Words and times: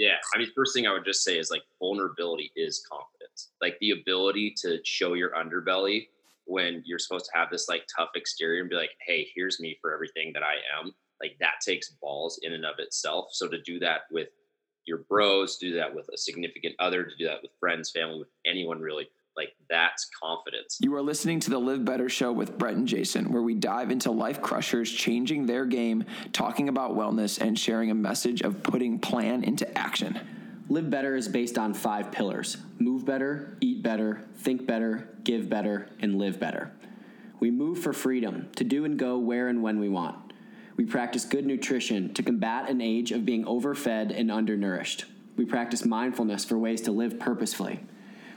Yeah. 0.00 0.16
I 0.34 0.38
mean, 0.38 0.48
first 0.56 0.74
thing 0.74 0.86
I 0.86 0.94
would 0.94 1.04
just 1.04 1.22
say 1.22 1.38
is 1.38 1.50
like 1.50 1.60
vulnerability 1.78 2.50
is 2.56 2.82
confidence. 2.90 3.50
Like 3.60 3.76
the 3.80 3.90
ability 3.90 4.54
to 4.62 4.78
show 4.82 5.12
your 5.12 5.32
underbelly 5.32 6.08
when 6.46 6.82
you're 6.86 6.98
supposed 6.98 7.26
to 7.26 7.38
have 7.38 7.50
this 7.50 7.68
like 7.68 7.82
tough 7.94 8.08
exterior 8.14 8.62
and 8.62 8.70
be 8.70 8.76
like, 8.76 8.92
hey, 9.06 9.28
here's 9.34 9.60
me 9.60 9.76
for 9.78 9.92
everything 9.92 10.32
that 10.32 10.42
I 10.42 10.54
am. 10.80 10.94
Like 11.20 11.36
that 11.40 11.60
takes 11.62 11.90
balls 12.00 12.40
in 12.42 12.54
and 12.54 12.64
of 12.64 12.76
itself. 12.78 13.26
So 13.32 13.46
to 13.48 13.60
do 13.60 13.78
that 13.80 14.04
with 14.10 14.28
your 14.86 15.04
bros, 15.06 15.58
do 15.58 15.74
that 15.74 15.94
with 15.94 16.08
a 16.08 16.16
significant 16.16 16.76
other, 16.78 17.04
to 17.04 17.16
do 17.18 17.26
that 17.26 17.42
with 17.42 17.50
friends, 17.60 17.90
family, 17.90 18.20
with 18.20 18.30
anyone 18.46 18.80
really, 18.80 19.06
like 19.40 19.56
that's 19.70 20.06
confidence. 20.22 20.78
You 20.82 20.94
are 20.96 21.02
listening 21.02 21.40
to 21.40 21.50
the 21.50 21.58
Live 21.58 21.82
Better 21.82 22.10
show 22.10 22.30
with 22.30 22.58
Brett 22.58 22.74
and 22.74 22.86
Jason, 22.86 23.32
where 23.32 23.40
we 23.40 23.54
dive 23.54 23.90
into 23.90 24.10
life 24.10 24.42
crushers 24.42 24.92
changing 24.92 25.46
their 25.46 25.64
game, 25.64 26.04
talking 26.34 26.68
about 26.68 26.94
wellness, 26.94 27.40
and 27.40 27.58
sharing 27.58 27.90
a 27.90 27.94
message 27.94 28.42
of 28.42 28.62
putting 28.62 28.98
plan 28.98 29.42
into 29.42 29.66
action. 29.78 30.20
Live 30.68 30.90
Better 30.90 31.16
is 31.16 31.26
based 31.26 31.56
on 31.56 31.72
five 31.72 32.12
pillars 32.12 32.58
move 32.78 33.06
better, 33.06 33.56
eat 33.62 33.82
better, 33.82 34.22
think 34.36 34.66
better, 34.66 35.08
give 35.24 35.48
better, 35.48 35.88
and 36.00 36.18
live 36.18 36.38
better. 36.38 36.70
We 37.38 37.50
move 37.50 37.78
for 37.78 37.94
freedom 37.94 38.50
to 38.56 38.64
do 38.64 38.84
and 38.84 38.98
go 38.98 39.18
where 39.18 39.48
and 39.48 39.62
when 39.62 39.80
we 39.80 39.88
want. 39.88 40.34
We 40.76 40.84
practice 40.84 41.24
good 41.24 41.46
nutrition 41.46 42.12
to 42.12 42.22
combat 42.22 42.68
an 42.68 42.82
age 42.82 43.10
of 43.10 43.24
being 43.24 43.46
overfed 43.46 44.12
and 44.12 44.30
undernourished. 44.30 45.06
We 45.36 45.46
practice 45.46 45.86
mindfulness 45.86 46.44
for 46.44 46.58
ways 46.58 46.82
to 46.82 46.92
live 46.92 47.18
purposefully. 47.18 47.80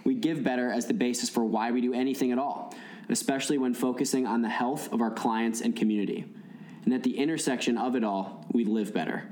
We 0.03 0.16
give 0.16 0.43
better 0.43 0.71
as 0.71 0.85
the 0.85 0.93
basis 0.93 1.30
for 1.30 1.43
why 1.43 1.71
we 1.71 1.81
do 1.81 1.93
anything 1.93 2.31
at 2.31 2.38
all, 2.38 2.73
especially 3.09 3.57
when 3.57 3.73
focusing 3.73 4.27
on 4.27 4.41
the 4.41 4.49
health 4.49 4.91
of 4.91 5.02
our 5.02 5.12
clients 5.12 5.62
and 5.62 5.76
community. 5.76 6.26
And 6.85 6.93
at 6.93 7.03
the 7.03 7.17
intersection 7.17 7.77
of 7.77 7.95
it 7.95 8.03
all, 8.03 8.45
we 8.52 8.66
live 8.66 8.93
better. 8.93 9.29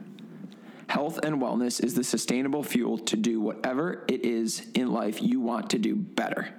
Health 0.87 1.19
and 1.23 1.41
wellness 1.41 1.83
is 1.83 1.93
the 1.93 2.03
sustainable 2.03 2.63
fuel 2.63 2.97
to 2.97 3.15
do 3.15 3.39
whatever 3.39 4.03
it 4.07 4.25
is 4.25 4.67
in 4.73 4.91
life 4.91 5.21
you 5.21 5.39
want 5.39 5.69
to 5.69 5.79
do 5.79 5.95
better. 5.95 6.49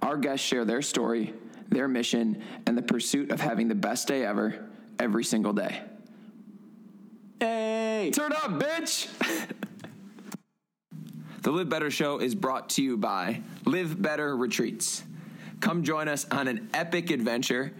Our 0.00 0.16
guests 0.16 0.46
share 0.46 0.64
their 0.64 0.80
story, 0.80 1.34
their 1.68 1.88
mission, 1.88 2.42
and 2.66 2.78
the 2.78 2.82
pursuit 2.82 3.30
of 3.30 3.40
having 3.40 3.68
the 3.68 3.74
best 3.74 4.08
day 4.08 4.24
ever 4.24 4.68
every 4.98 5.24
single 5.24 5.52
day. 5.52 5.82
Hey! 7.40 8.10
Turn 8.14 8.32
up, 8.32 8.52
bitch! 8.52 9.08
the 11.44 11.52
Live 11.52 11.68
Better 11.68 11.90
Show 11.90 12.20
is 12.20 12.34
brought 12.34 12.70
to 12.70 12.82
you 12.82 12.96
by 12.96 13.42
Live 13.66 14.00
Better 14.00 14.34
Retreats. 14.34 15.04
Come 15.60 15.84
join 15.84 16.08
us 16.08 16.26
on 16.30 16.48
an 16.48 16.70
epic 16.72 17.10
adventure 17.10 17.70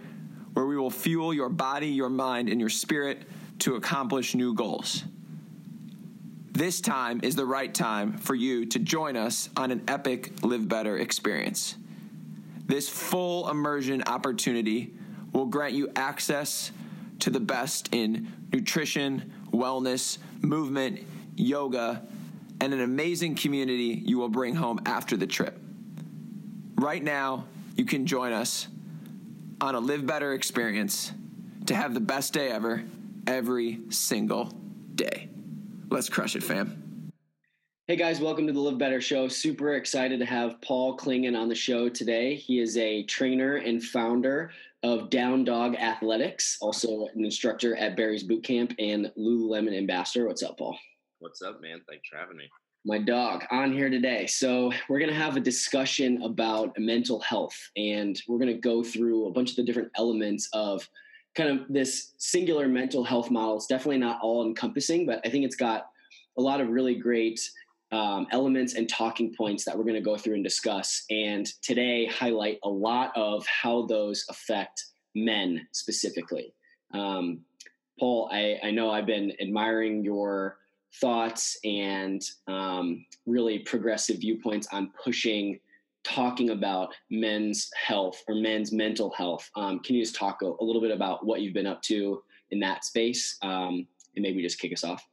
where 0.53 0.67
we 0.67 0.77
will 0.77 0.91
fuel 0.91 1.33
your 1.33 1.49
body, 1.49 1.87
your 1.87 2.11
mind, 2.11 2.47
and 2.47 2.59
your 2.59 2.69
spirit 2.69 3.23
to 3.59 3.73
accomplish 3.73 4.35
new 4.35 4.53
goals. 4.53 5.03
This 6.51 6.79
time 6.79 7.21
is 7.23 7.35
the 7.35 7.45
right 7.47 7.73
time 7.73 8.19
for 8.19 8.35
you 8.35 8.67
to 8.67 8.77
join 8.77 9.17
us 9.17 9.49
on 9.57 9.71
an 9.71 9.81
epic 9.87 10.43
Live 10.43 10.69
Better 10.69 10.99
experience. 10.99 11.75
This 12.67 12.87
full 12.87 13.49
immersion 13.49 14.03
opportunity 14.03 14.93
will 15.33 15.47
grant 15.47 15.73
you 15.73 15.89
access 15.95 16.71
to 17.17 17.31
the 17.31 17.39
best 17.39 17.89
in 17.95 18.31
nutrition, 18.53 19.33
wellness, 19.51 20.19
movement, 20.41 20.99
yoga, 21.35 22.03
and 22.61 22.73
an 22.73 22.81
amazing 22.81 23.35
community 23.35 24.01
you 24.05 24.17
will 24.17 24.29
bring 24.29 24.55
home 24.55 24.79
after 24.85 25.17
the 25.17 25.27
trip. 25.27 25.59
Right 26.75 27.03
now, 27.03 27.45
you 27.75 27.85
can 27.85 28.05
join 28.05 28.33
us 28.33 28.67
on 29.61 29.75
a 29.75 29.79
Live 29.79 30.05
Better 30.05 30.33
experience 30.33 31.13
to 31.65 31.75
have 31.75 31.93
the 31.93 31.99
best 31.99 32.33
day 32.33 32.49
ever 32.49 32.83
every 33.27 33.79
single 33.89 34.51
day. 34.95 35.29
Let's 35.89 36.09
crush 36.09 36.35
it, 36.35 36.43
fam. 36.43 37.11
Hey 37.87 37.95
guys, 37.95 38.19
welcome 38.19 38.47
to 38.47 38.53
the 38.53 38.59
Live 38.59 38.79
Better 38.79 38.99
Show. 38.99 39.27
Super 39.27 39.75
excited 39.75 40.19
to 40.19 40.25
have 40.25 40.59
Paul 40.61 40.97
Klingen 40.97 41.39
on 41.39 41.47
the 41.47 41.55
show 41.55 41.87
today. 41.87 42.35
He 42.35 42.59
is 42.59 42.77
a 42.77 43.03
trainer 43.03 43.57
and 43.57 43.83
founder 43.83 44.51
of 44.81 45.11
Down 45.11 45.43
Dog 45.43 45.75
Athletics, 45.75 46.57
also 46.61 47.07
an 47.13 47.23
instructor 47.23 47.75
at 47.75 47.95
Barry's 47.95 48.23
Boot 48.23 48.43
Camp 48.43 48.73
and 48.79 49.11
Lululemon 49.17 49.77
ambassador. 49.77 50.25
What's 50.25 50.41
up, 50.41 50.57
Paul? 50.57 50.77
What's 51.25 51.41
up, 51.41 51.59
man? 51.59 51.81
Thanks 51.89 52.07
for 52.07 52.17
having 52.17 52.37
me. 52.37 52.47
My 52.85 52.99
dog 52.99 53.45
on 53.49 53.73
here 53.73 53.89
today. 53.89 54.27
So, 54.27 54.71
we're 54.87 54.99
going 54.99 55.09
to 55.09 55.17
have 55.17 55.35
a 55.35 55.39
discussion 55.39 56.21
about 56.21 56.77
mental 56.77 57.19
health, 57.19 57.57
and 57.75 58.21
we're 58.27 58.37
going 58.37 58.53
to 58.53 58.61
go 58.61 58.83
through 58.83 59.25
a 59.25 59.31
bunch 59.31 59.49
of 59.49 59.55
the 59.55 59.63
different 59.63 59.89
elements 59.97 60.47
of 60.53 60.87
kind 61.33 61.49
of 61.49 61.65
this 61.67 62.13
singular 62.19 62.67
mental 62.67 63.03
health 63.03 63.31
model. 63.31 63.55
It's 63.55 63.65
definitely 63.65 63.97
not 63.97 64.19
all 64.21 64.45
encompassing, 64.45 65.07
but 65.07 65.19
I 65.25 65.31
think 65.31 65.45
it's 65.45 65.55
got 65.55 65.87
a 66.37 66.41
lot 66.43 66.61
of 66.61 66.69
really 66.69 66.93
great 66.93 67.41
um, 67.91 68.27
elements 68.31 68.75
and 68.75 68.87
talking 68.87 69.33
points 69.35 69.65
that 69.65 69.75
we're 69.75 69.83
going 69.83 69.95
to 69.95 70.01
go 70.01 70.17
through 70.17 70.35
and 70.35 70.43
discuss. 70.43 71.05
And 71.09 71.47
today, 71.63 72.05
highlight 72.05 72.59
a 72.63 72.69
lot 72.69 73.11
of 73.15 73.47
how 73.47 73.87
those 73.87 74.27
affect 74.29 74.85
men 75.15 75.67
specifically. 75.71 76.53
Um, 76.93 77.39
Paul, 77.99 78.29
I, 78.31 78.59
I, 78.63 78.69
know 78.69 78.91
I've 78.91 79.07
been 79.07 79.33
admiring 79.41 80.03
your 80.03 80.57
thoughts 81.01 81.57
and 81.63 82.21
um, 82.47 83.05
really 83.25 83.59
progressive 83.59 84.17
viewpoints 84.17 84.67
on 84.71 84.91
pushing 85.03 85.59
talking 86.05 86.51
about 86.51 86.93
men's 87.09 87.69
health 87.75 88.23
or 88.27 88.35
men's 88.35 88.71
mental 88.71 89.09
health. 89.11 89.49
Um, 89.55 89.79
can 89.79 89.95
you 89.95 90.03
just 90.03 90.15
talk 90.15 90.41
a, 90.43 90.45
a, 90.45 90.63
little 90.63 90.81
bit 90.81 90.91
about 90.91 91.25
what 91.25 91.41
you've 91.41 91.55
been 91.55 91.65
up 91.65 91.81
to 91.83 92.21
in 92.51 92.59
that 92.59 92.85
space 92.85 93.37
um, 93.41 93.87
and 94.15 94.23
maybe 94.23 94.41
just 94.41 94.59
kick 94.59 94.71
us 94.71 94.83
off? 94.83 95.03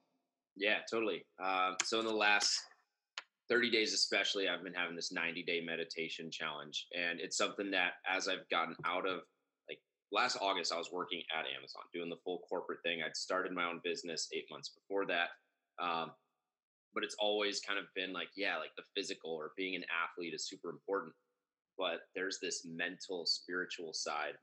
Yeah, 0.55 0.79
totally. 0.91 1.25
Uh, 1.43 1.73
so 1.83 1.99
in 1.99 2.07
the 2.07 2.15
last 2.15 2.61
30 3.49 3.71
days, 3.71 3.95
especially, 3.95 4.49
I've 4.49 4.63
been 4.63 4.75
having 4.75 4.95
this 4.95 5.13
90 5.13 5.43
day 5.45 5.63
meditation 5.65 6.31
challenge. 6.31 6.87
And 6.95 7.21
it's 7.21 7.37
something 7.37 7.71
that 7.71 7.93
as 8.09 8.29
I've 8.29 8.49
gotten 8.51 8.77
out 8.85 9.07
of 9.07 9.21
like 9.69 9.79
last 10.13 10.37
August, 10.41 10.73
I 10.73 10.79
was 10.79 10.91
working 10.93 11.23
at 11.37 11.47
Amazon 11.57 11.83
doing 11.93 12.11
the 12.11 12.17
full 12.25 12.43
corporate 12.49 12.81
thing. 12.83 13.01
I'd 13.03 13.17
started 13.17 13.53
my 13.53 13.65
own 13.65 13.81
business 13.83 14.29
eight 14.35 14.47
months 14.51 14.71
before 14.71 15.07
that. 15.07 15.29
Um, 15.81 16.13
but 16.95 17.05
it's 17.05 17.17
always 17.19 17.61
kind 17.61 17.79
of 17.79 17.87
been 17.95 18.13
like, 18.13 18.29
yeah, 18.37 18.59
like 18.59 18.75
the 18.77 18.85
physical 18.95 19.31
or 19.33 19.53
being 19.57 19.75
an 19.75 19.85
athlete 20.05 20.35
is 20.35 20.49
super 20.49 20.71
important. 20.71 21.13
But 21.79 22.01
there's 22.15 22.39
this 22.43 22.67
mental, 22.67 23.25
spiritual 23.25 23.93
side 23.95 24.35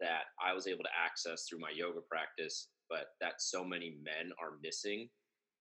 that 0.00 0.32
I 0.42 0.54
was 0.54 0.66
able 0.66 0.84
to 0.84 0.90
access 1.04 1.46
through 1.48 1.60
my 1.60 1.70
yoga 1.74 2.00
practice, 2.00 2.68
but 2.88 3.08
that 3.20 3.40
so 3.40 3.62
many 3.64 3.96
men 4.02 4.32
are 4.40 4.58
missing 4.62 5.08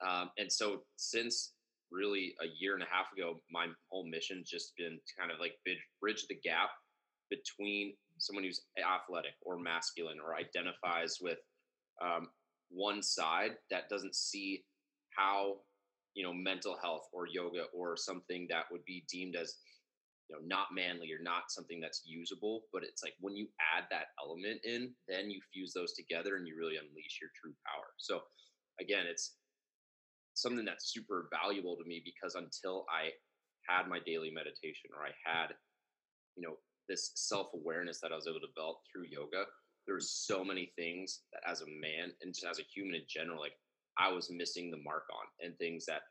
um, 0.05 0.31
and 0.37 0.51
so 0.51 0.81
since 0.97 1.53
really 1.91 2.33
a 2.41 2.45
year 2.59 2.73
and 2.73 2.83
a 2.83 2.87
half 2.89 3.11
ago, 3.15 3.41
my 3.51 3.67
whole 3.89 4.05
mission's 4.05 4.49
just 4.49 4.73
been 4.77 4.99
to 5.05 5.13
kind 5.19 5.31
of 5.31 5.39
like 5.39 5.53
bridge 5.99 6.25
the 6.27 6.35
gap 6.43 6.69
between 7.29 7.93
someone 8.17 8.43
who's 8.43 8.61
athletic 8.79 9.33
or 9.41 9.57
masculine 9.57 10.17
or 10.23 10.35
identifies 10.35 11.17
with 11.21 11.39
um, 12.01 12.27
one 12.69 13.03
side 13.03 13.51
that 13.69 13.89
doesn't 13.89 14.15
see 14.15 14.63
how 15.15 15.57
you 16.13 16.23
know 16.23 16.33
mental 16.33 16.77
health 16.81 17.07
or 17.13 17.27
yoga 17.27 17.65
or 17.73 17.95
something 17.95 18.47
that 18.49 18.65
would 18.71 18.83
be 18.85 19.03
deemed 19.09 19.35
as 19.35 19.57
you 20.29 20.35
know 20.35 20.41
not 20.45 20.67
manly 20.73 21.11
or 21.11 21.21
not 21.21 21.49
something 21.49 21.79
that's 21.79 22.01
usable 22.05 22.63
but 22.73 22.83
it's 22.83 23.03
like 23.03 23.13
when 23.19 23.35
you 23.35 23.47
add 23.75 23.85
that 23.89 24.07
element 24.21 24.59
in 24.63 24.91
then 25.07 25.29
you 25.29 25.39
fuse 25.53 25.73
those 25.73 25.93
together 25.93 26.35
and 26.35 26.47
you 26.47 26.55
really 26.57 26.75
unleash 26.77 27.19
your 27.21 27.31
true 27.39 27.53
power. 27.65 27.87
So 27.97 28.21
again 28.79 29.05
it's 29.07 29.35
something 30.33 30.65
that's 30.65 30.91
super 30.93 31.29
valuable 31.31 31.75
to 31.77 31.87
me 31.87 32.01
because 32.03 32.35
until 32.35 32.85
I 32.89 33.11
had 33.67 33.87
my 33.87 33.99
daily 34.05 34.31
meditation 34.33 34.89
or 34.95 35.05
I 35.05 35.13
had, 35.23 35.53
you 36.35 36.47
know, 36.47 36.55
this 36.89 37.11
self 37.15 37.47
awareness 37.53 37.99
that 38.01 38.11
I 38.11 38.15
was 38.15 38.27
able 38.27 38.39
to 38.39 38.47
develop 38.47 38.77
through 38.91 39.05
yoga, 39.09 39.45
there 39.85 39.95
was 39.95 40.11
so 40.11 40.43
many 40.43 40.73
things 40.75 41.21
that 41.33 41.43
as 41.49 41.61
a 41.61 41.69
man 41.69 42.11
and 42.21 42.33
just 42.33 42.45
as 42.45 42.59
a 42.59 42.67
human 42.73 42.95
in 42.95 43.05
general, 43.07 43.39
like 43.39 43.55
I 44.01 44.11
was 44.11 44.31
missing 44.31 44.71
the 44.71 44.81
mark 44.83 45.03
on 45.13 45.45
and 45.45 45.57
things 45.57 45.85
that, 45.85 46.01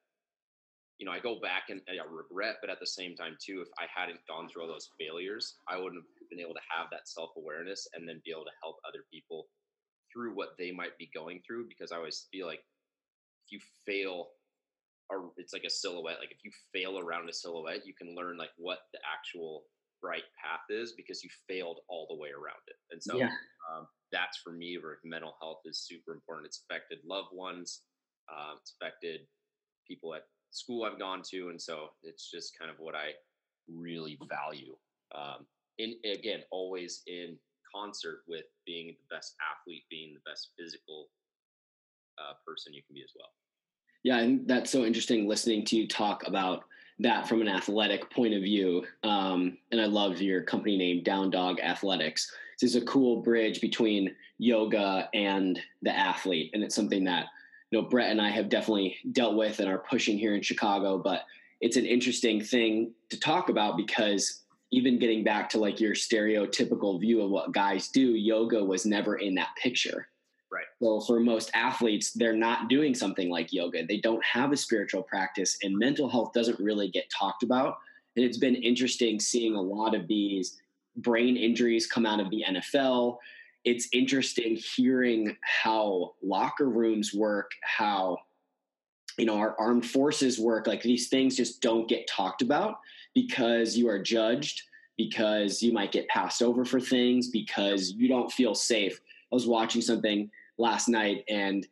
you 0.99 1.07
know, 1.07 1.13
I 1.13 1.19
go 1.19 1.41
back 1.41 1.65
and 1.71 1.81
I 1.89 1.99
regret, 2.07 2.57
but 2.61 2.71
at 2.71 2.79
the 2.79 2.87
same 2.87 3.17
time 3.17 3.37
too, 3.45 3.61
if 3.61 3.69
I 3.79 3.87
hadn't 3.91 4.21
gone 4.29 4.49
through 4.49 4.63
all 4.63 4.69
those 4.69 4.91
failures, 4.99 5.57
I 5.67 5.77
wouldn't 5.77 6.03
have 6.05 6.29
been 6.31 6.41
able 6.41 6.55
to 6.55 6.71
have 6.71 6.87
that 6.93 7.09
self 7.09 7.31
awareness 7.37 7.89
and 7.95 8.09
then 8.09 8.23
be 8.25 8.31
able 8.31 8.45
to 8.45 8.61
help 8.63 8.77
other 8.87 9.05
people 9.13 9.49
through 10.13 10.35
what 10.35 10.55
they 10.59 10.71
might 10.71 10.97
be 10.99 11.11
going 11.15 11.41
through 11.47 11.67
because 11.69 11.93
I 11.93 11.97
always 11.97 12.27
feel 12.33 12.47
like 12.47 12.63
if 13.47 13.53
you 13.53 13.61
fail 13.87 14.29
or 15.11 15.31
it's 15.37 15.53
like 15.53 15.65
a 15.65 15.71
silhouette 15.71 16.19
like 16.21 16.31
if 16.31 16.39
you 16.45 16.51
fail 16.73 16.99
around 16.99 17.29
a 17.29 17.33
silhouette 17.33 17.87
you 17.87 17.95
can 17.95 18.15
learn 18.15 18.39
like 18.39 18.51
what 18.57 18.79
the 18.93 18.99
actual 19.07 19.65
right 20.03 20.23
path 20.43 20.65
is 20.71 20.93
because 20.97 21.23
you 21.23 21.31
failed 21.49 21.81
all 21.89 22.07
the 22.09 22.17
way 22.17 22.31
around 22.31 22.63
it 22.67 22.77
and 22.91 23.03
so 23.03 23.19
yeah. 23.19 23.31
um, 23.71 23.87
that's 24.13 24.39
for 24.39 24.53
me 24.53 24.79
where 24.81 24.99
mental 25.05 25.35
health 25.41 25.61
is 25.67 25.87
super 25.87 26.13
important 26.13 26.47
it's 26.47 26.63
affected 26.69 26.99
loved 27.05 27.29
ones 27.33 27.83
uh, 28.31 28.55
it's 28.61 28.75
affected 28.81 29.21
people 29.87 30.15
at 30.15 30.23
school 30.51 30.85
i've 30.85 30.99
gone 30.99 31.23
to 31.23 31.49
and 31.49 31.61
so 31.61 31.89
it's 32.03 32.31
just 32.31 32.59
kind 32.59 32.71
of 32.71 32.77
what 32.79 32.95
i 32.95 33.11
really 33.69 34.19
value 34.29 34.75
um, 35.15 35.47
in 35.79 35.95
again 36.05 36.41
always 36.51 37.03
in 37.07 37.37
concert 37.75 38.23
with 38.27 38.45
being 38.67 38.89
the 38.89 39.15
best 39.15 39.35
athlete 39.53 39.85
being 39.91 40.15
the 40.15 40.31
best 40.31 40.51
physical 40.59 41.09
uh, 42.19 42.35
person 42.47 42.73
you 42.73 42.83
can 42.87 42.95
be 42.95 43.03
as 43.03 43.13
well 43.17 43.31
Yeah, 44.03 44.19
and 44.19 44.47
that's 44.47 44.71
so 44.71 44.85
interesting 44.85 45.29
listening 45.29 45.65
to 45.67 45.77
you 45.77 45.87
talk 45.87 46.27
about 46.27 46.65
that 47.01 47.27
from 47.29 47.41
an 47.41 47.49
athletic 47.49 48.11
point 48.11 48.35
of 48.35 48.43
view. 48.43 48.85
Um, 49.03 49.57
and 49.73 49.81
I 49.81 49.87
love 49.87 50.21
your 50.21 50.43
company 50.43 50.77
name, 50.77 51.03
Down 51.03 51.31
Dog 51.31 51.59
Athletics. 51.61 52.31
This 52.61 52.75
is 52.75 52.83
a 52.83 52.85
cool 52.85 53.23
bridge 53.23 53.61
between 53.61 54.15
yoga 54.39 55.09
and 55.15 55.59
the 55.81 55.97
athlete, 55.97 56.51
and 56.53 56.63
it's 56.63 56.75
something 56.75 57.05
that 57.05 57.27
you 57.71 57.81
know 57.81 57.89
Brett 57.89 58.11
and 58.11 58.21
I 58.21 58.31
have 58.31 58.49
definitely 58.49 58.97
dealt 59.13 59.37
with 59.37 59.61
and 59.61 59.69
are 59.69 59.79
pushing 59.79 60.19
here 60.19 60.35
in 60.35 60.43
Chicago. 60.43 60.99
But 60.99 61.23
it's 61.61 61.77
an 61.77 61.87
interesting 61.87 62.43
thing 62.43 62.93
to 63.11 63.19
talk 63.19 63.49
about 63.49 63.77
because 63.77 64.43
even 64.73 64.99
getting 64.99 65.25
back 65.25 65.49
to 65.51 65.59
like 65.59 65.81
your 65.81 65.95
stereotypical 65.95 67.01
view 67.01 67.23
of 67.23 67.31
what 67.31 67.53
guys 67.53 67.89
do, 67.89 68.15
yoga 68.15 68.65
was 68.65 68.87
never 68.87 69.17
in 69.17 69.35
that 69.35 69.49
picture. 69.61 70.09
Right. 70.53 70.67
So 70.83 71.01
for 71.01 71.21
most 71.21 71.51
athletes, 71.55 72.13
they're 72.13 72.33
not 72.33 72.69
doing 72.69 72.95
something 72.95 73.31
like 73.31 73.53
yoga. 73.53 73.87
They 73.87 73.99
don't 73.99 74.25
have 74.25 74.53
a 74.53 74.57
spiritual 74.57 75.03
practice, 75.05 75.57
and 75.63 75.77
mental 75.77 76.09
health 76.09 76.33
doesn't 76.33 76.59
really 76.59 76.89
get 76.89 77.11
talked 77.11 77.45
about. 77.45 77.79
And 78.17 78.25
it's 78.25 78.39
been 78.39 78.57
interesting 78.57 79.21
seeing 79.21 79.55
a 79.55 79.61
lot 79.61 79.95
of 79.95 80.09
these 80.09 80.61
brain 80.97 81.37
injuries 81.37 81.87
come 81.87 82.05
out 82.05 82.19
of 82.19 82.31
the 82.31 82.45
NFL. 82.49 83.19
It's 83.65 83.89
interesting 83.93 84.57
hearing 84.57 85.37
how 85.43 86.15
locker 86.23 86.69
rooms 86.69 87.13
work, 87.13 87.51
how 87.63 88.19
you 89.19 89.27
know 89.27 89.37
our 89.37 89.55
armed 89.59 89.87
forces 89.87 90.39
work. 90.39 90.67
Like 90.67 90.83
these 90.83 91.09
things 91.09 91.37
just 91.37 91.61
don't 91.61 91.89
get 91.89 92.09
talked 92.09 92.43
about 92.43 92.79
because 93.15 93.77
you 93.77 93.89
are 93.89 94.03
judged, 94.03 94.63
because 94.97 95.63
you 95.63 95.73
might 95.73 95.93
get 95.93 96.09
passed 96.09 96.43
over 96.43 96.65
for 96.65 96.81
things, 96.81 97.29
because 97.29 97.93
you 97.93 98.09
don't 98.09 98.33
feel 98.33 98.55
safe. 98.55 99.01
I 99.31 99.35
was 99.35 99.47
watching 99.47 99.83
something 99.83 100.31
last 100.59 100.89
night 100.89 101.25
and 101.29 101.67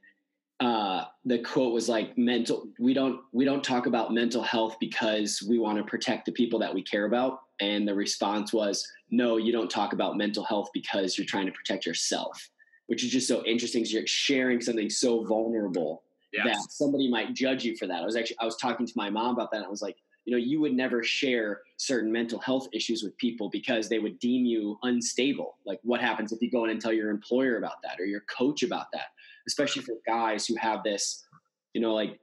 uh, 0.60 1.04
the 1.24 1.38
quote 1.38 1.72
was 1.72 1.88
like 1.88 2.18
mental 2.18 2.68
we 2.80 2.92
don't 2.92 3.20
we 3.32 3.44
don't 3.44 3.62
talk 3.62 3.86
about 3.86 4.12
mental 4.12 4.42
health 4.42 4.76
because 4.80 5.44
we 5.48 5.58
want 5.58 5.78
to 5.78 5.84
protect 5.84 6.26
the 6.26 6.32
people 6.32 6.58
that 6.58 6.74
we 6.74 6.82
care 6.82 7.04
about. 7.04 7.40
And 7.60 7.86
the 7.86 7.94
response 7.94 8.52
was 8.52 8.86
no 9.10 9.36
you 9.36 9.52
don't 9.52 9.70
talk 9.70 9.92
about 9.92 10.16
mental 10.16 10.44
health 10.44 10.70
because 10.74 11.16
you're 11.16 11.26
trying 11.26 11.46
to 11.46 11.52
protect 11.52 11.86
yourself 11.86 12.50
which 12.88 13.04
is 13.04 13.10
just 13.10 13.28
so 13.28 13.44
interesting 13.44 13.82
because 13.82 13.92
you're 13.92 14.06
sharing 14.06 14.60
something 14.60 14.90
so 14.90 15.22
vulnerable 15.24 16.02
yes. 16.32 16.44
that 16.46 16.72
somebody 16.72 17.08
might 17.08 17.34
judge 17.34 17.62
you 17.62 17.76
for 17.76 17.86
that. 17.86 18.02
I 18.02 18.04
was 18.04 18.16
actually 18.16 18.38
i 18.40 18.44
was 18.44 18.56
talking 18.56 18.86
to 18.86 18.92
my 18.96 19.08
mom 19.08 19.34
about 19.34 19.50
that 19.52 19.58
and 19.58 19.66
i 19.66 19.70
was 19.70 19.82
like 19.82 19.96
you 20.24 20.32
know 20.32 20.38
you 20.38 20.60
would 20.60 20.74
never 20.74 21.02
share 21.02 21.60
certain 21.76 22.10
mental 22.10 22.38
health 22.40 22.66
issues 22.72 23.02
with 23.02 23.16
people 23.16 23.48
because 23.50 23.88
they 23.88 23.98
would 23.98 24.18
deem 24.18 24.44
you 24.44 24.78
unstable. 24.82 25.56
Like 25.64 25.80
what 25.84 26.00
happens 26.00 26.32
if 26.32 26.42
you 26.42 26.50
go 26.50 26.64
in 26.64 26.70
and 26.70 26.80
tell 26.80 26.92
your 26.92 27.08
employer 27.08 27.56
about 27.56 27.80
that 27.82 27.98
or 27.98 28.04
your 28.04 28.22
coach 28.22 28.62
about 28.62 28.86
that 28.92 29.06
especially 29.48 29.82
for 29.82 29.94
guys 30.06 30.46
who 30.46 30.54
have 30.56 30.84
this 30.84 31.24
you 31.72 31.80
know 31.80 31.94
like 31.94 32.20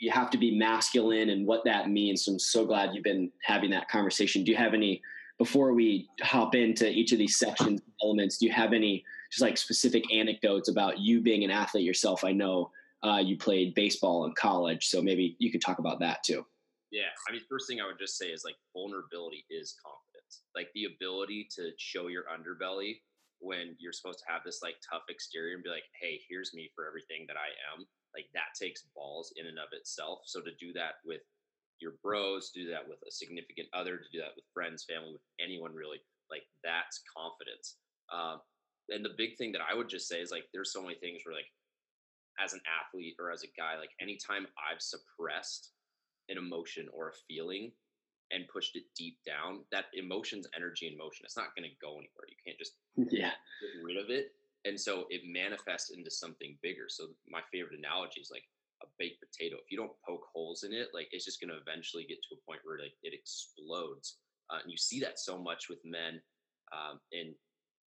you 0.00 0.10
have 0.10 0.30
to 0.30 0.38
be 0.38 0.56
masculine 0.56 1.30
and 1.30 1.46
what 1.46 1.64
that 1.64 1.88
means. 1.88 2.24
So 2.24 2.32
i'm 2.32 2.38
so 2.38 2.66
glad 2.66 2.94
you've 2.94 3.04
been 3.04 3.30
having 3.42 3.70
that 3.70 3.88
conversation. 3.88 4.44
Do 4.44 4.50
you 4.50 4.56
have 4.56 4.74
any 4.74 5.00
before 5.38 5.72
we 5.72 6.08
hop 6.22 6.54
into 6.54 6.90
each 6.90 7.12
of 7.12 7.18
these 7.18 7.38
sections 7.38 7.82
elements 8.02 8.38
do 8.38 8.46
you 8.46 8.52
have 8.52 8.72
any 8.72 9.04
just 9.30 9.42
like 9.42 9.58
specific 9.58 10.02
anecdotes 10.12 10.70
about 10.70 10.98
you 10.98 11.20
being 11.20 11.44
an 11.44 11.50
athlete 11.50 11.84
yourself? 11.84 12.24
I 12.24 12.32
know 12.32 12.70
uh, 13.02 13.18
you 13.18 13.36
played 13.36 13.74
baseball 13.74 14.24
in 14.24 14.32
college 14.32 14.86
so 14.86 15.02
maybe 15.02 15.36
you 15.38 15.52
could 15.52 15.60
talk 15.60 15.78
about 15.78 16.00
that 16.00 16.22
too. 16.24 16.44
Yeah, 16.92 17.12
I 17.28 17.32
mean, 17.32 17.42
first 17.48 17.68
thing 17.68 17.80
I 17.80 17.86
would 17.86 17.98
just 17.98 18.16
say 18.16 18.26
is 18.26 18.44
like 18.44 18.54
vulnerability 18.72 19.44
is 19.50 19.76
confidence. 19.84 20.42
Like 20.54 20.68
the 20.74 20.84
ability 20.84 21.48
to 21.56 21.70
show 21.78 22.06
your 22.06 22.24
underbelly 22.24 23.00
when 23.40 23.76
you're 23.78 23.92
supposed 23.92 24.20
to 24.20 24.30
have 24.30 24.42
this 24.44 24.60
like 24.62 24.76
tough 24.80 25.04
exterior 25.08 25.54
and 25.54 25.64
be 25.64 25.70
like, 25.70 25.88
"Hey, 26.00 26.20
here's 26.28 26.54
me 26.54 26.70
for 26.74 26.86
everything 26.86 27.24
that 27.28 27.36
I 27.36 27.52
am." 27.72 27.86
Like 28.14 28.26
that 28.34 28.56
takes 28.58 28.88
balls 28.94 29.32
in 29.36 29.46
and 29.46 29.58
of 29.58 29.68
itself. 29.72 30.20
So 30.24 30.40
to 30.40 30.54
do 30.58 30.72
that 30.72 31.04
with 31.04 31.20
your 31.80 31.92
bros, 32.02 32.50
do 32.50 32.68
that 32.70 32.88
with 32.88 32.98
a 33.06 33.10
significant 33.10 33.68
other, 33.74 33.98
to 33.98 34.10
do 34.12 34.18
that 34.18 34.34
with 34.34 34.44
friends, 34.54 34.84
family, 34.88 35.12
with 35.12 35.22
anyone 35.40 35.74
really, 35.74 36.00
like 36.30 36.44
that's 36.64 37.02
confidence. 37.04 37.76
Um, 38.12 38.40
and 38.88 39.04
the 39.04 39.14
big 39.16 39.36
thing 39.36 39.52
that 39.52 39.60
I 39.60 39.74
would 39.74 39.88
just 39.88 40.08
say 40.08 40.20
is 40.20 40.30
like, 40.30 40.44
there's 40.52 40.72
so 40.72 40.82
many 40.82 40.94
things 40.94 41.22
where 41.24 41.34
like, 41.34 41.50
as 42.38 42.52
an 42.52 42.60
athlete 42.68 43.16
or 43.18 43.30
as 43.30 43.42
a 43.42 43.52
guy, 43.56 43.78
like 43.78 43.90
anytime 44.00 44.46
I've 44.56 44.80
suppressed 44.80 45.72
an 46.28 46.38
emotion 46.38 46.88
or 46.92 47.08
a 47.10 47.18
feeling 47.28 47.72
and 48.30 48.48
pushed 48.48 48.76
it 48.76 48.84
deep 48.96 49.18
down, 49.24 49.60
that 49.70 49.86
emotion's 49.94 50.46
energy 50.56 50.88
in 50.88 50.96
motion. 50.96 51.24
It's 51.24 51.36
not 51.36 51.54
going 51.56 51.68
to 51.68 51.76
go 51.80 51.92
anywhere. 51.92 52.26
You 52.28 52.36
can't 52.44 52.58
just 52.58 52.74
yeah 53.12 53.34
get 53.62 53.84
rid 53.84 53.96
of 53.96 54.10
it. 54.10 54.32
And 54.64 54.78
so 54.78 55.06
it 55.10 55.22
manifests 55.24 55.90
into 55.90 56.10
something 56.10 56.58
bigger. 56.62 56.86
So 56.88 57.08
my 57.28 57.40
favorite 57.52 57.78
analogy 57.78 58.20
is 58.20 58.30
like 58.32 58.42
a 58.82 58.86
baked 58.98 59.22
potato. 59.22 59.56
If 59.56 59.70
you 59.70 59.78
don't 59.78 59.94
poke 60.04 60.26
holes 60.34 60.64
in 60.64 60.72
it, 60.72 60.88
like 60.92 61.08
it's 61.12 61.24
just 61.24 61.40
going 61.40 61.50
to 61.50 61.62
eventually 61.62 62.04
get 62.04 62.18
to 62.28 62.34
a 62.34 62.44
point 62.44 62.60
where 62.64 62.78
like 62.78 62.98
it 63.02 63.14
explodes. 63.14 64.18
Uh, 64.50 64.58
and 64.62 64.70
you 64.70 64.76
see 64.76 65.00
that 65.00 65.18
so 65.18 65.38
much 65.38 65.68
with 65.68 65.78
men, 65.84 66.20
um, 66.72 67.00
and 67.12 67.34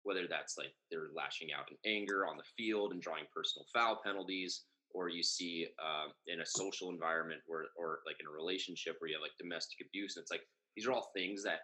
whether 0.03 0.27
that's 0.29 0.59
like 0.59 0.75
they're 0.91 1.09
lashing 1.15 1.49
out 1.53 1.71
in 1.71 1.77
anger 1.91 2.27
on 2.27 2.37
the 2.37 2.51
field 2.57 2.93
and 2.93 3.01
drawing 3.01 3.25
personal 3.35 3.65
foul 3.73 4.01
penalties, 4.05 4.65
or 4.95 5.09
you 5.09 5.23
see 5.23 5.67
um, 5.83 6.13
in 6.27 6.41
a 6.41 6.47
social 6.47 6.91
environment 6.91 7.41
where, 7.47 7.67
or 7.77 8.01
like 8.07 8.17
in 8.21 8.27
a 8.27 8.31
relationship 8.31 8.97
where 8.99 9.09
you 9.09 9.17
have 9.17 9.23
like 9.23 9.37
domestic 9.39 9.87
abuse. 9.87 10.17
And 10.17 10.23
it's 10.23 10.31
like 10.31 10.45
these 10.77 10.87
are 10.87 10.93
all 10.93 11.11
things 11.15 11.43
that 11.45 11.61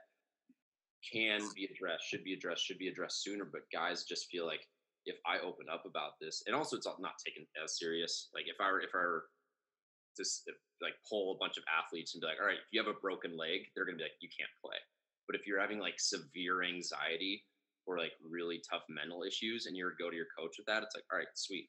can 1.12 1.40
be 1.54 1.69
addressed, 1.70 2.04
should 2.08 2.25
be 2.25 2.34
addressed, 2.34 2.64
should 2.64 2.78
be 2.78 2.88
addressed 2.88 3.22
sooner. 3.22 3.44
But 3.44 3.69
guys 3.72 4.04
just 4.04 4.26
feel 4.30 4.46
like 4.46 4.62
if 5.06 5.16
I 5.26 5.38
open 5.40 5.66
up 5.72 5.84
about 5.86 6.20
this, 6.20 6.42
and 6.46 6.54
also 6.54 6.76
it's 6.76 6.86
not 6.86 7.20
taken 7.25 7.46
as 7.62 7.78
serious. 7.78 8.28
Like 8.34 8.44
if 8.46 8.56
I 8.60 8.70
were, 8.70 8.80
if 8.80 8.90
I 8.94 8.98
were 8.98 9.25
just 10.16 10.50
like 10.82 10.94
pull 11.08 11.32
a 11.34 11.38
bunch 11.38 11.56
of 11.56 11.64
athletes 11.70 12.14
and 12.14 12.20
be 12.20 12.26
like, 12.26 12.40
all 12.40 12.46
right, 12.46 12.58
if 12.58 12.69
you 12.72 12.82
have 12.82 12.90
a 12.90 13.00
broken 13.00 13.36
leg, 13.36 13.70
they're 13.75 13.86
gonna 13.86 13.98
be 13.98 14.04
like, 14.04 14.20
you 14.20 14.28
can't 14.28 14.50
play. 14.62 14.76
But 15.26 15.36
if 15.36 15.46
you're 15.46 15.60
having 15.60 15.78
like 15.78 16.00
severe 16.00 16.64
anxiety 16.64 17.44
or 17.86 17.98
like 17.98 18.12
really 18.20 18.60
tough 18.69 18.82
mental 18.88 19.22
issues, 19.22 19.66
and 19.66 19.76
you 19.76 19.88
go 19.98 20.10
to 20.10 20.16
your 20.16 20.28
coach 20.36 20.56
with 20.58 20.66
that, 20.66 20.82
it's 20.82 20.94
like, 20.94 21.04
all 21.12 21.19
right, 21.19 21.32
sweet, 21.34 21.69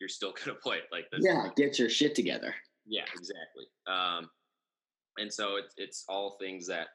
you're 0.00 0.08
still 0.08 0.32
to 0.44 0.54
play 0.54 0.78
like 0.90 1.04
this. 1.12 1.20
Yeah, 1.22 1.48
get 1.56 1.78
your 1.78 1.90
shit 1.90 2.14
together. 2.14 2.54
Yeah, 2.86 3.04
exactly. 3.14 3.66
Um, 3.86 4.28
and 5.18 5.32
so 5.32 5.56
it's 5.56 5.74
it's 5.76 6.04
all 6.08 6.36
things 6.40 6.66
that, 6.68 6.88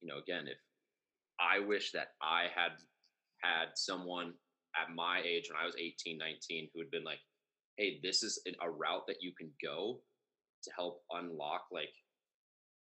you 0.00 0.08
know, 0.08 0.18
again, 0.18 0.46
if 0.48 0.58
I 1.38 1.60
wish 1.60 1.92
that 1.92 2.08
I 2.22 2.46
had 2.54 2.72
had 3.42 3.68
someone 3.74 4.32
at 4.76 4.94
my 4.94 5.20
age 5.24 5.48
when 5.50 5.60
I 5.60 5.66
was 5.66 5.76
18, 5.76 6.18
19 6.18 6.68
who 6.72 6.80
had 6.80 6.90
been 6.90 7.04
like, 7.04 7.20
hey, 7.76 8.00
this 8.02 8.22
is 8.22 8.40
a 8.62 8.70
route 8.70 9.06
that 9.06 9.18
you 9.20 9.32
can 9.38 9.50
go 9.62 10.00
to 10.64 10.70
help 10.76 11.02
unlock 11.12 11.66
like 11.70 11.92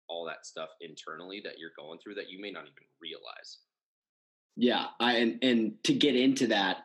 all 0.08 0.25
that 0.25 0.46
stuff 0.46 0.69
internally 0.81 1.41
that 1.43 1.60
you're 1.60 1.72
going 1.77 2.00
through 2.00 2.15
that 2.15 2.29
you 2.29 2.41
may 2.41 2.51
not 2.51 2.63
even 2.63 2.74
realize. 3.01 3.60
Yeah, 4.55 4.88
I 5.00 5.17
and 5.17 5.43
and 5.43 5.84
to 5.84 5.93
get 5.93 6.15
into 6.15 6.48
that, 6.48 6.77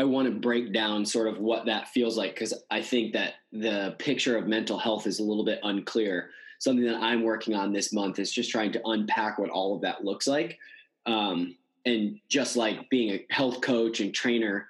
I 0.00 0.04
want 0.04 0.26
to 0.28 0.34
break 0.34 0.72
down 0.72 1.04
sort 1.04 1.28
of 1.28 1.40
what 1.40 1.66
that 1.66 1.88
feels 1.88 2.16
like 2.16 2.32
because 2.32 2.54
I 2.70 2.80
think 2.80 3.12
that 3.12 3.34
the 3.52 3.94
picture 3.98 4.38
of 4.38 4.46
mental 4.46 4.78
health 4.78 5.06
is 5.06 5.18
a 5.18 5.22
little 5.22 5.44
bit 5.44 5.60
unclear. 5.62 6.30
Something 6.58 6.86
that 6.86 7.02
I'm 7.02 7.22
working 7.22 7.54
on 7.54 7.70
this 7.70 7.92
month 7.92 8.18
is 8.18 8.32
just 8.32 8.50
trying 8.50 8.72
to 8.72 8.80
unpack 8.86 9.38
what 9.38 9.50
all 9.50 9.76
of 9.76 9.82
that 9.82 10.02
looks 10.02 10.26
like. 10.26 10.58
Um, 11.04 11.54
and 11.84 12.18
just 12.30 12.56
like 12.56 12.88
being 12.88 13.10
a 13.10 13.26
health 13.28 13.60
coach 13.60 14.00
and 14.00 14.14
trainer, 14.14 14.68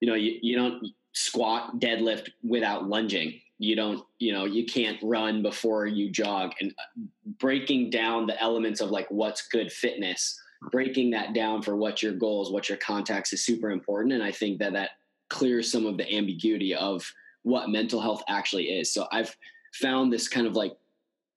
you 0.00 0.08
know, 0.08 0.16
you, 0.16 0.38
you 0.42 0.56
don't 0.56 0.84
squat, 1.12 1.78
deadlift 1.78 2.30
without 2.42 2.88
lunging. 2.88 3.40
You 3.58 3.76
don't, 3.76 4.04
you 4.18 4.32
know, 4.32 4.46
you 4.46 4.66
can't 4.66 4.98
run 5.00 5.42
before 5.42 5.86
you 5.86 6.10
jog. 6.10 6.54
And 6.60 6.72
uh, 6.76 7.02
breaking 7.38 7.90
down 7.90 8.26
the 8.26 8.40
elements 8.42 8.80
of 8.80 8.90
like 8.90 9.08
what's 9.12 9.46
good 9.46 9.70
fitness 9.70 10.41
breaking 10.70 11.10
that 11.10 11.34
down 11.34 11.62
for 11.62 11.76
what 11.76 12.02
your 12.02 12.12
goals, 12.12 12.50
what 12.50 12.68
your 12.68 12.78
contacts 12.78 13.32
is 13.32 13.44
super 13.44 13.70
important. 13.70 14.14
And 14.14 14.22
I 14.22 14.30
think 14.30 14.58
that 14.60 14.72
that 14.74 14.90
clears 15.28 15.70
some 15.70 15.86
of 15.86 15.96
the 15.96 16.10
ambiguity 16.14 16.74
of 16.74 17.10
what 17.42 17.70
mental 17.70 18.00
health 18.00 18.22
actually 18.28 18.64
is. 18.64 18.92
So 18.92 19.06
I've 19.10 19.34
found 19.74 20.12
this 20.12 20.28
kind 20.28 20.46
of 20.46 20.54
like 20.54 20.76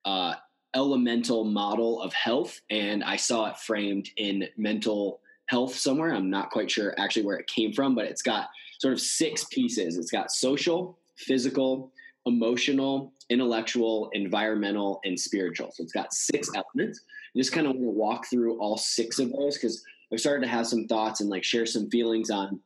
uh, 0.03 0.35
elemental 0.75 1.43
model 1.45 2.01
of 2.01 2.13
health, 2.13 2.61
and 2.69 3.03
I 3.03 3.15
saw 3.15 3.45
it 3.47 3.57
framed 3.57 4.09
in 4.17 4.47
mental 4.57 5.21
health 5.47 5.75
somewhere. 5.75 6.13
I'm 6.13 6.29
not 6.29 6.51
quite 6.51 6.69
sure 6.69 6.93
actually 6.99 7.25
where 7.25 7.37
it 7.37 7.47
came 7.47 7.73
from, 7.73 7.95
but 7.95 8.05
it's 8.05 8.21
got 8.21 8.49
sort 8.79 8.93
of 8.93 8.99
six 8.99 9.45
pieces. 9.45 9.97
It's 9.97 10.11
got 10.11 10.31
social, 10.31 10.97
physical, 11.15 11.91
emotional, 12.25 13.13
intellectual, 13.29 14.09
environmental, 14.13 14.99
and 15.05 15.19
spiritual. 15.19 15.71
So 15.71 15.83
it's 15.83 15.93
got 15.93 16.13
six 16.13 16.49
elements 16.53 17.01
just 17.35 17.51
kind 17.51 17.67
of 17.67 17.73
want 17.73 17.83
to 17.83 17.89
walk 17.89 18.25
through 18.27 18.59
all 18.59 18.77
six 18.77 19.19
of 19.19 19.31
those 19.31 19.57
because 19.57 19.83
I've 20.11 20.19
started 20.19 20.45
to 20.45 20.51
have 20.51 20.67
some 20.67 20.87
thoughts 20.87 21.21
and 21.21 21.29
like 21.29 21.43
share 21.43 21.65
some 21.65 21.89
feelings 21.89 22.29
on 22.29 22.59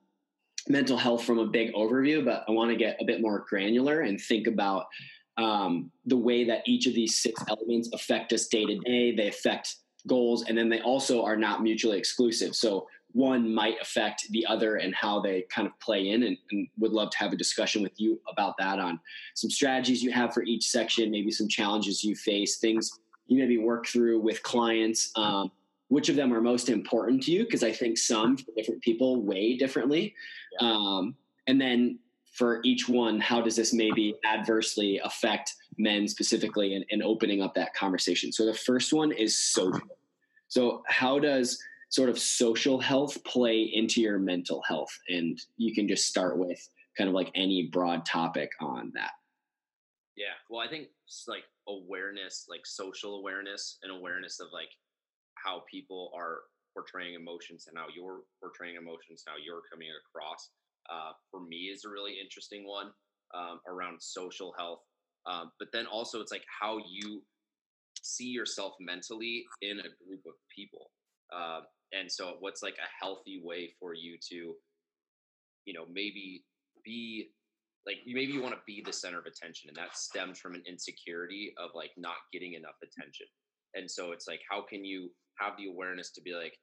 mental 0.67 0.97
health 0.97 1.23
from 1.23 1.39
a 1.39 1.47
big 1.47 1.73
overview, 1.73 2.23
but 2.23 2.43
I 2.47 2.51
want 2.51 2.69
to 2.69 2.77
get 2.77 2.97
a 3.01 3.05
bit 3.05 3.21
more 3.21 3.45
granular 3.49 4.01
and 4.01 4.19
think 4.19 4.47
about 4.47 4.85
um, 5.37 5.91
the 6.05 6.17
way 6.17 6.43
that 6.45 6.67
each 6.67 6.85
of 6.85 6.93
these 6.93 7.19
six 7.19 7.41
elements 7.47 7.89
affect 7.93 8.33
us 8.33 8.47
day 8.47 8.65
to 8.65 8.77
day. 8.79 9.15
They 9.15 9.29
affect 9.29 9.75
goals, 10.05 10.45
and 10.47 10.57
then 10.57 10.69
they 10.69 10.81
also 10.81 11.23
are 11.23 11.37
not 11.37 11.63
mutually 11.63 11.97
exclusive. 11.97 12.55
So 12.55 12.87
one 13.11 13.53
might 13.53 13.75
affect 13.81 14.27
the 14.31 14.45
other 14.45 14.75
and 14.75 14.93
how 14.93 15.19
they 15.19 15.45
kind 15.49 15.67
of 15.67 15.79
play 15.79 16.09
in 16.09 16.23
and, 16.23 16.37
and, 16.51 16.67
would 16.77 16.91
love 16.91 17.09
to 17.09 17.17
have 17.17 17.33
a 17.33 17.37
discussion 17.37 17.81
with 17.81 17.99
you 17.99 18.21
about 18.31 18.55
that 18.59 18.79
on 18.79 18.99
some 19.33 19.49
strategies 19.49 20.03
you 20.03 20.11
have 20.11 20.31
for 20.31 20.43
each 20.43 20.67
section 20.67 21.09
maybe 21.09 21.31
some 21.31 21.47
challenges 21.47 22.03
you 22.03 22.15
face 22.15 22.59
things 22.59 22.99
you 23.29 23.37
maybe 23.37 23.57
work 23.57 23.87
through 23.87 24.19
with 24.19 24.41
clients 24.43 25.11
um, 25.15 25.51
which 25.87 26.09
of 26.09 26.15
them 26.15 26.33
are 26.33 26.41
most 26.41 26.69
important 26.69 27.23
to 27.23 27.31
you 27.31 27.43
because 27.43 27.63
i 27.63 27.71
think 27.71 27.97
some 27.97 28.37
for 28.37 28.51
different 28.55 28.81
people 28.81 29.21
weigh 29.21 29.57
differently 29.57 30.13
yeah. 30.59 30.69
um, 30.69 31.15
and 31.47 31.59
then 31.59 31.97
for 32.33 32.59
each 32.63 32.87
one 32.87 33.19
how 33.19 33.41
does 33.41 33.55
this 33.55 33.73
maybe 33.73 34.15
adversely 34.25 34.99
affect 35.03 35.55
men 35.77 36.07
specifically 36.07 36.75
and, 36.75 36.85
and 36.91 37.01
opening 37.01 37.41
up 37.41 37.53
that 37.53 37.73
conversation 37.73 38.31
so 38.31 38.45
the 38.45 38.53
first 38.53 38.93
one 38.93 39.11
is 39.11 39.37
social 39.37 39.97
so 40.49 40.83
how 40.87 41.19
does 41.19 41.59
sort 41.89 42.09
of 42.09 42.19
social 42.19 42.79
health 42.79 43.23
play 43.23 43.61
into 43.61 43.99
your 44.01 44.19
mental 44.19 44.61
health? 44.67 44.95
And 45.09 45.39
you 45.57 45.73
can 45.73 45.87
just 45.87 46.05
start 46.05 46.37
with 46.37 46.67
kind 46.97 47.07
of 47.07 47.13
like 47.13 47.31
any 47.35 47.69
broad 47.71 48.05
topic 48.05 48.51
on 48.59 48.91
that. 48.95 49.11
Yeah. 50.19 50.35
Well, 50.49 50.59
I 50.61 50.69
think 50.69 50.89
like 51.29 51.45
awareness, 51.69 52.45
like 52.49 52.67
social 52.67 53.17
awareness 53.19 53.79
and 53.83 53.91
awareness 53.91 54.41
of 54.41 54.49
like 54.53 54.69
how 55.35 55.63
people 55.71 56.11
are 56.15 56.39
portraying 56.75 57.15
emotions 57.15 57.67
and 57.69 57.77
how 57.77 57.87
you're 57.95 58.21
portraying 58.41 58.75
emotions, 58.75 59.23
how 59.25 59.35
you're 59.43 59.63
coming 59.71 59.87
across, 60.03 60.51
uh, 60.91 61.13
for 61.31 61.41
me 61.41 61.71
is 61.73 61.85
a 61.85 61.89
really 61.89 62.15
interesting 62.21 62.67
one 62.67 62.91
um, 63.33 63.61
around 63.67 64.01
social 64.01 64.53
health. 64.59 64.81
Um, 65.25 65.51
but 65.59 65.69
then 65.73 65.87
also 65.87 66.19
it's 66.21 66.33
like 66.33 66.45
how 66.61 66.79
you 66.91 67.23
see 68.01 68.27
yourself 68.27 68.73
mentally 68.81 69.45
in 69.61 69.79
a 69.79 69.89
group 70.05 70.21
of 70.27 70.35
people. 70.55 70.91
Uh, 71.33 71.61
and 71.93 72.11
so 72.11 72.35
what's 72.41 72.63
like 72.63 72.75
a 72.75 73.05
healthy 73.05 73.41
way 73.43 73.73
for 73.79 73.95
you 73.95 74.17
to 74.31 74.55
you 75.65 75.73
know 75.73 75.85
maybe 75.91 76.43
be 76.83 77.29
like 77.85 77.97
maybe 78.05 78.33
you 78.33 78.41
want 78.41 78.53
to 78.53 78.61
be 78.67 78.83
the 78.85 78.93
center 78.93 79.19
of 79.19 79.25
attention 79.25 79.69
and 79.69 79.77
that 79.77 79.95
stems 79.95 80.39
from 80.39 80.55
an 80.55 80.63
insecurity 80.67 81.53
of 81.57 81.71
like 81.73 81.91
not 81.97 82.15
getting 82.33 82.53
enough 82.53 82.77
attention 82.83 83.25
and 83.75 83.89
so 83.89 84.11
it's 84.11 84.27
like 84.27 84.41
how 84.49 84.61
can 84.61 84.83
you 84.83 85.09
have 85.39 85.53
the 85.57 85.67
awareness 85.67 86.11
to 86.11 86.21
be 86.21 86.33
like 86.33 86.57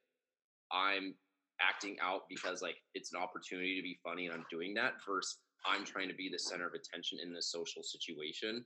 i'm 0.73 1.15
acting 1.61 1.97
out 2.03 2.23
because 2.29 2.61
like 2.61 2.77
it's 2.95 3.13
an 3.15 3.21
opportunity 3.21 3.77
to 3.77 3.83
be 3.83 3.99
funny 4.05 4.27
and 4.27 4.35
i'm 4.35 4.45
doing 4.51 4.75
that 4.75 4.95
versus 5.09 5.39
i'm 5.67 5.85
trying 5.85 6.09
to 6.09 6.15
be 6.15 6.29
the 6.31 6.39
center 6.39 6.67
of 6.67 6.75
attention 6.75 7.19
in 7.23 7.33
this 7.33 7.51
social 7.51 7.83
situation 7.83 8.65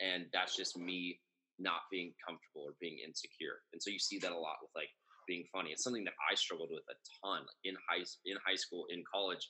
and 0.00 0.24
that's 0.32 0.56
just 0.56 0.78
me 0.78 1.20
not 1.58 1.84
being 1.90 2.12
comfortable 2.26 2.64
or 2.64 2.72
being 2.80 2.96
insecure 3.06 3.60
and 3.72 3.82
so 3.82 3.90
you 3.90 3.98
see 3.98 4.18
that 4.18 4.32
a 4.32 4.38
lot 4.38 4.56
with 4.62 4.70
like 4.74 4.88
being 5.30 5.46
funny. 5.54 5.70
It's 5.70 5.84
something 5.84 6.02
that 6.04 6.18
I 6.26 6.34
struggled 6.34 6.70
with 6.74 6.82
a 6.90 6.96
ton 7.22 7.46
like 7.46 7.62
in 7.62 7.78
high 7.86 8.02
in 8.26 8.36
high 8.44 8.56
school, 8.56 8.86
in 8.90 9.04
college. 9.06 9.46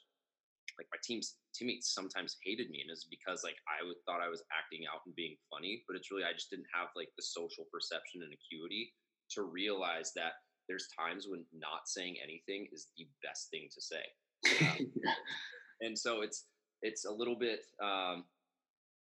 Like 0.81 0.89
my 0.89 0.99
team's 1.05 1.37
teammates 1.53 1.93
sometimes 1.93 2.41
hated 2.43 2.71
me, 2.71 2.81
and 2.81 2.91
it's 2.91 3.05
because 3.05 3.45
like 3.45 3.61
I 3.69 3.85
would, 3.85 4.01
thought 4.09 4.25
I 4.25 4.33
was 4.33 4.43
acting 4.49 4.89
out 4.89 5.05
and 5.05 5.15
being 5.15 5.37
funny, 5.53 5.85
but 5.87 5.95
it's 5.95 6.11
really 6.11 6.25
I 6.25 6.33
just 6.33 6.49
didn't 6.49 6.73
have 6.73 6.89
like 6.97 7.13
the 7.21 7.23
social 7.23 7.69
perception 7.69 8.25
and 8.25 8.33
acuity 8.33 8.93
to 9.37 9.45
realize 9.45 10.13
that 10.17 10.41
there's 10.69 10.89
times 10.97 11.27
when 11.29 11.45
not 11.53 11.85
saying 11.85 12.17
anything 12.23 12.67
is 12.73 12.89
the 12.97 13.07
best 13.23 13.51
thing 13.51 13.69
to 13.69 13.81
say. 13.83 14.05
Um, 14.65 14.93
and 15.83 15.99
so 15.99 16.23
it's 16.23 16.47
it's 16.81 17.05
a 17.05 17.13
little 17.13 17.37
bit 17.37 17.61
um, 17.83 18.25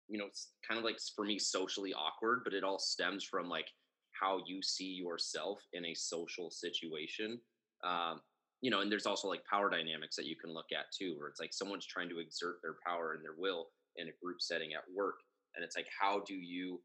you 0.08 0.18
know 0.18 0.26
it's 0.26 0.56
kind 0.66 0.78
of 0.78 0.86
like 0.86 1.00
for 1.16 1.26
me 1.26 1.38
socially 1.38 1.94
awkward, 1.94 2.42
but 2.46 2.54
it 2.54 2.64
all 2.64 2.80
stems 2.80 3.26
from 3.26 3.50
like 3.50 3.68
how 4.16 4.40
you 4.48 4.62
see 4.64 4.94
yourself 5.04 5.60
in 5.74 5.84
a 5.86 5.94
social 5.94 6.50
situation. 6.50 7.40
Um, 7.84 8.22
you 8.62 8.72
know, 8.72 8.82
and 8.82 8.92
there's 8.92 9.06
also 9.06 9.28
like 9.28 9.44
power 9.50 9.70
dynamics 9.70 10.16
that 10.16 10.26
you 10.26 10.36
can 10.36 10.54
look 10.54 10.72
at 10.74 10.86
too, 10.98 11.16
where 11.18 11.30
it's 11.30 11.40
like 11.40 11.54
someone's 11.54 11.86
trying 11.86 12.10
to 12.10 12.20
exert 12.20 12.58
their 12.62 12.76
power 12.86 13.14
and 13.14 13.24
their 13.24 13.36
will 13.38 13.68
in 13.98 14.08
a 14.08 14.18
group 14.24 14.42
setting 14.42 14.74
at 14.74 14.84
work. 14.96 15.16
And 15.56 15.64
it's 15.64 15.76
like, 15.76 15.88
how 16.00 16.24
do 16.28 16.36
you 16.36 16.82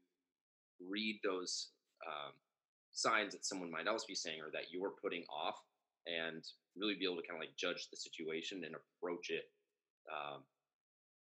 read 0.79 1.19
those 1.23 1.69
um, 2.05 2.33
signs 2.91 3.33
that 3.33 3.45
someone 3.45 3.71
might 3.71 3.87
else 3.87 4.05
be 4.05 4.15
saying 4.15 4.39
or 4.41 4.51
that 4.53 4.71
you're 4.71 4.93
putting 5.01 5.23
off 5.29 5.57
and 6.05 6.43
really 6.75 6.95
be 6.95 7.05
able 7.05 7.17
to 7.17 7.27
kind 7.27 7.37
of 7.37 7.41
like 7.41 7.55
judge 7.57 7.87
the 7.89 7.97
situation 7.97 8.61
and 8.65 8.75
approach 8.75 9.29
it 9.29 9.45
um, 10.11 10.43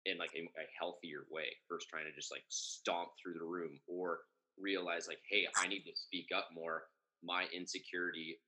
in 0.04 0.18
like 0.18 0.32
a, 0.36 0.44
a 0.44 0.66
healthier 0.78 1.24
way 1.30 1.48
versus 1.70 1.88
trying 1.88 2.04
to 2.04 2.14
just 2.14 2.30
like 2.30 2.44
stomp 2.48 3.08
through 3.16 3.34
the 3.38 3.44
room 3.44 3.80
or 3.88 4.20
realize 4.58 5.08
like 5.08 5.18
hey 5.30 5.46
i 5.58 5.66
need 5.66 5.82
to 5.82 5.90
speak 5.94 6.26
up 6.34 6.48
more 6.54 6.84
my 7.24 7.46
insecurity 7.54 8.38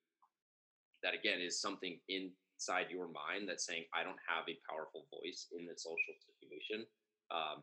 that 1.02 1.14
again 1.14 1.40
is 1.40 1.60
something 1.60 1.98
inside 2.08 2.86
your 2.90 3.08
mind 3.08 3.48
that's 3.48 3.66
saying 3.66 3.84
i 3.94 4.02
don't 4.02 4.20
have 4.26 4.44
a 4.48 4.58
powerful 4.68 5.06
voice 5.10 5.46
in 5.56 5.66
the 5.66 5.74
social 5.76 6.14
situation 6.24 6.86
um, 7.30 7.62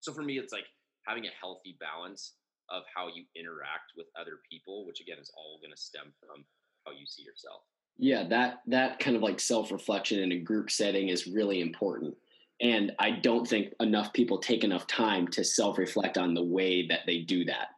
so 0.00 0.12
for 0.12 0.22
me 0.22 0.38
it's 0.38 0.52
like 0.52 0.66
having 1.06 1.26
a 1.26 1.34
healthy 1.40 1.76
balance 1.80 2.34
of 2.70 2.82
how 2.94 3.08
you 3.08 3.24
interact 3.36 3.92
with 3.96 4.06
other 4.18 4.40
people 4.50 4.86
which 4.86 5.00
again 5.00 5.18
is 5.20 5.30
all 5.36 5.58
going 5.60 5.74
to 5.74 5.80
stem 5.80 6.12
from 6.20 6.44
how 6.86 6.92
you 6.92 7.06
see 7.06 7.22
yourself 7.22 7.62
yeah 7.98 8.24
that 8.26 8.60
that 8.66 8.98
kind 8.98 9.16
of 9.16 9.22
like 9.22 9.38
self-reflection 9.38 10.18
in 10.20 10.32
a 10.32 10.38
group 10.38 10.70
setting 10.70 11.08
is 11.08 11.26
really 11.26 11.60
important 11.60 12.14
and 12.60 12.92
I 12.98 13.10
don't 13.10 13.46
think 13.46 13.74
enough 13.80 14.12
people 14.12 14.38
take 14.38 14.64
enough 14.64 14.86
time 14.86 15.28
to 15.28 15.44
self 15.44 15.78
reflect 15.78 16.18
on 16.18 16.34
the 16.34 16.42
way 16.42 16.86
that 16.88 17.00
they 17.06 17.18
do 17.18 17.44
that. 17.46 17.68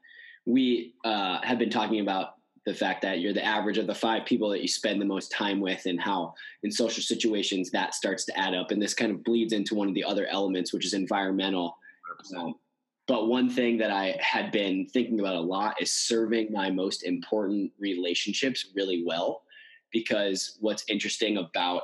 We 0.44 0.94
uh, 1.04 1.40
have 1.42 1.58
been 1.58 1.70
talking 1.70 2.00
about 2.00 2.35
the 2.66 2.74
fact 2.74 3.00
that 3.02 3.20
you're 3.20 3.32
the 3.32 3.44
average 3.44 3.78
of 3.78 3.86
the 3.86 3.94
five 3.94 4.26
people 4.26 4.48
that 4.50 4.60
you 4.60 4.68
spend 4.68 5.00
the 5.00 5.06
most 5.06 5.30
time 5.30 5.60
with, 5.60 5.86
and 5.86 6.00
how 6.00 6.34
in 6.64 6.70
social 6.70 7.02
situations 7.02 7.70
that 7.70 7.94
starts 7.94 8.24
to 8.24 8.38
add 8.38 8.54
up. 8.54 8.72
And 8.72 8.82
this 8.82 8.94
kind 8.94 9.12
of 9.12 9.22
bleeds 9.22 9.52
into 9.52 9.76
one 9.76 9.88
of 9.88 9.94
the 9.94 10.04
other 10.04 10.26
elements, 10.26 10.72
which 10.72 10.84
is 10.84 10.92
environmental. 10.92 11.76
Um, 12.36 12.56
but 13.06 13.28
one 13.28 13.48
thing 13.48 13.78
that 13.78 13.92
I 13.92 14.16
had 14.20 14.50
been 14.50 14.86
thinking 14.86 15.20
about 15.20 15.36
a 15.36 15.40
lot 15.40 15.80
is 15.80 15.92
serving 15.92 16.52
my 16.52 16.70
most 16.70 17.04
important 17.04 17.70
relationships 17.78 18.66
really 18.74 19.04
well. 19.06 19.42
Because 19.92 20.58
what's 20.60 20.84
interesting 20.88 21.36
about 21.36 21.82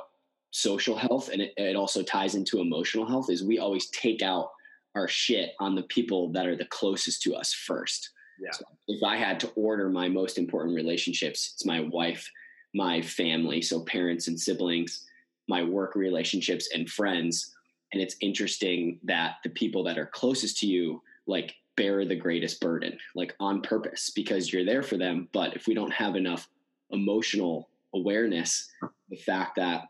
social 0.51 0.97
health 0.97 1.29
and 1.29 1.41
it, 1.41 1.53
it 1.57 1.75
also 1.75 2.03
ties 2.03 2.35
into 2.35 2.59
emotional 2.59 3.07
health 3.07 3.29
is 3.29 3.43
we 3.43 3.57
always 3.57 3.89
take 3.89 4.21
out 4.21 4.49
our 4.95 5.07
shit 5.07 5.53
on 5.59 5.73
the 5.73 5.83
people 5.83 6.31
that 6.33 6.45
are 6.45 6.57
the 6.57 6.65
closest 6.65 7.23
to 7.23 7.35
us 7.35 7.53
first. 7.53 8.11
Yeah. 8.39 8.51
So 8.51 8.65
if 8.87 9.03
I 9.03 9.17
had 9.17 9.39
to 9.41 9.49
order 9.55 9.89
my 9.89 10.07
most 10.07 10.37
important 10.37 10.75
relationships, 10.75 11.51
it's 11.53 11.65
my 11.65 11.81
wife, 11.81 12.29
my 12.73 13.01
family, 13.01 13.61
so 13.61 13.81
parents 13.81 14.27
and 14.27 14.39
siblings, 14.39 15.05
my 15.47 15.63
work 15.63 15.95
relationships 15.95 16.69
and 16.73 16.89
friends. 16.89 17.53
And 17.91 18.01
it's 18.01 18.15
interesting 18.21 18.99
that 19.03 19.35
the 19.43 19.49
people 19.49 19.83
that 19.83 19.97
are 19.97 20.07
closest 20.07 20.57
to 20.59 20.67
you 20.67 21.01
like 21.27 21.55
bear 21.75 22.05
the 22.05 22.15
greatest 22.15 22.61
burden, 22.61 22.97
like 23.15 23.35
on 23.39 23.61
purpose, 23.61 24.09
because 24.09 24.51
you're 24.51 24.65
there 24.65 24.83
for 24.83 24.97
them. 24.97 25.27
But 25.31 25.55
if 25.55 25.67
we 25.67 25.73
don't 25.73 25.93
have 25.93 26.15
enough 26.15 26.47
emotional 26.91 27.69
awareness, 27.93 28.69
the 29.09 29.17
fact 29.17 29.55
that 29.55 29.89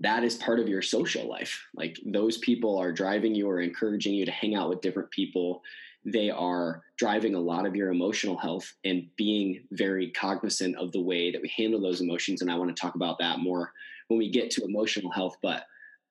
that 0.00 0.24
is 0.24 0.34
part 0.34 0.60
of 0.60 0.68
your 0.68 0.82
social 0.82 1.28
life. 1.28 1.66
Like 1.74 1.98
those 2.04 2.38
people 2.38 2.78
are 2.78 2.92
driving 2.92 3.34
you 3.34 3.48
or 3.48 3.60
encouraging 3.60 4.14
you 4.14 4.26
to 4.26 4.32
hang 4.32 4.54
out 4.54 4.68
with 4.68 4.82
different 4.82 5.10
people. 5.10 5.62
They 6.06 6.30
are 6.30 6.82
driving 6.96 7.34
a 7.34 7.40
lot 7.40 7.66
of 7.66 7.74
your 7.74 7.90
emotional 7.90 8.38
health 8.38 8.72
and 8.84 9.08
being 9.16 9.64
very 9.72 10.10
cognizant 10.12 10.76
of 10.76 10.92
the 10.92 11.02
way 11.02 11.32
that 11.32 11.42
we 11.42 11.52
handle 11.56 11.80
those 11.80 12.00
emotions. 12.00 12.40
And 12.40 12.50
I 12.50 12.56
want 12.56 12.74
to 12.74 12.80
talk 12.80 12.94
about 12.94 13.18
that 13.18 13.40
more 13.40 13.72
when 14.08 14.18
we 14.18 14.30
get 14.30 14.50
to 14.52 14.64
emotional 14.64 15.10
health. 15.10 15.36
But 15.42 15.64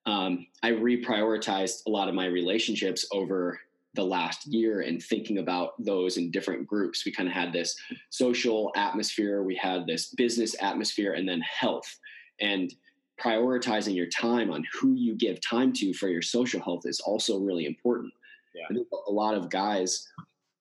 um, 0.05 0.45
I 0.61 0.71
reprioritized 0.71 1.85
a 1.87 1.89
lot 1.89 2.09
of 2.09 2.13
my 2.13 2.25
relationships 2.25 3.07
over 3.11 3.59
the 3.93 4.03
last 4.03 4.45
year 4.45 4.81
and 4.81 5.01
thinking 5.01 5.37
about 5.37 5.81
those 5.83 6.17
in 6.17 6.29
different 6.29 6.67
groups. 6.67 7.05
We 7.05 7.13
kind 7.13 7.29
of 7.29 7.33
had 7.33 7.53
this 7.53 7.75
social 8.09 8.71
atmosphere, 8.75 9.43
we 9.43 9.55
had 9.55 9.87
this 9.87 10.07
business 10.07 10.55
atmosphere, 10.61 11.13
and 11.13 11.27
then 11.27 11.41
health. 11.41 11.97
And 12.41 12.73
prioritizing 13.19 13.95
your 13.95 14.07
time 14.07 14.51
on 14.51 14.65
who 14.73 14.93
you 14.93 15.15
give 15.15 15.39
time 15.39 15.71
to 15.71 15.93
for 15.93 16.09
your 16.09 16.21
social 16.21 16.61
health 16.61 16.81
is 16.85 16.99
also 16.99 17.39
really 17.39 17.65
important. 17.65 18.13
Yeah. 18.55 18.77
a 19.07 19.11
lot 19.11 19.35
of 19.35 19.49
guys 19.49 20.07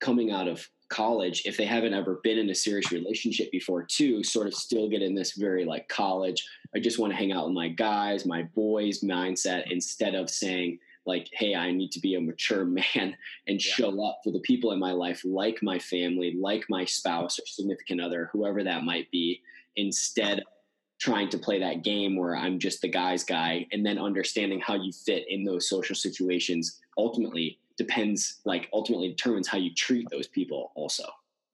coming 0.01 0.31
out 0.33 0.49
of 0.49 0.69
college, 0.89 1.43
if 1.45 1.57
they 1.57 1.65
haven't 1.65 1.95
ever 1.95 2.21
been 2.23 2.39
in 2.39 2.51
a 2.51 2.55
serious 2.55 2.93
relationship 2.93 3.51
before, 3.51 3.83
too, 3.83 4.23
sort 4.23 4.47
of 4.47 4.55
still 4.55 4.89
get 4.89 5.03
in 5.03 5.15
this 5.15 5.33
very 5.33 5.65
like 5.65 5.89
college, 5.89 6.47
I 6.75 6.81
just 6.81 6.99
want 6.99 7.13
to 7.13 7.17
hang 7.17 7.33
out 7.33 7.47
with 7.47 7.55
my 7.55 7.69
guys, 7.69 8.27
my 8.27 8.43
boys 8.55 9.01
mindset, 9.01 9.71
instead 9.71 10.15
of 10.15 10.29
saying, 10.29 10.79
like, 11.07 11.29
hey, 11.33 11.55
I 11.55 11.71
need 11.73 11.91
to 11.93 12.01
be 12.01 12.15
a 12.15 12.21
mature 12.21 12.65
man 12.97 13.17
and 13.47 13.65
yeah. 13.65 13.73
show 13.73 14.05
up 14.05 14.21
for 14.23 14.31
the 14.31 14.41
people 14.41 14.73
in 14.73 14.79
my 14.79 14.93
life, 14.93 15.23
like 15.25 15.63
my 15.63 15.79
family, 15.79 16.37
like 16.41 16.65
my 16.69 16.85
spouse 16.85 17.39
or 17.39 17.47
significant 17.47 18.01
other, 18.01 18.31
whoever 18.33 18.63
that 18.65 18.85
might 18.85 19.11
be, 19.11 19.41
instead 19.77 20.43
trying 21.01 21.29
to 21.29 21.39
play 21.39 21.59
that 21.59 21.83
game 21.83 22.17
where 22.17 22.37
I'm 22.37 22.59
just 22.59 22.81
the 22.81 22.89
guy's 22.89 23.25
guy 23.25 23.67
and 23.73 23.85
then 23.85 23.99
understanding 23.99 24.61
how 24.61 24.75
you 24.75 24.93
fit 24.93 25.25
in 25.29 25.45
those 25.45 25.69
social 25.69 25.97
situations 25.97 26.81
ultimately 26.97 27.59
depends 27.77 28.41
like 28.45 28.69
ultimately 28.73 29.09
determines 29.09 29.49
how 29.49 29.59
you 29.59 29.73
treat 29.75 30.09
those 30.11 30.29
people 30.29 30.73
also. 30.75 31.05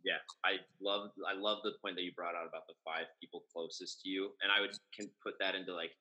Yeah, 0.05 0.21
I 0.45 0.57
love 0.81 1.11
I 1.29 1.39
love 1.39 1.59
the 1.63 1.73
point 1.83 1.97
that 1.97 2.03
you 2.03 2.13
brought 2.17 2.35
out 2.35 2.49
about 2.49 2.67
the 2.67 2.75
five 2.85 3.07
people 3.21 3.45
closest 3.53 4.01
to 4.03 4.09
you, 4.09 4.31
and 4.43 4.51
I 4.51 4.61
would 4.61 4.73
can 4.97 5.11
put 5.23 5.35
that 5.41 5.55
into 5.55 5.75
like 5.75 5.93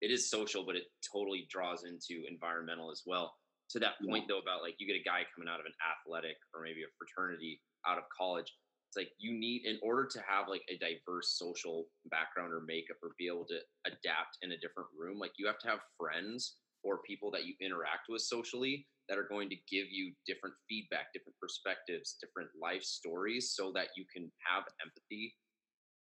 it 0.00 0.10
is 0.10 0.28
social, 0.28 0.64
but 0.66 0.76
it 0.76 0.84
totally 1.00 1.46
draws 1.48 1.84
into 1.84 2.26
environmental 2.28 2.90
as 2.90 3.02
well. 3.06 3.34
To 3.70 3.78
that 3.78 3.94
point 4.06 4.26
though, 4.28 4.38
about 4.38 4.62
like 4.62 4.74
you 4.78 4.86
get 4.86 5.00
a 5.00 5.04
guy 5.04 5.22
coming 5.34 5.48
out 5.48 5.60
of 5.60 5.66
an 5.66 5.72
athletic 5.80 6.36
or 6.52 6.62
maybe 6.62 6.82
a 6.82 6.90
fraternity 6.98 7.60
out 7.86 7.96
of 7.96 8.04
college, 8.10 8.52
it's 8.90 8.96
like 8.96 9.10
you 9.18 9.32
need 9.32 9.62
in 9.64 9.78
order 9.82 10.06
to 10.06 10.20
have 10.26 10.48
like 10.48 10.62
a 10.68 10.76
diverse 10.78 11.38
social 11.38 11.86
background 12.10 12.52
or 12.52 12.60
makeup 12.60 12.98
or 13.02 13.10
be 13.18 13.26
able 13.26 13.46
to 13.46 13.58
adapt 13.86 14.38
in 14.42 14.52
a 14.52 14.58
different 14.58 14.88
room, 14.98 15.18
like 15.18 15.32
you 15.38 15.46
have 15.46 15.58
to 15.60 15.68
have 15.68 15.80
friends 15.98 16.56
or 16.82 17.00
people 17.06 17.30
that 17.30 17.46
you 17.46 17.54
interact 17.60 18.06
with 18.08 18.20
socially 18.20 18.86
that 19.08 19.18
are 19.18 19.28
going 19.28 19.48
to 19.50 19.56
give 19.70 19.86
you 19.90 20.12
different 20.26 20.54
feedback, 20.68 21.12
different 21.12 21.36
perspectives, 21.40 22.16
different 22.20 22.48
life 22.60 22.82
stories 22.82 23.52
so 23.54 23.72
that 23.74 23.88
you 23.96 24.04
can 24.12 24.30
have 24.40 24.64
empathy 24.82 25.34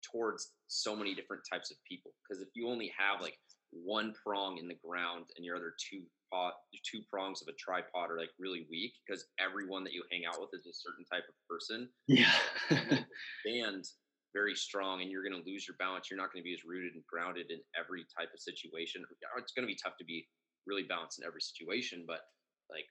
towards 0.03 0.51
so 0.67 0.95
many 0.95 1.13
different 1.13 1.43
types 1.51 1.71
of 1.71 1.77
people. 1.87 2.11
Because 2.23 2.41
if 2.41 2.49
you 2.55 2.67
only 2.67 2.91
have 2.97 3.21
like 3.21 3.37
one 3.71 4.13
prong 4.25 4.57
in 4.57 4.67
the 4.67 4.77
ground 4.83 5.25
and 5.37 5.45
your 5.45 5.55
other 5.55 5.73
two 5.77 6.01
pot, 6.31 6.53
two 6.83 7.01
prongs 7.09 7.41
of 7.41 7.47
a 7.47 7.57
tripod 7.57 8.11
are 8.11 8.17
like 8.17 8.29
really 8.39 8.65
weak 8.69 8.93
because 9.05 9.25
everyone 9.39 9.83
that 9.83 9.93
you 9.93 10.03
hang 10.11 10.23
out 10.25 10.39
with 10.39 10.49
is 10.53 10.65
a 10.65 10.73
certain 10.73 11.05
type 11.05 11.25
of 11.27 11.35
person. 11.47 11.89
Yeah. 12.07 12.33
and 13.45 13.85
very 14.33 14.55
strong 14.55 15.01
and 15.01 15.09
you're 15.09 15.23
going 15.23 15.37
to 15.37 15.49
lose 15.49 15.67
your 15.67 15.77
balance. 15.79 16.09
You're 16.09 16.19
not 16.19 16.31
going 16.31 16.43
to 16.43 16.47
be 16.47 16.53
as 16.53 16.65
rooted 16.65 16.93
and 16.93 17.03
grounded 17.07 17.49
in 17.49 17.59
every 17.77 18.05
type 18.13 18.29
of 18.33 18.39
situation. 18.39 19.03
It's 19.37 19.53
going 19.53 19.65
to 19.65 19.71
be 19.71 19.79
tough 19.81 19.97
to 19.97 20.05
be 20.05 20.27
really 20.67 20.83
balanced 20.83 21.19
in 21.19 21.25
every 21.25 21.41
situation, 21.41 22.05
but 22.05 22.21
like 22.69 22.87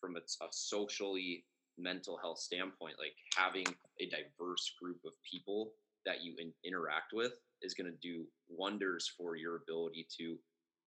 from 0.00 0.16
a, 0.16 0.20
a 0.20 0.48
socially 0.50 1.44
mental 1.78 2.18
health 2.18 2.38
standpoint, 2.38 2.96
like 2.98 3.14
having 3.36 3.66
a 4.00 4.10
diverse 4.10 4.72
group 4.80 4.98
of 5.06 5.12
people 5.28 5.72
that 6.04 6.22
you 6.22 6.34
in, 6.38 6.52
interact 6.64 7.12
with 7.12 7.32
is 7.62 7.74
going 7.74 7.90
to 7.90 7.98
do 8.02 8.24
wonders 8.48 9.10
for 9.16 9.36
your 9.36 9.56
ability 9.56 10.06
to 10.18 10.36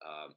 um, 0.05 0.35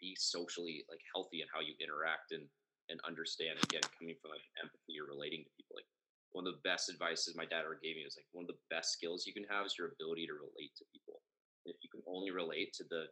be 0.00 0.16
socially 0.18 0.84
like 0.90 1.00
healthy 1.14 1.40
and 1.40 1.50
how 1.52 1.60
you 1.60 1.74
interact 1.78 2.32
and 2.32 2.44
and 2.90 2.98
understand 3.06 3.54
again 3.62 3.84
coming 3.94 4.18
from 4.18 4.34
like 4.34 4.42
empathy 4.58 4.98
or 4.98 5.06
relating 5.06 5.46
to 5.46 5.50
people 5.54 5.78
like 5.78 5.86
one 6.32 6.48
of 6.48 6.56
the 6.56 6.64
best 6.64 6.88
advices 6.88 7.36
my 7.36 7.44
dad 7.44 7.64
ever 7.64 7.78
gave 7.80 7.96
me 7.96 8.04
was 8.04 8.16
like 8.16 8.28
one 8.32 8.44
of 8.48 8.52
the 8.52 8.60
best 8.72 8.92
skills 8.92 9.28
you 9.28 9.36
can 9.36 9.44
have 9.48 9.68
is 9.68 9.76
your 9.76 9.92
ability 9.92 10.26
to 10.26 10.36
relate 10.36 10.72
to 10.80 10.88
people. 10.92 11.20
If 11.64 11.76
you 11.84 11.92
can 11.92 12.02
only 12.08 12.32
relate 12.32 12.72
to 12.80 12.84
the 12.88 13.06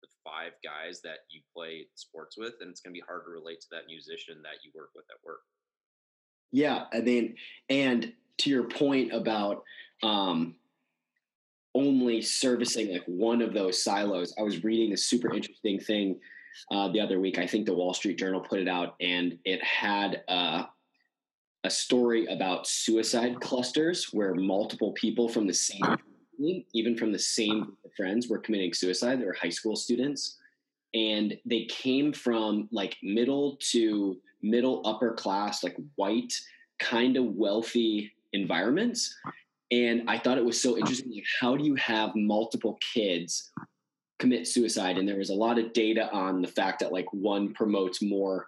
the 0.00 0.08
five 0.24 0.52
guys 0.64 1.00
that 1.02 1.18
you 1.30 1.40
play 1.54 1.86
sports 1.94 2.36
with, 2.36 2.54
and 2.60 2.70
it's 2.70 2.80
going 2.80 2.94
to 2.94 2.98
be 2.98 3.04
hard 3.06 3.22
to 3.24 3.30
relate 3.30 3.60
to 3.62 3.66
that 3.72 3.86
musician 3.86 4.42
that 4.42 4.64
you 4.64 4.70
work 4.74 4.90
with 4.94 5.04
at 5.10 5.24
work. 5.24 5.40
Yeah, 6.52 6.84
I 6.92 7.00
mean, 7.00 7.36
and 7.68 8.12
to 8.38 8.50
your 8.50 8.64
point 8.64 9.12
about 9.12 9.64
um, 10.02 10.56
only 11.74 12.22
servicing 12.22 12.92
like 12.92 13.04
one 13.06 13.42
of 13.42 13.52
those 13.52 13.82
silos, 13.82 14.34
I 14.38 14.42
was 14.42 14.64
reading 14.64 14.90
this 14.90 15.04
super 15.04 15.32
interesting 15.34 15.78
thing 15.78 16.18
uh, 16.70 16.88
the 16.88 17.00
other 17.00 17.20
week. 17.20 17.38
I 17.38 17.46
think 17.46 17.66
the 17.66 17.74
Wall 17.74 17.94
Street 17.94 18.18
Journal 18.18 18.40
put 18.40 18.60
it 18.60 18.68
out, 18.68 18.94
and 19.00 19.38
it 19.44 19.62
had 19.62 20.22
uh, 20.28 20.64
a 21.64 21.70
story 21.70 22.26
about 22.26 22.66
suicide 22.66 23.40
clusters 23.40 24.08
where 24.12 24.34
multiple 24.34 24.92
people 24.92 25.28
from 25.28 25.46
the 25.46 25.54
same 25.54 25.98
even 26.38 26.96
from 26.96 27.12
the 27.12 27.18
same 27.18 27.62
uh-huh. 27.62 27.88
friends, 27.96 28.28
were 28.28 28.38
committing 28.38 28.72
suicide. 28.72 29.20
They 29.20 29.26
were 29.26 29.32
high 29.40 29.48
school 29.48 29.76
students. 29.76 30.38
And 30.94 31.38
they 31.44 31.64
came 31.66 32.12
from 32.12 32.68
like 32.72 32.96
middle 33.02 33.58
to 33.72 34.16
middle 34.42 34.82
upper 34.86 35.12
class, 35.12 35.62
like 35.62 35.76
white, 35.96 36.32
kind 36.78 37.16
of 37.16 37.24
wealthy 37.24 38.12
environments. 38.32 39.14
And 39.70 40.08
I 40.08 40.18
thought 40.18 40.38
it 40.38 40.44
was 40.44 40.60
so 40.60 40.78
interesting. 40.78 41.12
Like, 41.12 41.24
how 41.40 41.56
do 41.56 41.64
you 41.64 41.74
have 41.74 42.14
multiple 42.14 42.78
kids 42.94 43.50
commit 44.18 44.46
suicide? 44.46 44.96
And 44.96 45.06
there 45.06 45.18
was 45.18 45.30
a 45.30 45.34
lot 45.34 45.58
of 45.58 45.72
data 45.72 46.10
on 46.10 46.40
the 46.40 46.48
fact 46.48 46.80
that 46.80 46.92
like 46.92 47.12
one 47.12 47.52
promotes 47.52 48.00
more 48.00 48.46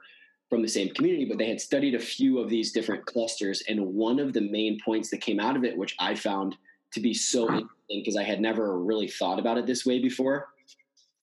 from 0.48 0.62
the 0.62 0.68
same 0.68 0.88
community, 0.94 1.26
but 1.26 1.38
they 1.38 1.48
had 1.48 1.60
studied 1.60 1.94
a 1.94 2.00
few 2.00 2.38
of 2.38 2.48
these 2.48 2.72
different 2.72 3.04
clusters. 3.06 3.62
And 3.68 3.94
one 3.94 4.18
of 4.18 4.32
the 4.32 4.40
main 4.40 4.80
points 4.84 5.10
that 5.10 5.20
came 5.20 5.38
out 5.38 5.56
of 5.56 5.64
it, 5.64 5.76
which 5.76 5.94
I 5.98 6.14
found 6.14 6.56
to 6.92 7.00
be 7.00 7.14
so 7.14 7.48
uh-huh. 7.48 7.62
Interesting 7.90 8.02
because 8.02 8.16
I 8.16 8.22
had 8.22 8.40
never 8.40 8.78
really 8.78 9.08
thought 9.08 9.38
about 9.38 9.58
it 9.58 9.66
this 9.66 9.84
way 9.84 9.98
before. 9.98 10.48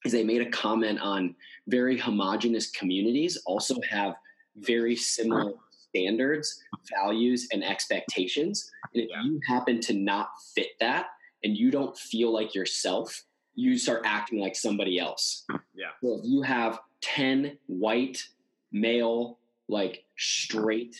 Is 0.05 0.11
they 0.11 0.23
made 0.23 0.41
a 0.41 0.49
comment 0.49 0.99
on 1.01 1.35
very 1.67 1.97
homogenous 1.97 2.69
communities 2.71 3.41
also 3.45 3.75
have 3.89 4.13
very 4.57 4.95
similar 4.95 5.53
standards, 5.89 6.63
values, 6.95 7.47
and 7.51 7.63
expectations. 7.63 8.69
And 8.93 9.03
if 9.03 9.09
yeah. 9.09 9.23
you 9.23 9.39
happen 9.47 9.79
to 9.81 9.93
not 9.93 10.29
fit 10.55 10.69
that 10.79 11.07
and 11.43 11.57
you 11.57 11.71
don't 11.71 11.97
feel 11.97 12.31
like 12.31 12.53
yourself, 12.53 13.23
you 13.55 13.77
start 13.77 14.03
acting 14.05 14.39
like 14.39 14.55
somebody 14.55 14.99
else. 14.99 15.45
Yeah. 15.73 15.87
So 16.03 16.19
if 16.19 16.21
you 16.23 16.41
have 16.43 16.79
10 17.01 17.57
white, 17.65 18.23
male, 18.71 19.39
like 19.67 20.03
straight 20.17 20.95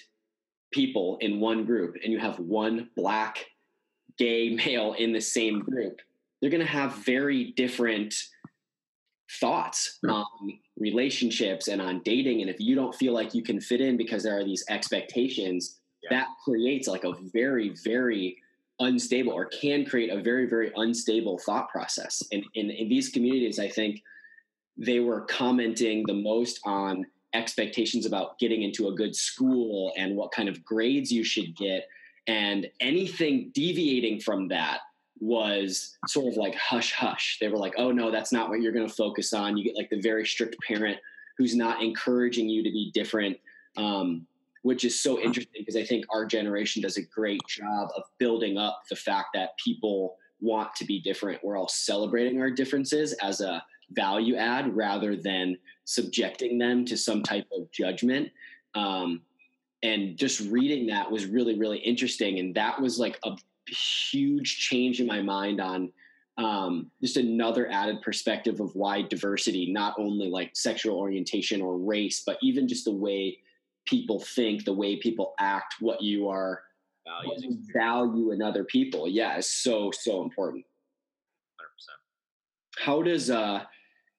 people 0.72 1.18
in 1.22 1.40
one 1.40 1.66
group 1.66 1.96
and 2.04 2.12
you 2.12 2.20
have 2.20 2.40
one 2.40 2.90
black 2.96 3.46
gay 4.18 4.50
male 4.50 4.94
in 4.94 5.12
the 5.14 5.22
same 5.22 5.60
group, 5.60 6.02
they're 6.42 6.50
going 6.50 6.66
to 6.66 6.72
have 6.72 6.94
very 6.96 7.52
different 7.52 8.16
thoughts 9.40 10.00
on 10.08 10.26
relationships 10.78 11.68
and 11.68 11.82
on 11.82 12.02
dating. 12.04 12.42
And 12.42 12.50
if 12.50 12.60
you 12.60 12.76
don't 12.76 12.96
feel 12.96 13.14
like 13.14 13.34
you 13.34 13.44
can 13.44 13.60
fit 13.60 13.82
in 13.82 13.98
because 13.98 14.24
there 14.24 14.38
are 14.40 14.46
these 14.46 14.64
expectations, 14.70 15.80
yeah. 16.04 16.10
that 16.12 16.28
creates 16.44 16.88
like 16.88 17.04
a 17.04 17.14
very, 17.34 17.74
very 17.84 18.38
unstable 18.80 19.34
or 19.34 19.46
can 19.46 19.86
create 19.86 20.12
a 20.12 20.22
very, 20.22 20.46
very 20.46 20.72
unstable 20.76 21.40
thought 21.40 21.70
process. 21.70 22.24
And 22.32 22.44
in, 22.54 22.70
in 22.70 22.90
these 22.90 23.10
communities, 23.10 23.60
I 23.60 23.68
think 23.68 24.02
they 24.78 25.00
were 25.00 25.22
commenting 25.22 26.04
the 26.06 26.14
most 26.14 26.60
on 26.64 27.06
expectations 27.34 28.06
about 28.06 28.40
getting 28.40 28.62
into 28.62 28.88
a 28.88 28.96
good 28.96 29.16
school 29.16 29.92
and 29.98 30.16
what 30.16 30.32
kind 30.32 30.48
of 30.48 30.64
grades 30.64 31.12
you 31.12 31.24
should 31.24 31.56
get 31.56 31.88
and 32.28 32.70
anything 32.80 33.52
deviating 33.54 34.20
from 34.20 34.50
that 34.50 34.80
was 35.20 35.98
sort 36.08 36.32
of 36.32 36.38
like 36.38 36.56
hush 36.56 36.92
hush. 36.92 37.38
They 37.40 37.48
were 37.48 37.58
like, 37.58 37.74
oh 37.78 37.92
no, 37.92 38.12
that's 38.12 38.32
not 38.32 38.50
what 38.50 38.62
you're 38.62 38.74
going 38.74 38.88
to 38.88 38.94
focus 38.94 39.34
on. 39.34 39.58
You 39.58 39.64
get 39.64 39.76
like 39.76 39.90
the 39.90 40.02
very 40.02 40.26
strict 40.26 40.58
parent 40.68 40.98
who's 41.38 41.56
not 41.56 41.82
encouraging 41.82 42.50
you 42.50 42.64
to 42.64 42.72
be 42.72 42.92
different, 42.94 43.38
um, 43.78 44.26
which 44.64 44.84
is 44.84 45.00
so 45.00 45.20
interesting 45.20 45.62
because 45.62 45.76
I 45.76 45.86
think 45.86 46.06
our 46.14 46.26
generation 46.26 46.82
does 46.82 46.98
a 46.98 47.04
great 47.04 47.42
job 47.48 47.90
of 47.96 48.04
building 48.18 48.58
up 48.58 48.82
the 48.90 48.96
fact 48.96 49.30
that 49.34 49.58
people 49.64 50.18
want 50.40 50.76
to 50.76 50.86
be 50.86 51.00
different. 51.00 51.44
We're 51.44 51.58
all 51.58 51.70
celebrating 51.70 52.42
our 52.42 52.52
differences 52.52 53.14
as 53.14 53.42
a 53.42 53.64
value 53.92 54.36
add 54.36 54.76
rather 54.76 55.16
than 55.16 55.58
subjecting 55.86 56.58
them 56.58 56.86
to 56.86 56.98
some 56.98 57.24
type 57.24 57.48
of 57.56 57.72
judgment. 57.72 58.30
Um, 58.76 59.22
and 59.84 60.18
just 60.18 60.40
reading 60.50 60.88
that 60.88 61.12
was 61.12 61.26
really 61.26 61.58
really 61.58 61.78
interesting 61.78 62.40
and 62.40 62.56
that 62.56 62.82
was 62.82 62.98
like 63.00 63.20
a 63.24 63.32
huge 63.68 64.58
change 64.60 65.00
in 65.00 65.08
my 65.08 65.22
mind 65.22 65.60
on 65.62 65.92
um, 66.40 66.92
just 67.02 67.18
another 67.18 67.68
added 67.72 68.04
perspective 68.04 68.60
of 68.60 68.76
why 68.76 69.02
diversity 69.02 69.72
not 69.72 69.96
only 69.98 70.30
like 70.30 70.52
sexual 70.54 70.98
orientation 70.98 71.62
or 71.62 71.78
race 71.78 72.24
but 72.26 72.38
even 72.42 72.68
just 72.68 72.86
the 72.86 72.92
way 72.92 73.40
people 73.86 74.20
think 74.20 74.64
the 74.64 74.74
way 74.74 74.98
people 74.98 75.34
act 75.40 75.76
what 75.80 76.02
you 76.02 76.28
are 76.28 76.62
what 77.24 77.42
you 77.42 77.58
value 77.74 78.32
in 78.32 78.42
other 78.42 78.64
people. 78.64 79.08
Yeah 79.08 79.38
is 79.38 79.50
so 79.50 79.92
so 79.92 80.22
important. 80.22 80.66
100% 82.80 82.84
how 82.84 83.02
does 83.02 83.30
uh 83.30 83.64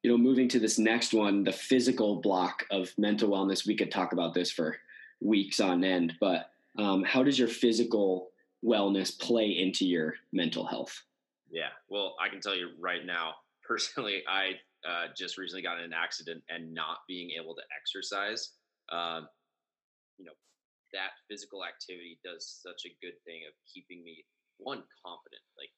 you 0.03 0.11
know 0.11 0.19
moving 0.19 0.49
to 0.49 0.59
this 0.59 0.79
next 0.79 1.13
one 1.15 1.45
the 1.45 1.53
physical 1.53 2.21
block 2.21 2.65
of 2.71 2.93
mental 2.99 3.31
wellness 3.31 3.67
we 3.67 3.77
could 3.77 3.93
talk 3.93 4.13
about 4.13 4.35
this 4.35 4.51
for 4.51 4.77
weeks 5.21 5.61
on 5.61 5.85
end. 5.85 6.15
But 6.21 6.51
um, 6.79 7.05
how 7.05 7.23
does 7.23 7.39
your 7.39 7.49
physical 7.49 8.31
wellness 8.65 9.19
play 9.19 9.59
into 9.59 9.87
your 9.87 10.15
mental 10.33 10.67
health? 10.67 11.03
Yeah, 11.51 11.73
well, 11.89 12.15
I 12.21 12.29
can 12.29 12.41
tell 12.41 12.57
you 12.57 12.71
right 12.79 13.05
now, 13.05 13.35
personally, 13.67 14.23
I 14.29 14.53
uh, 14.89 15.09
just 15.17 15.39
recently 15.39 15.63
got 15.63 15.79
in 15.79 15.85
an 15.85 15.93
accident 15.93 16.43
and 16.49 16.73
not 16.73 16.99
being 17.09 17.31
able 17.41 17.55
to 17.55 17.63
exercise. 17.75 18.53
Um, 18.93 19.29
you 20.19 20.25
know, 20.25 20.37
that 20.93 21.19
physical 21.29 21.65
activity 21.65 22.19
does 22.25 22.47
such 22.63 22.87
a 22.87 22.97
good 23.05 23.17
thing 23.25 23.45
of 23.47 23.53
keeping 23.67 24.03
me 24.05 24.25
one 24.59 24.83
confident. 25.05 25.43
Like 25.57 25.73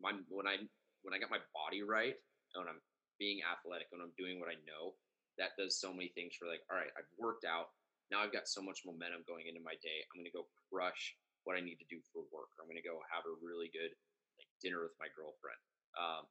my, 0.00 0.16
when 0.28 0.46
I 0.46 0.56
when 1.04 1.12
I 1.12 1.20
got 1.20 1.28
my 1.28 1.42
body 1.52 1.84
right, 1.84 2.16
when 2.56 2.68
I'm 2.68 2.80
being 3.20 3.44
athletic, 3.44 3.92
when 3.92 4.00
I'm 4.00 4.16
doing 4.16 4.40
what 4.40 4.48
I 4.48 4.56
know, 4.64 4.96
that 5.38 5.52
does 5.60 5.76
so 5.76 5.92
many 5.92 6.10
things 6.16 6.34
for 6.38 6.48
like, 6.48 6.64
all 6.70 6.78
right, 6.78 6.90
I've 6.96 7.10
worked 7.18 7.44
out, 7.44 7.76
now 8.12 8.20
I've 8.20 8.34
got 8.34 8.48
so 8.48 8.60
much 8.60 8.84
momentum 8.84 9.24
going 9.24 9.48
into 9.48 9.64
my 9.64 9.76
day. 9.80 10.04
I'm 10.08 10.20
going 10.20 10.28
to 10.28 10.34
go 10.34 10.48
crush 10.68 11.16
what 11.44 11.56
I 11.56 11.64
need 11.64 11.80
to 11.80 11.88
do 11.88 12.00
for 12.12 12.24
work. 12.32 12.52
I'm 12.56 12.68
going 12.68 12.80
to 12.80 12.84
go 12.84 13.00
have 13.08 13.24
a 13.28 13.34
really 13.40 13.68
good 13.72 13.92
like 14.40 14.50
dinner 14.60 14.84
with 14.84 14.96
my 15.00 15.08
girlfriend. 15.12 15.60
Um, 15.94 16.24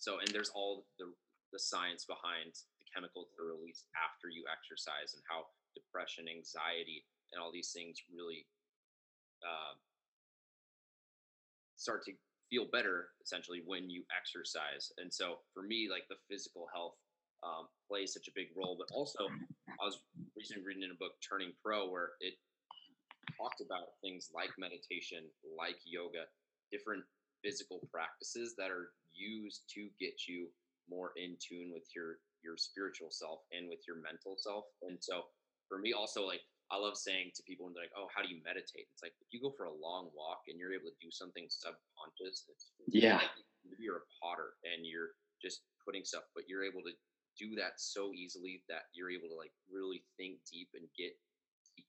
so, 0.00 0.18
and 0.18 0.28
there's 0.32 0.52
all 0.52 0.88
the 0.98 1.12
the 1.52 1.60
science 1.60 2.06
behind 2.06 2.54
the 2.78 2.86
chemicals 2.86 3.26
that 3.34 3.42
are 3.42 3.50
released 3.50 3.90
after 3.98 4.30
you 4.30 4.46
exercise 4.46 5.18
and 5.18 5.22
how 5.26 5.50
depression, 5.74 6.30
anxiety, 6.30 7.02
and 7.32 7.42
all 7.42 7.50
these 7.50 7.74
things 7.74 7.98
really 8.06 8.46
uh, 9.42 9.74
start 11.74 12.04
to 12.06 12.12
feel 12.50 12.66
better 12.70 13.14
essentially 13.22 13.62
when 13.66 13.88
you 13.90 14.02
exercise. 14.10 14.90
And 14.98 15.12
so 15.12 15.42
for 15.54 15.62
me, 15.62 15.88
like 15.90 16.06
the 16.10 16.18
physical 16.30 16.66
health 16.74 16.98
um, 17.42 17.68
plays 17.88 18.12
such 18.12 18.28
a 18.28 18.34
big 18.34 18.48
role. 18.56 18.76
But 18.78 18.92
also, 18.94 19.28
I 19.80 19.84
was 19.84 20.00
recently 20.36 20.64
reading 20.64 20.82
in 20.84 20.90
a 20.90 20.98
book, 21.00 21.16
Turning 21.20 21.52
Pro, 21.62 21.88
where 21.88 22.16
it 22.20 22.34
talked 23.36 23.60
about 23.60 23.96
things 24.02 24.30
like 24.34 24.50
meditation, 24.58 25.24
like 25.56 25.76
yoga, 25.84 26.28
different 26.72 27.04
physical 27.42 27.80
practices 27.90 28.54
that 28.58 28.70
are 28.70 28.92
used 29.12 29.64
to 29.74 29.88
get 29.98 30.28
you 30.28 30.48
more 30.88 31.12
in 31.16 31.36
tune 31.40 31.70
with 31.72 31.86
your 31.94 32.18
your 32.42 32.56
spiritual 32.56 33.12
self 33.12 33.44
and 33.52 33.68
with 33.68 33.80
your 33.86 34.00
mental 34.00 34.34
self. 34.36 34.64
And 34.82 34.98
so 35.00 35.28
for 35.68 35.78
me 35.78 35.92
also 35.92 36.26
like 36.26 36.42
I 36.70 36.78
love 36.78 36.96
saying 36.96 37.34
to 37.34 37.42
people 37.42 37.66
when 37.66 37.74
they're 37.74 37.90
like, 37.90 37.98
"Oh, 37.98 38.06
how 38.14 38.22
do 38.22 38.30
you 38.30 38.38
meditate?" 38.46 38.86
It's 38.94 39.02
like 39.02 39.14
if 39.18 39.34
you 39.34 39.42
go 39.42 39.50
for 39.50 39.66
a 39.66 39.74
long 39.74 40.10
walk 40.14 40.46
and 40.46 40.54
you're 40.54 40.72
able 40.72 40.94
to 40.94 41.00
do 41.02 41.10
something 41.10 41.50
subconscious, 41.50 42.46
it's 42.46 42.70
yeah. 42.86 43.18
Like 43.18 43.34
you're 43.78 44.06
a 44.06 44.08
potter 44.22 44.54
and 44.62 44.86
you're 44.86 45.18
just 45.42 45.66
putting 45.82 46.06
stuff, 46.06 46.30
but 46.34 46.46
you're 46.46 46.62
able 46.62 46.82
to 46.86 46.94
do 47.40 47.56
that 47.56 47.80
so 47.80 48.12
easily 48.12 48.60
that 48.68 48.92
you're 48.92 49.10
able 49.10 49.32
to 49.32 49.40
like 49.40 49.56
really 49.72 50.04
think 50.20 50.44
deep 50.44 50.68
and 50.76 50.84
get 50.92 51.16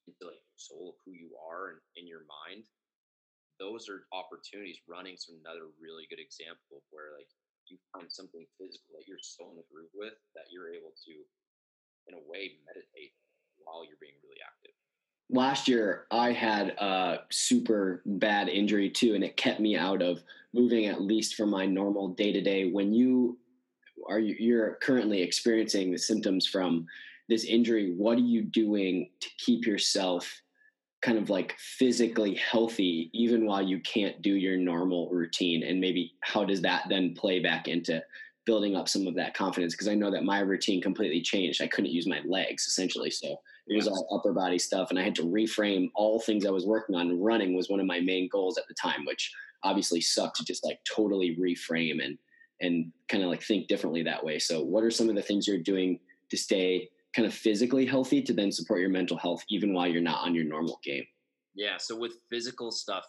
into 0.07 0.23
like 0.23 0.39
the 0.39 0.55
soul 0.55 0.95
of 0.95 0.97
who 1.03 1.11
you 1.11 1.35
are 1.35 1.75
and 1.75 1.79
in 1.99 2.07
your 2.07 2.23
mind. 2.23 2.63
Those 3.59 3.91
are 3.91 4.07
opportunities. 4.15 4.79
Running's 4.87 5.27
another 5.27 5.67
really 5.75 6.07
good 6.07 6.23
example 6.23 6.79
of 6.79 6.83
where 6.89 7.11
like 7.19 7.27
you 7.67 7.75
find 7.91 8.07
something 8.07 8.47
physical 8.55 8.95
that 8.95 9.05
you're 9.05 9.21
so 9.21 9.51
in 9.51 9.59
the 9.59 9.67
groove 9.67 9.91
with 9.93 10.15
that 10.33 10.47
you're 10.49 10.71
able 10.71 10.95
to, 11.05 11.13
in 12.07 12.15
a 12.15 12.23
way, 12.25 12.57
meditate 12.65 13.13
while 13.59 13.83
you're 13.85 14.01
being 14.01 14.17
really 14.23 14.39
active. 14.41 14.73
Last 15.29 15.67
year, 15.67 16.07
I 16.11 16.33
had 16.33 16.69
a 16.79 17.19
super 17.31 18.01
bad 18.05 18.49
injury 18.49 18.89
too, 18.89 19.15
and 19.15 19.23
it 19.23 19.37
kept 19.37 19.59
me 19.59 19.77
out 19.77 20.01
of 20.01 20.23
moving 20.53 20.87
at 20.87 21.01
least 21.01 21.35
from 21.35 21.49
my 21.49 21.65
normal 21.65 22.09
day 22.09 22.33
to 22.33 22.41
day. 22.41 22.69
When 22.69 22.93
you 22.93 23.37
are 24.09 24.19
you're 24.19 24.75
currently 24.81 25.21
experiencing 25.21 25.91
the 25.91 25.97
symptoms 25.97 26.47
from 26.47 26.87
this 27.29 27.45
injury, 27.45 27.93
what 27.95 28.17
are 28.17 28.21
you 28.21 28.43
doing 28.43 29.09
to 29.21 29.29
keep 29.37 29.65
yourself 29.65 30.41
kind 31.01 31.17
of 31.17 31.29
like 31.29 31.55
physically 31.57 32.35
healthy 32.35 33.09
even 33.13 33.45
while 33.45 33.61
you 33.61 33.79
can't 33.79 34.21
do 34.21 34.35
your 34.35 34.57
normal 34.57 35.09
routine? 35.09 35.63
And 35.63 35.79
maybe 35.79 36.13
how 36.21 36.43
does 36.43 36.61
that 36.61 36.83
then 36.89 37.15
play 37.15 37.39
back 37.39 37.67
into 37.67 38.03
building 38.45 38.75
up 38.75 38.89
some 38.89 39.07
of 39.07 39.15
that 39.15 39.33
confidence? 39.33 39.73
Because 39.73 39.87
i 39.87 39.95
know 39.95 40.11
that 40.11 40.23
my 40.23 40.39
routine 40.39 40.81
completely 40.81 41.21
changed. 41.21 41.61
I 41.61 41.67
couldn't 41.67 41.91
use 41.91 42.07
my 42.07 42.21
legs 42.25 42.67
essentially 42.67 43.11
so 43.11 43.37
it 43.67 43.75
was 43.75 43.87
all 43.87 44.07
upper 44.13 44.33
body 44.33 44.59
stuff, 44.59 44.89
and 44.89 44.99
I 44.99 45.03
had 45.03 45.15
to 45.15 45.23
reframe 45.23 45.91
all 45.95 46.19
things 46.19 46.45
I 46.45 46.51
was 46.51 46.65
working 46.65 46.95
on. 46.95 47.21
Running 47.21 47.55
was 47.55 47.69
one 47.69 47.79
of 47.79 47.85
my 47.85 47.99
main 47.99 48.27
goals 48.29 48.57
at 48.57 48.67
the 48.67 48.73
time, 48.73 49.05
which 49.05 49.31
obviously 49.63 50.01
sucked 50.01 50.37
to 50.37 50.43
just 50.43 50.65
like 50.65 50.79
totally 50.83 51.37
reframe 51.39 52.03
and 52.03 52.17
and 52.61 52.91
kind 53.09 53.23
of 53.23 53.29
like 53.29 53.41
think 53.41 53.67
differently 53.67 54.03
that 54.03 54.23
way. 54.23 54.39
So, 54.39 54.61
what 54.61 54.83
are 54.83 54.91
some 54.91 55.09
of 55.09 55.15
the 55.15 55.21
things 55.21 55.47
you're 55.47 55.57
doing 55.57 55.99
to 56.29 56.37
stay 56.37 56.89
kind 57.15 57.25
of 57.25 57.33
physically 57.33 57.85
healthy 57.85 58.21
to 58.21 58.33
then 58.33 58.51
support 58.51 58.79
your 58.79 58.89
mental 58.89 59.17
health 59.17 59.43
even 59.49 59.73
while 59.73 59.87
you're 59.87 60.01
not 60.01 60.25
on 60.25 60.33
your 60.33 60.45
normal 60.45 60.79
game? 60.83 61.05
Yeah. 61.55 61.77
So 61.77 61.97
with 61.97 62.13
physical 62.29 62.71
stuff, 62.71 63.03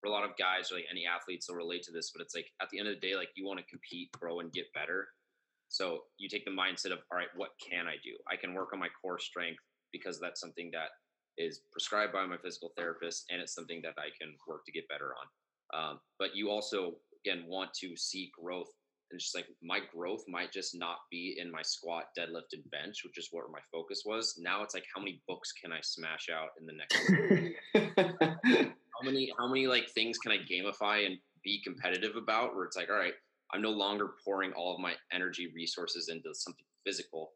for 0.00 0.08
a 0.08 0.12
lot 0.12 0.24
of 0.24 0.36
guys 0.38 0.70
like 0.72 0.84
any 0.90 1.06
athletes 1.06 1.48
will 1.48 1.56
relate 1.56 1.82
to 1.84 1.92
this, 1.92 2.10
but 2.14 2.22
it's 2.22 2.34
like 2.34 2.46
at 2.60 2.68
the 2.70 2.78
end 2.78 2.88
of 2.88 2.94
the 2.94 3.00
day, 3.00 3.16
like 3.16 3.30
you 3.34 3.46
want 3.46 3.58
to 3.58 3.64
compete, 3.66 4.12
grow, 4.12 4.40
and 4.40 4.52
get 4.52 4.66
better. 4.74 5.08
So 5.68 6.00
you 6.18 6.28
take 6.28 6.44
the 6.44 6.50
mindset 6.50 6.92
of, 6.92 6.98
all 7.10 7.18
right, 7.18 7.32
what 7.34 7.50
can 7.58 7.86
I 7.86 7.96
do? 8.04 8.12
I 8.30 8.36
can 8.36 8.54
work 8.54 8.72
on 8.72 8.78
my 8.78 8.88
core 9.02 9.18
strength 9.18 9.62
because 9.92 10.20
that's 10.20 10.40
something 10.40 10.70
that 10.72 10.90
is 11.38 11.60
prescribed 11.72 12.12
by 12.12 12.24
my 12.26 12.36
physical 12.36 12.72
therapist 12.76 13.24
and 13.30 13.40
it's 13.40 13.54
something 13.54 13.80
that 13.82 13.94
I 13.98 14.08
can 14.20 14.34
work 14.46 14.64
to 14.66 14.72
get 14.72 14.88
better 14.88 15.12
on. 15.16 15.26
Um, 15.74 16.00
but 16.18 16.36
you 16.36 16.50
also, 16.50 16.94
again, 17.26 17.44
want 17.46 17.72
to 17.80 17.96
see 17.96 18.30
growth. 18.38 18.68
And 19.10 19.16
it's 19.16 19.24
just 19.26 19.34
like 19.36 19.46
my 19.62 19.80
growth 19.94 20.24
might 20.28 20.52
just 20.52 20.76
not 20.76 20.98
be 21.10 21.36
in 21.38 21.50
my 21.50 21.62
squat, 21.62 22.04
deadlift, 22.18 22.52
and 22.52 22.68
bench, 22.70 23.02
which 23.04 23.18
is 23.18 23.28
where 23.30 23.44
my 23.52 23.60
focus 23.72 24.02
was. 24.04 24.34
Now 24.38 24.62
it's 24.62 24.74
like, 24.74 24.84
how 24.94 25.00
many 25.00 25.22
books 25.28 25.52
can 25.52 25.72
I 25.72 25.78
smash 25.82 26.28
out 26.32 26.50
in 26.60 26.66
the 26.66 26.72
next? 26.72 26.98
how 28.74 29.02
many, 29.04 29.32
how 29.38 29.46
many 29.46 29.66
like 29.66 29.88
things 29.94 30.18
can 30.18 30.32
I 30.32 30.38
gamify 30.38 31.06
and 31.06 31.18
be 31.44 31.62
competitive 31.62 32.16
about? 32.16 32.56
Where 32.56 32.64
it's 32.64 32.76
like, 32.76 32.90
all 32.90 32.96
right, 32.96 33.14
I'm 33.52 33.62
no 33.62 33.70
longer 33.70 34.14
pouring 34.24 34.52
all 34.52 34.74
of 34.74 34.80
my 34.80 34.94
energy 35.12 35.52
resources 35.54 36.08
into 36.08 36.34
something 36.34 36.66
physical, 36.84 37.30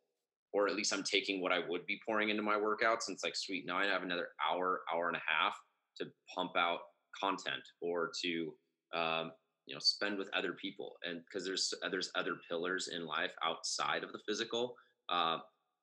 or 0.52 0.68
at 0.68 0.74
least 0.74 0.92
I'm 0.92 1.04
taking 1.04 1.40
what 1.40 1.52
I 1.52 1.60
would 1.68 1.86
be 1.86 2.00
pouring 2.04 2.30
into 2.30 2.42
my 2.42 2.56
workouts. 2.56 3.06
And 3.06 3.14
it's 3.14 3.22
like, 3.22 3.36
sweet, 3.36 3.64
now 3.64 3.78
I 3.78 3.86
have 3.86 4.02
another 4.02 4.30
hour, 4.50 4.80
hour 4.92 5.06
and 5.06 5.16
a 5.16 5.22
half 5.24 5.56
to 5.98 6.06
pump 6.34 6.56
out 6.56 6.80
content 7.20 7.62
or 7.80 8.10
to, 8.22 8.54
um, 8.92 9.30
you 9.70 9.76
know, 9.76 9.80
spend 9.80 10.18
with 10.18 10.28
other 10.34 10.52
people. 10.52 10.96
And 11.08 11.22
because 11.24 11.46
there's 11.46 11.72
there's 11.92 12.10
other 12.16 12.34
pillars 12.48 12.88
in 12.88 13.06
life 13.06 13.30
outside 13.44 14.02
of 14.02 14.10
the 14.10 14.18
physical. 14.26 14.74
Uh, 15.08 15.38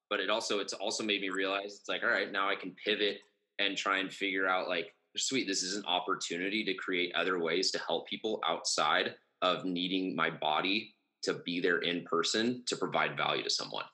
but 0.10 0.20
it 0.20 0.30
also 0.30 0.60
it's 0.60 0.74
also 0.74 1.04
made 1.04 1.22
me 1.22 1.30
realize 1.30 1.78
it's 1.80 1.88
like, 1.88 2.04
all 2.04 2.10
right, 2.10 2.32
now 2.32 2.50
I 2.50 2.56
can 2.56 2.76
pivot 2.84 3.20
and 3.60 3.78
try 3.78 4.00
and 4.00 4.12
figure 4.12 4.46
out 4.46 4.68
like, 4.68 4.94
sweet, 5.16 5.48
this 5.48 5.64
is 5.64 5.78
an 5.78 5.86
opportunity 5.86 6.66
to 6.66 6.74
create 6.74 7.16
other 7.16 7.40
ways 7.40 7.72
to 7.72 7.80
help 7.88 8.08
people 8.08 8.42
outside 8.46 9.16
of 9.42 9.64
needing 9.64 10.16
my 10.16 10.30
body 10.30 10.94
to 11.24 11.36
be 11.46 11.62
there 11.62 11.80
in 11.80 12.04
person 12.04 12.64
to 12.68 12.76
provide 12.76 13.16
value 13.16 13.44
to 13.44 13.50
someone. 13.50 13.86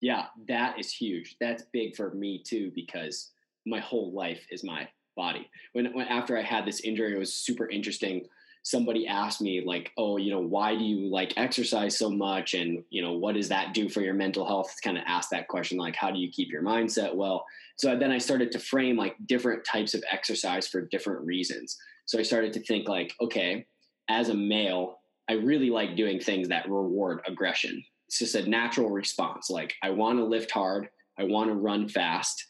Yeah, 0.00 0.26
that 0.48 0.78
is 0.78 0.90
huge. 0.90 1.36
That's 1.38 1.64
big 1.74 1.96
for 1.96 2.14
me 2.14 2.42
too 2.42 2.72
because 2.74 3.30
my 3.66 3.80
whole 3.80 4.12
life 4.12 4.46
is 4.50 4.64
my 4.64 4.88
body. 5.16 5.50
When, 5.74 5.92
when 5.92 6.08
after 6.08 6.38
I 6.38 6.42
had 6.42 6.64
this 6.64 6.80
injury, 6.80 7.14
it 7.14 7.18
was 7.18 7.34
super 7.34 7.68
interesting. 7.68 8.26
Somebody 8.62 9.06
asked 9.06 9.40
me 9.40 9.62
like, 9.64 9.90
"Oh, 9.96 10.16
you 10.16 10.30
know, 10.30 10.40
why 10.40 10.76
do 10.76 10.84
you 10.84 11.10
like 11.10 11.32
exercise 11.36 11.96
so 11.96 12.10
much 12.10 12.54
and, 12.54 12.84
you 12.90 13.02
know, 13.02 13.12
what 13.12 13.34
does 13.34 13.48
that 13.48 13.72
do 13.74 13.88
for 13.88 14.00
your 14.00 14.14
mental 14.14 14.46
health?" 14.46 14.76
Kind 14.82 14.98
of 14.98 15.04
ask 15.06 15.30
that 15.30 15.48
question 15.48 15.78
like, 15.78 15.96
"How 15.96 16.10
do 16.10 16.18
you 16.18 16.30
keep 16.30 16.50
your 16.50 16.62
mindset 16.62 17.14
well?" 17.14 17.46
So 17.76 17.96
then 17.96 18.10
I 18.12 18.18
started 18.18 18.52
to 18.52 18.58
frame 18.58 18.96
like 18.96 19.16
different 19.26 19.64
types 19.64 19.94
of 19.94 20.04
exercise 20.10 20.68
for 20.68 20.82
different 20.82 21.24
reasons. 21.24 21.78
So 22.04 22.18
I 22.18 22.22
started 22.22 22.52
to 22.54 22.60
think 22.60 22.88
like, 22.88 23.14
okay, 23.20 23.66
as 24.08 24.28
a 24.28 24.34
male, 24.34 25.00
I 25.28 25.34
really 25.34 25.70
like 25.70 25.96
doing 25.96 26.18
things 26.20 26.48
that 26.48 26.68
reward 26.68 27.20
aggression. 27.26 27.82
It's 28.08 28.18
just 28.18 28.34
a 28.34 28.48
natural 28.48 28.90
response. 28.90 29.48
Like 29.48 29.74
I 29.82 29.90
want 29.90 30.18
to 30.18 30.24
lift 30.24 30.50
hard, 30.50 30.88
I 31.18 31.24
want 31.24 31.48
to 31.48 31.54
run 31.54 31.88
fast. 31.88 32.44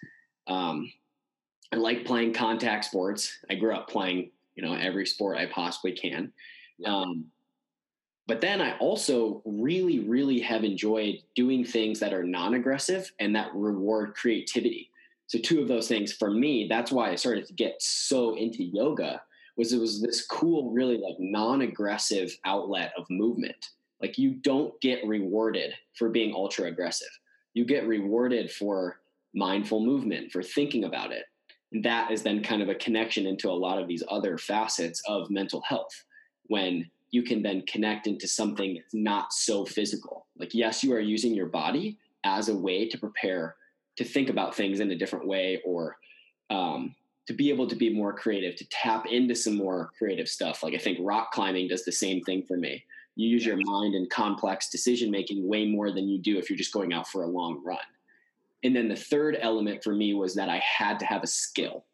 Um, 0.47 0.91
I 1.73 1.77
like 1.77 2.05
playing 2.05 2.33
contact 2.33 2.87
sports. 2.87 3.39
I 3.51 3.55
grew 3.55 3.75
up 3.75 3.89
playing, 3.89 4.31
you 4.61 4.67
know, 4.67 4.75
every 4.75 5.07
sport 5.07 5.39
I 5.39 5.47
possibly 5.47 5.93
can. 5.93 6.33
Um, 6.85 7.27
but 8.27 8.41
then 8.41 8.61
I 8.61 8.77
also 8.79 9.43
really, 9.45 10.01
really 10.01 10.39
have 10.41 10.65
enjoyed 10.65 11.17
doing 11.35 11.65
things 11.65 11.99
that 12.01 12.13
are 12.13 12.23
non-aggressive 12.23 13.11
and 13.19 13.35
that 13.35 13.55
reward 13.55 14.15
creativity. 14.15 14.91
So 15.29 15.39
two 15.39 15.63
of 15.63 15.69
those 15.69 15.89
things 15.89 16.13
for 16.13 16.31
me, 16.31 16.67
that's 16.69 16.93
why 16.93 17.11
I 17.11 17.15
started 17.15 17.47
to 17.47 17.55
get 17.55 17.81
so 17.81 18.37
into 18.37 18.63
yoga 18.63 19.23
was 19.57 19.73
it 19.73 19.81
was 19.81 20.03
this 20.03 20.27
cool, 20.27 20.71
really 20.73 20.99
like 20.99 21.17
non-aggressive 21.19 22.37
outlet 22.45 22.93
of 22.97 23.07
movement. 23.09 23.71
Like 24.01 24.19
you 24.19 24.35
don't 24.35 24.79
get 24.81 25.07
rewarded 25.07 25.73
for 25.95 26.09
being 26.09 26.35
ultra 26.35 26.67
aggressive. 26.67 27.09
You 27.55 27.65
get 27.65 27.87
rewarded 27.87 28.51
for 28.51 29.01
mindful 29.35 29.85
movement, 29.85 30.33
for 30.33 30.43
thinking 30.43 30.85
about 30.85 31.13
it. 31.13 31.25
That 31.73 32.11
is 32.11 32.23
then 32.23 32.43
kind 32.43 32.63
of 32.63 32.69
a 32.69 32.75
connection 32.75 33.27
into 33.27 33.49
a 33.49 33.53
lot 33.53 33.79
of 33.79 33.87
these 33.87 34.03
other 34.09 34.39
facets 34.39 35.03
of 35.07 35.31
mental 35.31 35.63
health 35.63 36.05
when 36.49 36.91
you 37.11 37.23
can 37.23 37.43
then 37.43 37.63
connect 37.67 38.07
into 38.07 38.27
something 38.27 38.75
that's 38.75 38.95
not 38.95 39.33
so 39.33 39.65
physical. 39.65 40.27
Like, 40.37 40.55
yes, 40.55 40.83
you 40.83 40.93
are 40.93 41.01
using 41.01 41.35
your 41.35 41.47
body 41.47 41.99
as 42.25 42.49
a 42.49 42.57
way 42.57 42.89
to 42.89 42.99
prepare 42.99 43.57
to 43.97 44.05
think 44.05 44.31
about 44.31 44.55
things 44.55 44.81
in 44.81 44.91
a 44.91 44.97
different 44.97 45.27
way 45.27 45.61
or 45.65 45.97
um, 46.49 46.95
to 47.27 47.33
be 47.33 47.51
able 47.51 47.69
to 47.69 47.77
be 47.77 47.93
more 47.93 48.13
creative, 48.13 48.57
to 48.57 48.69
tap 48.71 49.07
into 49.07 49.35
some 49.35 49.57
more 49.57 49.91
creative 49.99 50.29
stuff. 50.29 50.63
Like 50.63 50.75
I 50.75 50.79
think 50.79 50.99
rock 51.01 51.33
climbing 51.33 51.69
does 51.69 51.85
the 51.85 51.93
same 51.93 52.23
thing 52.23 52.43
for 52.43 52.57
me. 52.57 52.83
You 53.17 53.29
use 53.29 53.45
your 53.45 53.57
mind 53.57 53.95
and 53.95 54.09
complex 54.09 54.71
decision 54.71 55.11
making 55.11 55.47
way 55.47 55.67
more 55.67 55.93
than 55.93 56.09
you 56.09 56.19
do 56.19 56.39
if 56.39 56.49
you're 56.49 56.57
just 56.57 56.73
going 56.73 56.93
out 56.93 57.09
for 57.09 57.23
a 57.23 57.29
long 57.29 57.63
run. 57.65 57.79
And 58.63 58.75
then 58.77 58.89
the 58.89 58.97
third 58.97 59.39
element 59.41 59.83
for 59.83 59.95
me 59.95 60.15
was 60.15 60.35
that 60.35 60.49
I 60.49 60.59
had 60.59 60.99
to 61.01 61.07
have 61.07 61.23
a 61.23 61.27
skill. 61.29 61.87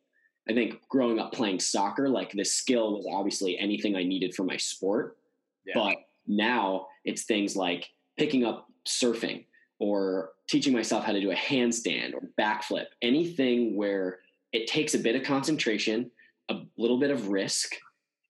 I 0.49 0.53
think 0.53 0.81
growing 0.89 1.19
up 1.19 1.33
playing 1.33 1.61
soccer, 1.61 2.09
like 2.09 2.33
the 2.33 2.45
skill 2.45 2.97
was 2.97 3.07
obviously 3.13 3.59
anything 3.59 3.97
I 3.97 4.05
needed 4.05 4.35
for 4.35 4.45
my 4.45 4.57
sport. 4.57 5.17
Yeah. 5.65 5.75
But 5.75 5.97
now 6.27 6.87
it's 7.05 7.25
things 7.25 7.57
like 7.57 7.89
picking 8.17 8.45
up 8.45 8.67
surfing 8.87 9.45
or 9.79 10.31
teaching 10.49 10.73
myself 10.73 11.05
how 11.05 11.13
to 11.13 11.21
do 11.21 11.33
a 11.33 11.37
handstand 11.37 12.15
or 12.15 12.31
backflip, 12.41 12.87
anything 13.03 13.77
where 13.77 14.21
it 14.53 14.67
takes 14.67 14.95
a 14.95 14.99
bit 14.99 15.17
of 15.17 15.23
concentration, 15.23 16.11
a 16.49 16.61
little 16.79 16.99
bit 16.99 17.11
of 17.11 17.29
risk, 17.29 17.75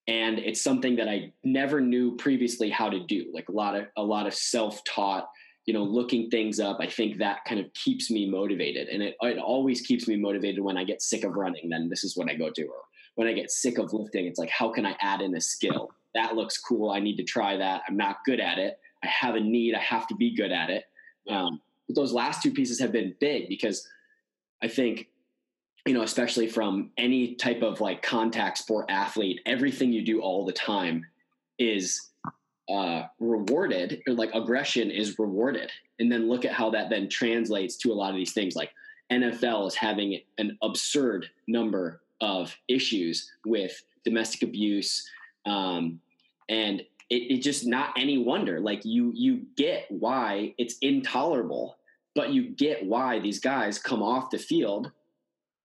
and 0.09 0.39
it's 0.39 0.63
something 0.63 0.97
that 0.97 1.09
I 1.09 1.33
never 1.45 1.81
knew 1.81 2.17
previously 2.17 2.71
how 2.71 2.89
to 2.89 3.01
do. 3.01 3.31
Like 3.35 3.49
a 3.49 3.53
lot 3.53 3.75
of 3.75 3.87
a 3.97 4.03
lot 4.03 4.27
of 4.27 4.35
self-taught 4.35 5.29
you 5.67 5.75
know, 5.75 5.83
looking 5.83 6.31
things 6.31 6.61
up, 6.61 6.79
I 6.81 6.87
think 6.87 7.19
that 7.19 7.45
kind 7.45 7.61
of 7.61 7.73
keeps 7.75 8.11
me 8.11 8.31
motivated. 8.31 8.89
And 8.89 9.03
it, 9.03 9.17
it 9.21 9.39
always 9.39 9.81
keeps 9.81 10.07
me 10.07 10.17
motivated 10.17 10.63
when 10.63 10.79
I 10.79 10.85
get 10.85 11.03
sick 11.03 11.25
of 11.25 11.35
running, 11.35 11.69
then 11.69 11.89
this 11.89 12.05
is 12.05 12.17
what 12.17 12.31
I 12.31 12.35
go 12.35 12.51
to. 12.51 12.63
Or 12.63 12.83
when 13.17 13.27
I 13.27 13.33
get 13.33 13.51
sick 13.51 13.79
of 13.79 13.93
lifting, 13.93 14.27
it's 14.27 14.39
like, 14.39 14.51
how 14.51 14.71
can 14.71 14.87
I 14.87 14.97
add 15.01 15.21
in 15.21 15.35
a 15.35 15.41
skill? 15.41 15.91
That 16.15 16.37
looks 16.37 16.57
cool. 16.57 16.91
I 16.91 17.01
need 17.01 17.17
to 17.17 17.25
try 17.25 17.57
that. 17.57 17.83
I'm 17.89 17.97
not 17.97 18.19
good 18.25 18.39
at 18.39 18.59
it. 18.59 18.79
I 19.03 19.09
have 19.09 19.35
a 19.35 19.41
need. 19.41 19.75
I 19.75 19.81
have 19.81 20.07
to 20.07 20.15
be 20.15 20.35
good 20.35 20.53
at 20.53 20.71
it. 20.71 20.85
Um, 21.29 21.61
but 21.89 21.97
those 21.97 22.13
last 22.13 22.43
two 22.43 22.53
pieces 22.53 22.79
have 22.79 22.93
been 22.93 23.15
big 23.21 23.49
because 23.49 23.87
I 24.63 24.69
think, 24.69 25.09
you 25.85 25.95
know, 25.95 26.03
especially 26.03 26.47
from 26.47 26.91
any 26.97 27.35
type 27.35 27.63
of 27.63 27.81
like 27.81 28.03
contact 28.03 28.59
sport 28.59 28.87
athlete, 28.89 29.41
everything 29.47 29.93
you 29.93 30.05
do 30.05 30.21
all 30.21 30.45
the 30.45 30.53
time 30.53 31.05
is 31.59 32.11
uh, 32.69 33.05
rewarded 33.21 34.03
or 34.07 34.15
like 34.15 34.31
aggression 34.35 34.91
is 34.91 35.19
rewarded. 35.19 35.71
And 35.99 36.11
then 36.11 36.29
look 36.29 36.45
at 36.45 36.53
how 36.53 36.71
that 36.71 36.91
then 36.91 37.09
translates 37.09 37.77
to 37.79 37.93
a 37.93 37.95
lot 37.95 38.11
of 38.11 38.17
these 38.17 38.33
things 38.33 38.57
like 38.57 38.73
nfl 39.13 39.69
is 39.69 39.75
having 39.77 40.21
an 40.39 40.59
absurd 40.63 41.31
number 41.47 42.01
of 42.21 42.57
issues 42.67 43.31
with 43.45 43.81
domestic 44.05 44.43
abuse 44.43 45.09
um, 45.47 46.01
and 46.49 46.81
it, 47.09 47.15
it 47.31 47.43
just 47.43 47.67
not 47.67 47.91
any 47.97 48.19
wonder. 48.19 48.61
Like 48.61 48.85
you 48.85 49.13
you 49.15 49.43
get 49.57 49.87
why 49.91 50.55
it's 50.59 50.77
intolerable 50.83 51.79
but 52.15 52.31
you 52.31 52.49
get 52.49 52.85
why 52.85 53.19
these 53.19 53.39
guys 53.39 53.79
come 53.79 54.03
off 54.03 54.31
the 54.31 54.39
field 54.39 54.91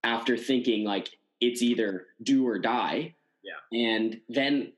after 0.04 0.36
thinking 0.36 0.84
like 0.84 1.08
it's 1.40 1.62
either 1.62 2.06
do 2.22 2.46
or 2.46 2.58
die. 2.58 3.14
Yeah. 3.42 3.94
And 3.96 4.20
then 4.28 4.72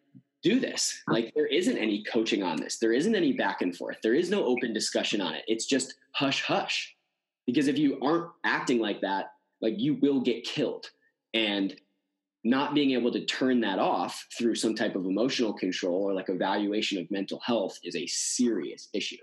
do 0.44 0.60
this. 0.60 1.02
Like 1.08 1.32
there 1.34 1.46
isn't 1.46 1.76
any 1.76 2.04
coaching 2.04 2.42
on 2.42 2.56
this. 2.56 2.78
There 2.78 2.92
isn't 2.92 3.16
any 3.16 3.32
back 3.32 3.62
and 3.62 3.74
forth. 3.74 3.96
There 4.02 4.14
is 4.14 4.30
no 4.30 4.44
open 4.44 4.72
discussion 4.72 5.20
on 5.20 5.34
it. 5.34 5.42
It's 5.48 5.64
just 5.64 5.94
hush 6.12 6.42
hush. 6.42 6.94
Because 7.46 7.66
if 7.66 7.78
you 7.78 7.98
aren't 8.00 8.30
acting 8.44 8.78
like 8.78 9.00
that, 9.00 9.32
like 9.60 9.74
you 9.78 9.94
will 9.94 10.20
get 10.20 10.44
killed. 10.44 10.86
And 11.32 11.74
not 12.44 12.74
being 12.74 12.90
able 12.90 13.10
to 13.10 13.24
turn 13.24 13.60
that 13.62 13.78
off 13.78 14.26
through 14.36 14.54
some 14.54 14.74
type 14.74 14.94
of 14.94 15.06
emotional 15.06 15.54
control 15.54 16.02
or 16.02 16.12
like 16.12 16.28
evaluation 16.28 16.98
of 16.98 17.10
mental 17.10 17.40
health 17.40 17.78
is 17.82 17.96
a 17.96 18.06
serious 18.06 18.88
issue. 18.92 19.16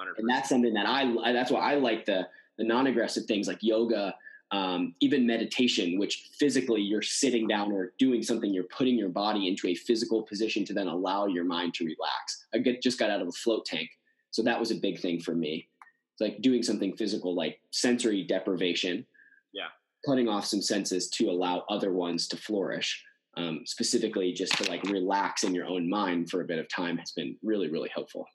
100%. 0.00 0.04
And 0.18 0.28
that's 0.28 0.48
something 0.48 0.72
that 0.74 0.86
I 0.86 1.32
that's 1.32 1.50
why 1.50 1.60
I 1.60 1.74
like 1.76 2.06
the 2.06 2.26
the 2.58 2.64
non-aggressive 2.64 3.26
things 3.26 3.46
like 3.46 3.58
yoga 3.60 4.14
um, 4.52 4.94
even 5.00 5.26
meditation, 5.26 5.98
which 5.98 6.28
physically 6.38 6.80
you're 6.80 7.02
sitting 7.02 7.48
down 7.48 7.72
or 7.72 7.92
doing 7.98 8.22
something, 8.22 8.52
you're 8.52 8.64
putting 8.64 8.96
your 8.96 9.08
body 9.08 9.48
into 9.48 9.66
a 9.68 9.74
physical 9.74 10.22
position 10.22 10.64
to 10.66 10.72
then 10.72 10.86
allow 10.86 11.26
your 11.26 11.44
mind 11.44 11.74
to 11.74 11.84
relax. 11.84 12.46
I 12.54 12.58
get, 12.58 12.82
just 12.82 12.98
got 12.98 13.10
out 13.10 13.20
of 13.20 13.28
a 13.28 13.32
float 13.32 13.64
tank. 13.64 13.90
So 14.30 14.42
that 14.42 14.58
was 14.58 14.70
a 14.70 14.76
big 14.76 15.00
thing 15.00 15.20
for 15.20 15.34
me. 15.34 15.68
It's 16.12 16.20
like 16.20 16.42
doing 16.42 16.62
something 16.62 16.96
physical, 16.96 17.34
like 17.34 17.58
sensory 17.72 18.22
deprivation. 18.22 19.04
Yeah. 19.52 19.68
Cutting 20.06 20.28
off 20.28 20.46
some 20.46 20.62
senses 20.62 21.08
to 21.10 21.28
allow 21.28 21.64
other 21.68 21.92
ones 21.92 22.28
to 22.28 22.36
flourish. 22.36 23.02
Um, 23.36 23.62
specifically, 23.66 24.32
just 24.32 24.56
to 24.58 24.70
like 24.70 24.82
relax 24.84 25.44
in 25.44 25.54
your 25.54 25.66
own 25.66 25.90
mind 25.90 26.30
for 26.30 26.40
a 26.40 26.46
bit 26.46 26.58
of 26.58 26.68
time 26.68 26.96
has 26.96 27.10
been 27.12 27.36
really, 27.42 27.68
really 27.68 27.90
helpful. 27.94 28.26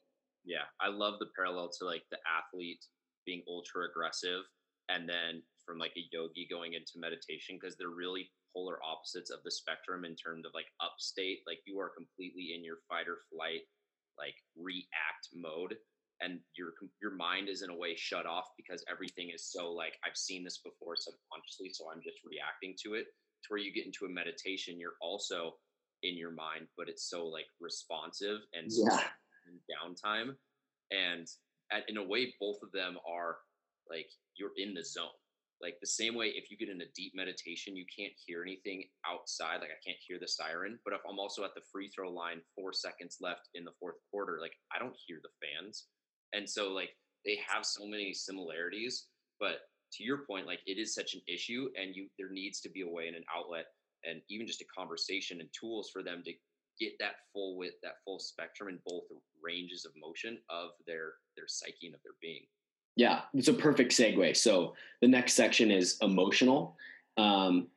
Yeah. 0.45 0.65
I 0.79 0.89
love 0.89 1.15
the 1.19 1.27
parallel 1.35 1.71
to 1.79 1.85
like 1.85 2.03
the 2.11 2.17
athlete 2.27 2.85
being 3.25 3.41
ultra 3.47 3.85
aggressive 3.89 4.41
and 4.89 5.07
then 5.07 5.41
from 5.65 5.77
like 5.77 5.93
a 5.97 6.07
yogi 6.11 6.47
going 6.49 6.73
into 6.73 6.97
meditation 6.97 7.57
because 7.59 7.75
they're 7.77 7.93
really 7.93 8.29
polar 8.53 8.77
opposites 8.83 9.31
of 9.31 9.39
the 9.43 9.51
spectrum 9.51 10.03
in 10.03 10.15
terms 10.15 10.45
of 10.45 10.51
like 10.53 10.67
upstate 10.81 11.39
like 11.47 11.59
you 11.65 11.79
are 11.79 11.91
completely 11.95 12.53
in 12.55 12.63
your 12.63 12.77
fight 12.89 13.07
or 13.07 13.23
flight 13.31 13.63
like 14.19 14.35
react 14.57 15.31
mode 15.33 15.75
and 16.21 16.39
your 16.55 16.73
your 17.01 17.15
mind 17.15 17.49
is 17.49 17.61
in 17.61 17.69
a 17.69 17.75
way 17.75 17.95
shut 17.95 18.25
off 18.25 18.45
because 18.57 18.83
everything 18.89 19.31
is 19.33 19.51
so 19.51 19.71
like 19.71 19.93
I've 20.05 20.17
seen 20.17 20.43
this 20.43 20.59
before 20.59 20.95
subconsciously 20.95 21.71
so 21.73 21.85
I'm 21.89 22.01
just 22.03 22.19
reacting 22.25 22.75
to 22.83 22.93
it 22.95 23.05
to 23.05 23.47
where 23.49 23.59
you 23.59 23.73
get 23.73 23.85
into 23.85 24.05
a 24.05 24.09
meditation 24.09 24.79
you're 24.79 24.99
also 25.01 25.55
in 26.03 26.17
your 26.17 26.31
mind 26.31 26.67
but 26.77 26.89
it's 26.89 27.09
so 27.09 27.25
like 27.25 27.47
responsive 27.59 28.39
and 28.53 28.67
yeah. 28.69 29.07
downtime 29.69 30.35
and 30.91 31.27
at, 31.71 31.83
in 31.89 31.97
a 31.97 32.03
way 32.03 32.33
both 32.39 32.57
of 32.61 32.71
them 32.71 32.97
are 33.09 33.37
like 33.89 34.07
you're 34.37 34.55
in 34.57 34.73
the 34.73 34.83
zone 34.83 35.20
like 35.61 35.77
the 35.79 35.87
same 35.87 36.15
way 36.15 36.27
if 36.27 36.49
you 36.49 36.57
get 36.57 36.69
in 36.69 36.81
a 36.81 36.91
deep 36.95 37.13
meditation 37.15 37.75
you 37.75 37.85
can't 37.95 38.13
hear 38.25 38.41
anything 38.41 38.83
outside 39.09 39.59
like 39.61 39.69
i 39.69 39.81
can't 39.85 39.97
hear 40.05 40.17
the 40.19 40.27
siren 40.27 40.79
but 40.83 40.93
if 40.93 41.01
i'm 41.09 41.19
also 41.19 41.43
at 41.43 41.53
the 41.55 41.61
free 41.71 41.89
throw 41.89 42.11
line 42.11 42.41
four 42.55 42.73
seconds 42.73 43.17
left 43.21 43.49
in 43.53 43.63
the 43.63 43.71
fourth 43.79 43.95
quarter 44.09 44.39
like 44.41 44.53
i 44.75 44.79
don't 44.79 44.95
hear 45.05 45.19
the 45.21 45.29
fans. 45.41 45.85
And 46.33 46.49
so 46.49 46.71
like 46.71 46.91
they 47.25 47.39
have 47.47 47.65
so 47.65 47.85
many 47.85 48.13
similarities 48.13 49.07
but 49.39 49.67
to 49.93 50.03
your 50.03 50.19
point 50.25 50.47
like 50.47 50.59
it 50.65 50.77
is 50.77 50.93
such 50.95 51.13
an 51.13 51.21
issue 51.27 51.69
and 51.79 51.95
you 51.95 52.07
there 52.17 52.31
needs 52.31 52.61
to 52.61 52.69
be 52.69 52.81
a 52.81 52.87
way 52.87 53.07
and 53.07 53.15
an 53.15 53.25
outlet 53.35 53.65
and 54.05 54.21
even 54.29 54.47
just 54.47 54.61
a 54.61 54.65
conversation 54.75 55.41
and 55.41 55.49
tools 55.51 55.89
for 55.91 56.01
them 56.03 56.23
to 56.25 56.31
get 56.79 56.93
that 56.99 57.15
full 57.33 57.57
width 57.57 57.75
that 57.83 58.01
full 58.05 58.19
spectrum 58.19 58.69
in 58.69 58.79
both 58.87 59.03
ranges 59.43 59.85
of 59.85 59.91
motion 59.99 60.37
of 60.49 60.69
their 60.87 61.13
their 61.35 61.47
psyche 61.47 61.87
and 61.87 61.95
of 61.95 62.01
their 62.03 62.15
being 62.21 62.45
yeah, 62.95 63.21
it's 63.33 63.47
a 63.47 63.53
perfect 63.53 63.91
segue. 63.91 64.35
So 64.37 64.75
the 65.01 65.07
next 65.07 65.33
section 65.33 65.71
is 65.71 65.97
emotional, 66.01 66.75
um, 67.17 67.67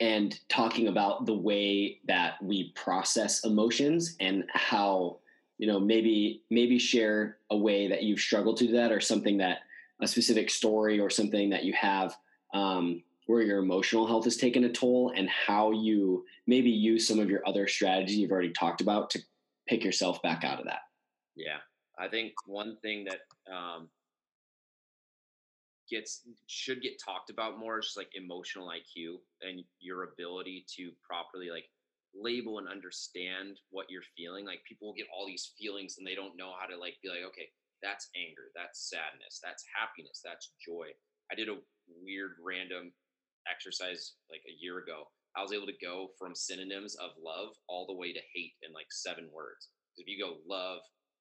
and 0.00 0.38
talking 0.48 0.88
about 0.88 1.26
the 1.26 1.34
way 1.34 2.00
that 2.06 2.42
we 2.42 2.72
process 2.74 3.44
emotions 3.44 4.16
and 4.20 4.44
how 4.52 5.18
you 5.58 5.66
know 5.66 5.78
maybe 5.78 6.42
maybe 6.50 6.78
share 6.78 7.38
a 7.50 7.56
way 7.56 7.88
that 7.88 8.02
you've 8.02 8.20
struggled 8.20 8.56
to 8.58 8.66
do 8.66 8.72
that 8.72 8.92
or 8.92 9.00
something 9.00 9.38
that 9.38 9.58
a 10.00 10.08
specific 10.08 10.48
story 10.48 10.98
or 10.98 11.10
something 11.10 11.50
that 11.50 11.64
you 11.64 11.74
have 11.74 12.16
um, 12.54 13.02
where 13.26 13.42
your 13.42 13.58
emotional 13.58 14.06
health 14.06 14.24
has 14.24 14.36
taken 14.36 14.64
a 14.64 14.72
toll 14.72 15.12
and 15.14 15.28
how 15.28 15.70
you 15.72 16.24
maybe 16.46 16.70
use 16.70 17.06
some 17.06 17.18
of 17.18 17.30
your 17.30 17.46
other 17.46 17.68
strategies 17.68 18.16
you've 18.16 18.32
already 18.32 18.52
talked 18.52 18.80
about 18.80 19.10
to 19.10 19.20
pick 19.68 19.84
yourself 19.84 20.20
back 20.22 20.42
out 20.42 20.58
of 20.58 20.64
that. 20.64 20.80
Yeah, 21.36 21.58
I 21.98 22.08
think 22.08 22.32
one 22.46 22.76
thing 22.82 23.04
that 23.04 23.20
um, 23.54 23.88
gets 25.90 26.22
should 26.46 26.82
get 26.82 27.00
talked 27.04 27.30
about 27.30 27.58
more 27.58 27.78
is 27.78 27.86
just 27.86 27.96
like 27.96 28.10
emotional 28.14 28.68
IQ 28.68 29.18
and 29.42 29.64
your 29.80 30.04
ability 30.04 30.64
to 30.76 30.92
properly 31.04 31.50
like 31.50 31.66
label 32.14 32.58
and 32.58 32.68
understand 32.68 33.58
what 33.70 33.86
you're 33.90 34.06
feeling. 34.16 34.46
Like 34.46 34.64
people 34.66 34.88
will 34.88 34.94
get 34.94 35.10
all 35.14 35.26
these 35.26 35.52
feelings 35.58 35.96
and 35.98 36.06
they 36.06 36.14
don't 36.14 36.36
know 36.36 36.52
how 36.58 36.66
to 36.66 36.78
like 36.78 36.94
be 37.02 37.08
like, 37.08 37.26
okay, 37.28 37.48
that's 37.82 38.08
anger, 38.16 38.52
that's 38.54 38.88
sadness, 38.88 39.40
that's 39.42 39.64
happiness, 39.74 40.20
that's 40.24 40.52
joy. 40.64 40.88
I 41.30 41.34
did 41.34 41.48
a 41.48 41.58
weird 42.02 42.36
random 42.42 42.92
exercise 43.50 44.14
like 44.30 44.42
a 44.46 44.56
year 44.60 44.78
ago. 44.78 45.08
I 45.36 45.42
was 45.42 45.52
able 45.52 45.66
to 45.66 45.84
go 45.84 46.10
from 46.18 46.34
synonyms 46.34 46.96
of 46.96 47.10
love 47.22 47.54
all 47.68 47.86
the 47.86 47.94
way 47.94 48.12
to 48.12 48.20
hate 48.34 48.54
in 48.62 48.72
like 48.72 48.90
seven 48.90 49.30
words. 49.32 49.68
If 49.96 50.08
you 50.08 50.18
go 50.18 50.38
love, 50.48 50.80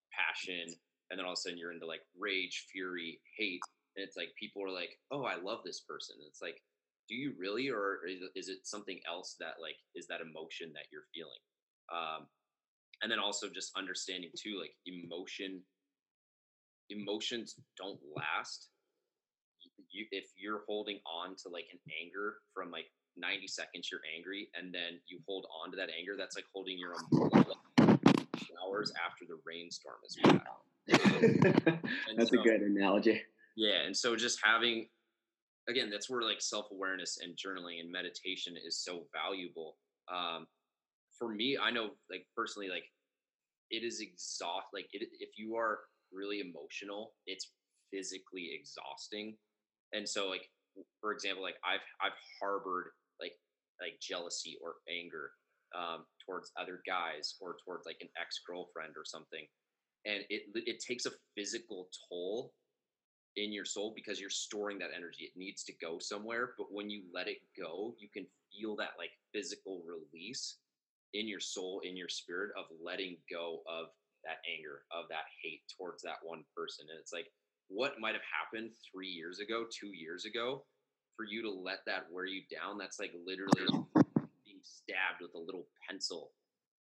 passion, 0.10 0.74
and 1.10 1.18
then 1.18 1.26
all 1.26 1.34
of 1.34 1.38
a 1.38 1.42
sudden 1.42 1.58
you're 1.58 1.72
into 1.72 1.86
like 1.86 2.02
rage, 2.18 2.66
fury, 2.72 3.20
hate, 3.38 3.62
and 4.00 4.08
it's 4.08 4.16
like 4.16 4.30
people 4.40 4.64
are 4.64 4.72
like 4.72 4.96
oh 5.12 5.24
i 5.24 5.36
love 5.36 5.60
this 5.66 5.82
person. 5.82 6.16
It's 6.26 6.42
like 6.42 6.62
do 7.10 7.16
you 7.16 7.34
really 7.38 7.70
or 7.70 8.00
is 8.08 8.48
it 8.48 8.60
something 8.64 9.00
else 9.08 9.36
that 9.40 9.60
like 9.62 9.76
is 9.96 10.08
that 10.08 10.22
emotion 10.22 10.72
that 10.74 10.88
you're 10.92 11.10
feeling? 11.14 11.44
Um 11.92 12.28
and 13.02 13.12
then 13.12 13.20
also 13.20 13.48
just 13.50 13.72
understanding 13.76 14.30
too 14.38 14.60
like 14.60 14.72
emotion 14.86 15.62
emotions 16.90 17.56
don't 17.78 18.00
last. 18.16 18.70
You 19.92 20.06
if 20.12 20.32
you're 20.38 20.62
holding 20.68 21.00
on 21.06 21.36
to 21.44 21.50
like 21.50 21.68
an 21.74 21.80
anger 22.02 22.38
from 22.54 22.72
like 22.72 22.88
90 23.18 23.48
seconds 23.48 23.90
you're 23.92 24.06
angry 24.16 24.48
and 24.56 24.74
then 24.74 25.02
you 25.10 25.20
hold 25.28 25.46
on 25.62 25.72
to 25.72 25.78
that 25.78 25.90
anger 25.98 26.16
that's 26.18 26.38
like 26.38 26.46
holding 26.54 26.78
your 26.78 26.94
umbrella 26.94 27.56
hours 28.64 28.94
after 29.04 29.26
the 29.28 29.38
rainstorm 29.46 29.98
is 30.06 30.18
that's 32.16 32.32
so, 32.32 32.40
a 32.40 32.44
good 32.44 32.62
analogy 32.62 33.22
yeah, 33.60 33.82
and 33.86 33.96
so 33.96 34.16
just 34.16 34.40
having 34.42 34.88
again, 35.68 35.90
that's 35.92 36.10
where 36.10 36.22
like 36.22 36.42
self-awareness 36.42 37.20
and 37.22 37.36
journaling 37.36 37.82
and 37.82 37.92
meditation 37.92 38.56
is 38.66 38.82
so 38.82 39.04
valuable. 39.14 39.76
Um, 40.12 40.48
for 41.18 41.28
me, 41.30 41.58
I 41.62 41.70
know 41.70 41.90
like 42.10 42.26
personally, 42.36 42.70
like 42.70 42.86
it 43.70 43.84
is 43.84 44.00
exhaust. 44.00 44.68
Like 44.74 44.88
it, 44.94 45.10
if 45.20 45.32
you 45.38 45.56
are 45.56 45.80
really 46.14 46.40
emotional, 46.40 47.12
it's 47.28 47.52
physically 47.92 48.50
exhausting. 48.58 49.36
And 49.92 50.08
so, 50.08 50.30
like 50.30 50.48
for 51.02 51.12
example, 51.12 51.44
like 51.44 51.58
I've 51.66 51.84
I've 52.02 52.18
harbored 52.42 52.92
like 53.20 53.34
like 53.82 54.00
jealousy 54.02 54.58
or 54.64 54.76
anger 54.90 55.32
um, 55.76 56.06
towards 56.26 56.54
other 56.58 56.82
guys 56.88 57.36
or 57.42 57.58
towards 57.66 57.86
like 57.86 57.98
an 58.00 58.08
ex 58.20 58.40
girlfriend 58.48 58.94
or 58.96 59.04
something, 59.04 59.46
and 60.06 60.24
it 60.30 60.44
it 60.56 60.80
takes 60.80 61.06
a 61.06 61.12
physical 61.36 61.90
toll 62.08 62.54
in 63.36 63.54
your 63.54 63.66
soul 63.66 63.94
because 63.96 64.20
you're 64.20 64.30
storing 64.30 64.80
that 64.80 64.90
energy. 64.96 65.24
It 65.24 65.38
needs 65.38 65.64
to 65.66 65.74
go 65.82 66.00
somewhere. 66.00 66.52
But 66.58 66.68
when 66.72 66.90
you 66.90 67.04
let 67.14 67.28
it 67.28 67.40
go, 67.58 67.96
you 68.00 68.10
can 68.12 68.26
feel 68.52 68.76
that 68.78 68.98
like 68.98 69.12
physical 69.34 69.84
release 69.86 70.58
in 71.14 71.28
your 71.28 71.40
soul, 71.40 71.82
in 71.84 71.96
your 71.98 72.10
spirit 72.10 72.52
of 72.58 72.66
letting 72.84 73.18
go 73.32 73.62
of 73.68 73.88
that 74.24 74.38
anger, 74.46 74.84
of 74.92 75.06
that 75.10 75.26
hate 75.42 75.62
towards 75.78 76.04
that 76.04 76.20
one 76.24 76.44
person. 76.56 76.86
And 76.90 77.00
it's 77.00 77.14
like, 77.14 77.28
what 77.70 78.00
might 78.00 78.14
have 78.14 78.26
happened 78.26 78.72
three 78.92 79.08
years 79.08 79.40
ago, 79.40 79.66
two 79.70 79.94
years 79.96 80.26
ago, 80.26 80.66
for 81.16 81.24
you 81.24 81.42
to 81.44 81.52
let 81.52 81.86
that 81.86 82.08
wear 82.12 82.26
you 82.26 82.42
down? 82.50 82.78
That's 82.78 83.00
like 83.00 83.14
literally 83.26 83.86
being 84.46 84.62
stabbed 84.64 85.22
with 85.22 85.36
a 85.36 85.40
little 85.40 85.68
pencil 85.88 86.32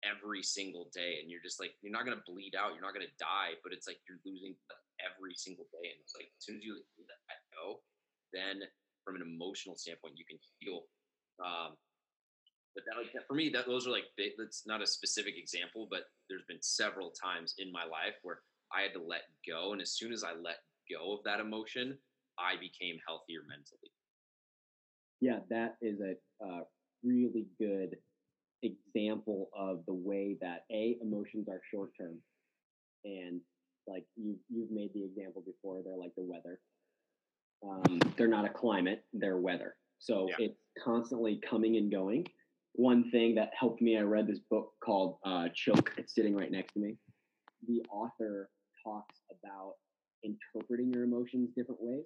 every 0.04 0.44
single 0.44 0.90
day. 0.94 1.20
And 1.22 1.32
you're 1.32 1.42
just 1.42 1.60
like, 1.60 1.72
you're 1.82 1.92
not 1.92 2.06
going 2.06 2.18
to 2.18 2.32
bleed 2.32 2.54
out, 2.56 2.76
you're 2.76 2.84
not 2.84 2.94
going 2.94 3.08
to 3.08 3.20
die, 3.24 3.56
but 3.64 3.72
it's 3.72 3.88
like 3.88 4.00
you're 4.08 4.20
losing 4.26 4.56
every 5.04 5.36
single 5.36 5.68
day. 5.72 5.92
And 5.92 6.00
it's 6.02 6.16
like, 6.16 6.32
as 6.32 6.44
soon 6.44 6.58
as 6.58 6.64
you 6.64 6.80
let 6.98 7.20
that 7.28 7.42
go, 7.52 7.84
then 8.32 8.64
from 9.04 9.16
an 9.16 9.22
emotional 9.22 9.76
standpoint, 9.76 10.18
you 10.18 10.26
can 10.26 10.40
heal. 10.60 10.88
Um, 11.44 11.76
but 12.76 12.84
that, 12.86 12.98
like, 12.98 13.28
for 13.28 13.36
me, 13.36 13.50
that 13.50 13.68
those 13.68 13.88
are 13.88 13.92
like 13.92 14.10
that's 14.18 14.66
not 14.66 14.82
a 14.82 14.88
specific 14.88 15.36
example, 15.38 15.88
but 15.90 16.10
there's 16.30 16.46
been 16.48 16.62
several 16.62 17.12
times 17.12 17.54
in 17.60 17.72
my 17.72 17.84
life 17.84 18.16
where 18.24 18.40
I 18.74 18.82
had 18.82 18.94
to 18.94 19.04
let 19.04 19.30
go, 19.48 19.74
and 19.74 19.82
as 19.82 19.92
soon 19.92 20.12
as 20.12 20.24
I 20.24 20.34
let 20.34 20.58
go 20.90 21.14
of 21.14 21.24
that 21.24 21.40
emotion, 21.40 21.98
I 22.40 22.56
became 22.56 22.98
healthier 23.08 23.42
mentally. 23.48 23.92
Yeah, 25.22 25.40
that 25.50 25.78
is 25.82 26.00
a 26.02 26.16
uh, 26.44 26.64
really 27.04 27.46
good 27.60 27.98
example 28.64 29.50
of 29.56 29.86
the 29.86 29.94
way 29.94 30.38
that 30.42 30.66
a 30.72 30.98
emotions 31.02 31.48
are 31.50 31.62
short 31.70 31.92
term, 31.96 32.18
and 33.06 33.40
like 33.88 34.06
you 34.16 34.36
you've 34.50 34.72
made 34.72 34.92
the 34.94 35.04
example 35.04 35.44
before, 35.46 35.82
they're 35.84 35.98
like 35.98 36.14
the 36.16 36.24
weather. 36.24 36.60
Um, 37.66 38.00
they're 38.18 38.28
not 38.28 38.46
a 38.46 38.50
climate; 38.50 39.04
they're 39.14 39.38
weather. 39.38 39.76
So 40.00 40.28
yeah. 40.30 40.48
it's 40.48 40.60
constantly 40.84 41.40
coming 41.50 41.78
and 41.78 41.92
going 41.92 42.26
one 42.74 43.10
thing 43.12 43.36
that 43.36 43.52
helped 43.58 43.82
me, 43.82 43.98
I 43.98 44.02
read 44.02 44.28
this 44.28 44.40
book 44.50 44.72
called 44.84 45.18
uh, 45.26 45.48
Choke. 45.54 45.94
It's 45.98 46.14
sitting 46.14 46.36
right 46.36 46.52
next 46.52 46.74
to 46.74 46.80
me. 46.80 46.98
The 47.68 47.84
author 47.92 48.50
talks 48.84 49.20
about 49.32 49.76
interpreting 50.24 50.92
your 50.92 51.04
emotions 51.04 51.50
different 51.56 51.82
ways, 51.82 52.06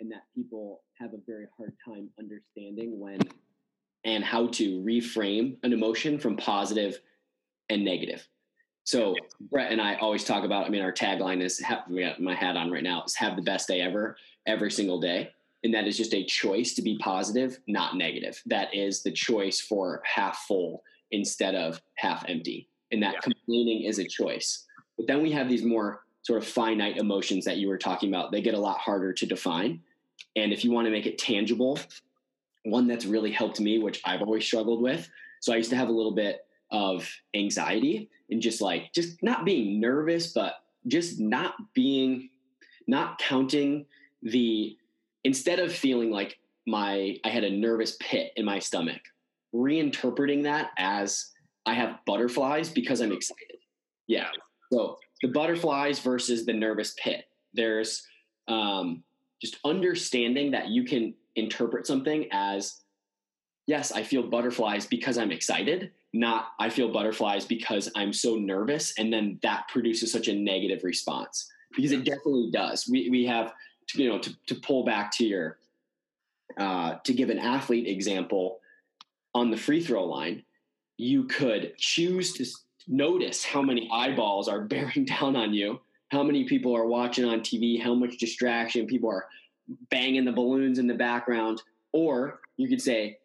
and 0.00 0.10
that 0.12 0.22
people 0.34 0.82
have 1.00 1.12
a 1.12 1.18
very 1.26 1.46
hard 1.56 1.74
time 1.84 2.08
understanding 2.18 2.98
when 3.00 3.18
and 4.04 4.24
how 4.24 4.46
to 4.46 4.80
reframe 4.82 5.56
an 5.64 5.72
emotion 5.72 6.18
from 6.18 6.36
positive 6.36 7.00
and 7.68 7.84
negative. 7.84 8.26
So 8.86 9.14
Brett 9.50 9.70
and 9.70 9.80
I 9.80 9.96
always 9.96 10.24
talk 10.24 10.44
about. 10.44 10.64
I 10.64 10.70
mean, 10.70 10.82
our 10.82 10.92
tagline 10.92 11.42
is 11.42 11.60
have, 11.60 11.80
we 11.88 12.00
got 12.00 12.20
my 12.20 12.34
hat 12.34 12.56
on 12.56 12.70
right 12.70 12.82
now. 12.82 13.02
Is 13.04 13.14
have 13.16 13.36
the 13.36 13.42
best 13.42 13.68
day 13.68 13.82
ever 13.82 14.16
every 14.46 14.70
single 14.70 15.00
day 15.00 15.30
and 15.66 15.74
that 15.74 15.88
is 15.88 15.96
just 15.96 16.14
a 16.14 16.24
choice 16.24 16.74
to 16.74 16.82
be 16.82 16.96
positive, 16.98 17.58
not 17.66 17.96
negative. 17.96 18.40
That 18.46 18.72
is 18.72 19.02
the 19.02 19.10
choice 19.10 19.60
for 19.60 20.00
half 20.04 20.44
full 20.46 20.84
instead 21.10 21.56
of 21.56 21.82
half 21.96 22.24
empty. 22.28 22.68
And 22.92 23.02
that 23.02 23.14
yeah. 23.14 23.20
complaining 23.20 23.82
is 23.82 23.98
a 23.98 24.06
choice. 24.06 24.64
But 24.96 25.08
then 25.08 25.24
we 25.24 25.32
have 25.32 25.48
these 25.48 25.64
more 25.64 26.04
sort 26.22 26.40
of 26.40 26.48
finite 26.48 26.98
emotions 26.98 27.44
that 27.46 27.56
you 27.56 27.66
were 27.66 27.78
talking 27.78 28.08
about. 28.08 28.30
They 28.30 28.42
get 28.42 28.54
a 28.54 28.60
lot 28.60 28.78
harder 28.78 29.12
to 29.12 29.26
define. 29.26 29.80
And 30.36 30.52
if 30.52 30.64
you 30.64 30.70
want 30.70 30.86
to 30.86 30.92
make 30.92 31.06
it 31.06 31.18
tangible, 31.18 31.80
one 32.64 32.86
that's 32.86 33.04
really 33.04 33.32
helped 33.32 33.58
me, 33.58 33.78
which 33.78 34.00
I've 34.04 34.22
always 34.22 34.44
struggled 34.44 34.80
with. 34.80 35.10
So 35.40 35.52
I 35.52 35.56
used 35.56 35.70
to 35.70 35.76
have 35.76 35.88
a 35.88 35.92
little 35.92 36.14
bit 36.14 36.45
of 36.70 37.08
anxiety 37.34 38.10
and 38.30 38.40
just 38.40 38.60
like, 38.60 38.92
just 38.92 39.22
not 39.22 39.44
being 39.44 39.80
nervous, 39.80 40.32
but 40.32 40.54
just 40.86 41.20
not 41.20 41.54
being, 41.74 42.30
not 42.86 43.18
counting 43.18 43.86
the 44.22 44.76
instead 45.24 45.58
of 45.58 45.72
feeling 45.72 46.10
like 46.10 46.38
my 46.66 47.16
I 47.24 47.28
had 47.28 47.44
a 47.44 47.50
nervous 47.50 47.96
pit 48.00 48.32
in 48.36 48.44
my 48.44 48.58
stomach, 48.58 49.00
reinterpreting 49.54 50.42
that 50.44 50.70
as 50.78 51.32
I 51.64 51.74
have 51.74 51.98
butterflies 52.06 52.68
because 52.68 53.00
I'm 53.00 53.12
excited. 53.12 53.56
Yeah. 54.06 54.28
So 54.72 54.98
the 55.22 55.28
butterflies 55.28 55.98
versus 55.98 56.46
the 56.46 56.52
nervous 56.52 56.94
pit. 57.02 57.24
There's 57.54 58.06
um, 58.48 59.02
just 59.40 59.58
understanding 59.64 60.50
that 60.52 60.68
you 60.68 60.84
can 60.84 61.14
interpret 61.34 61.86
something 61.86 62.26
as 62.32 62.82
yes, 63.66 63.92
I 63.92 64.02
feel 64.02 64.22
butterflies 64.22 64.86
because 64.86 65.18
I'm 65.18 65.32
excited, 65.32 65.90
not 66.12 66.48
I 66.58 66.70
feel 66.70 66.92
butterflies 66.92 67.44
because 67.44 67.90
I'm 67.96 68.12
so 68.12 68.36
nervous. 68.36 68.94
And 68.98 69.12
then 69.12 69.38
that 69.42 69.68
produces 69.68 70.12
such 70.12 70.28
a 70.28 70.34
negative 70.34 70.84
response 70.84 71.50
because 71.74 71.92
it 71.92 72.04
definitely 72.04 72.50
does. 72.50 72.88
We, 72.88 73.10
we 73.10 73.26
have 73.26 73.52
to, 73.88 74.02
you 74.02 74.08
know 74.08 74.18
to, 74.18 74.34
to 74.46 74.54
pull 74.56 74.84
back 74.84 75.10
to 75.12 75.24
your 75.24 75.58
uh, 76.58 76.96
to 77.04 77.12
give 77.12 77.30
an 77.30 77.38
athlete 77.38 77.86
example 77.86 78.60
on 79.34 79.50
the 79.50 79.56
free 79.56 79.82
throw 79.82 80.04
line 80.04 80.42
you 80.96 81.24
could 81.24 81.76
choose 81.76 82.32
to 82.32 82.46
notice 82.88 83.44
how 83.44 83.60
many 83.60 83.88
eyeballs 83.92 84.48
are 84.48 84.60
bearing 84.64 85.04
down 85.04 85.36
on 85.36 85.52
you 85.52 85.80
how 86.10 86.22
many 86.22 86.44
people 86.44 86.74
are 86.74 86.86
watching 86.86 87.24
on 87.24 87.40
tv 87.40 87.80
how 87.80 87.94
much 87.94 88.18
distraction 88.18 88.86
people 88.86 89.10
are 89.10 89.26
banging 89.90 90.24
the 90.24 90.32
balloons 90.32 90.78
in 90.78 90.86
the 90.86 90.94
background 90.94 91.62
or 91.92 92.40
you 92.56 92.68
could 92.68 92.80
say 92.80 93.18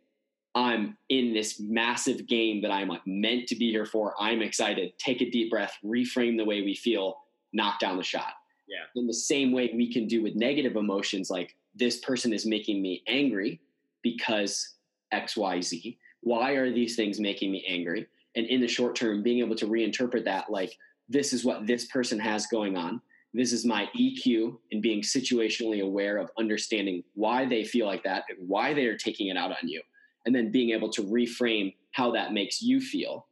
i'm 0.56 0.98
in 1.10 1.34
this 1.34 1.60
massive 1.60 2.28
game 2.28 2.62
that 2.62 2.72
i'm 2.72 2.88
like 2.88 3.06
meant 3.06 3.48
to 3.48 3.56
be 3.56 3.72
here 3.72 3.86
for 3.86 4.14
i'm 4.20 4.42
excited 4.42 4.92
take 4.98 5.22
a 5.22 5.30
deep 5.30 5.50
breath 5.50 5.78
reframe 5.84 6.38
the 6.38 6.46
way 6.46 6.62
we 6.62 6.76
feel 6.76 7.18
knock 7.54 7.80
down 7.80 7.98
the 7.98 8.04
shot 8.04 8.34
yeah. 8.72 8.86
In 8.96 9.06
the 9.06 9.14
same 9.14 9.52
way 9.52 9.70
we 9.76 9.92
can 9.92 10.08
do 10.08 10.24
with 10.24 10.36
negative 10.36 10.78
emotions, 10.78 11.30
like 11.30 11.56
this 11.76 12.00
person 12.00 12.32
is 12.32 12.46
making 12.46 12.82
me 12.82 13.04
angry 13.06 13.60
because 14.02 14.76
XYZ. 15.14 15.98
Why 16.22 16.52
are 16.52 16.72
these 16.72 16.96
things 16.96 17.20
making 17.20 17.52
me 17.52 17.66
angry? 17.68 18.08
And 18.36 18.46
in 18.46 18.62
the 18.62 18.68
short 18.68 18.96
term, 18.96 19.24
being 19.24 19.40
able 19.40 19.58
to 19.58 19.68
reinterpret 19.68 20.24
that 20.26 20.50
like 20.50 20.78
this 21.10 21.34
is 21.34 21.44
what 21.44 21.68
this 21.68 21.86
person 21.88 22.18
has 22.20 22.48
going 22.48 22.78
on. 22.78 23.02
This 23.34 23.52
is 23.52 23.66
my 23.66 23.90
EQ 23.98 24.58
and 24.72 24.82
being 24.82 25.02
situationally 25.02 25.82
aware 25.82 26.18
of 26.18 26.32
understanding 26.38 27.04
why 27.14 27.46
they 27.46 27.66
feel 27.66 27.88
like 27.88 28.04
that 28.04 28.24
and 28.30 28.48
why 28.48 28.74
they 28.74 28.86
are 28.86 28.98
taking 28.98 29.28
it 29.28 29.38
out 29.38 29.52
on 29.52 29.68
you. 29.68 29.82
And 30.26 30.36
then 30.36 30.52
being 30.52 30.72
able 30.72 30.90
to 30.92 31.04
reframe 31.04 31.74
how 31.92 32.12
that 32.12 32.34
makes 32.34 32.62
you 32.62 32.80
feel, 32.80 33.28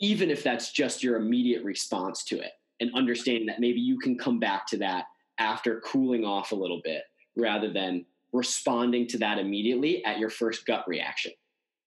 even 0.00 0.30
if 0.30 0.42
that's 0.42 0.72
just 0.72 1.02
your 1.02 1.16
immediate 1.16 1.64
response 1.64 2.24
to 2.24 2.38
it 2.38 2.52
and 2.80 2.90
understanding 2.94 3.46
that 3.46 3.60
maybe 3.60 3.80
you 3.80 3.98
can 3.98 4.18
come 4.18 4.38
back 4.38 4.66
to 4.66 4.76
that 4.78 5.06
after 5.38 5.80
cooling 5.80 6.24
off 6.24 6.52
a 6.52 6.56
little 6.56 6.80
bit 6.84 7.02
rather 7.36 7.72
than 7.72 8.04
responding 8.32 9.06
to 9.06 9.18
that 9.18 9.38
immediately 9.38 10.04
at 10.04 10.18
your 10.18 10.30
first 10.30 10.66
gut 10.66 10.84
reaction. 10.86 11.32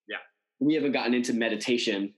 Yeah. 0.08 0.18
We 0.60 0.74
haven't 0.74 0.94
gotten 0.94 1.14
into 1.14 1.34
meditation 1.34 2.14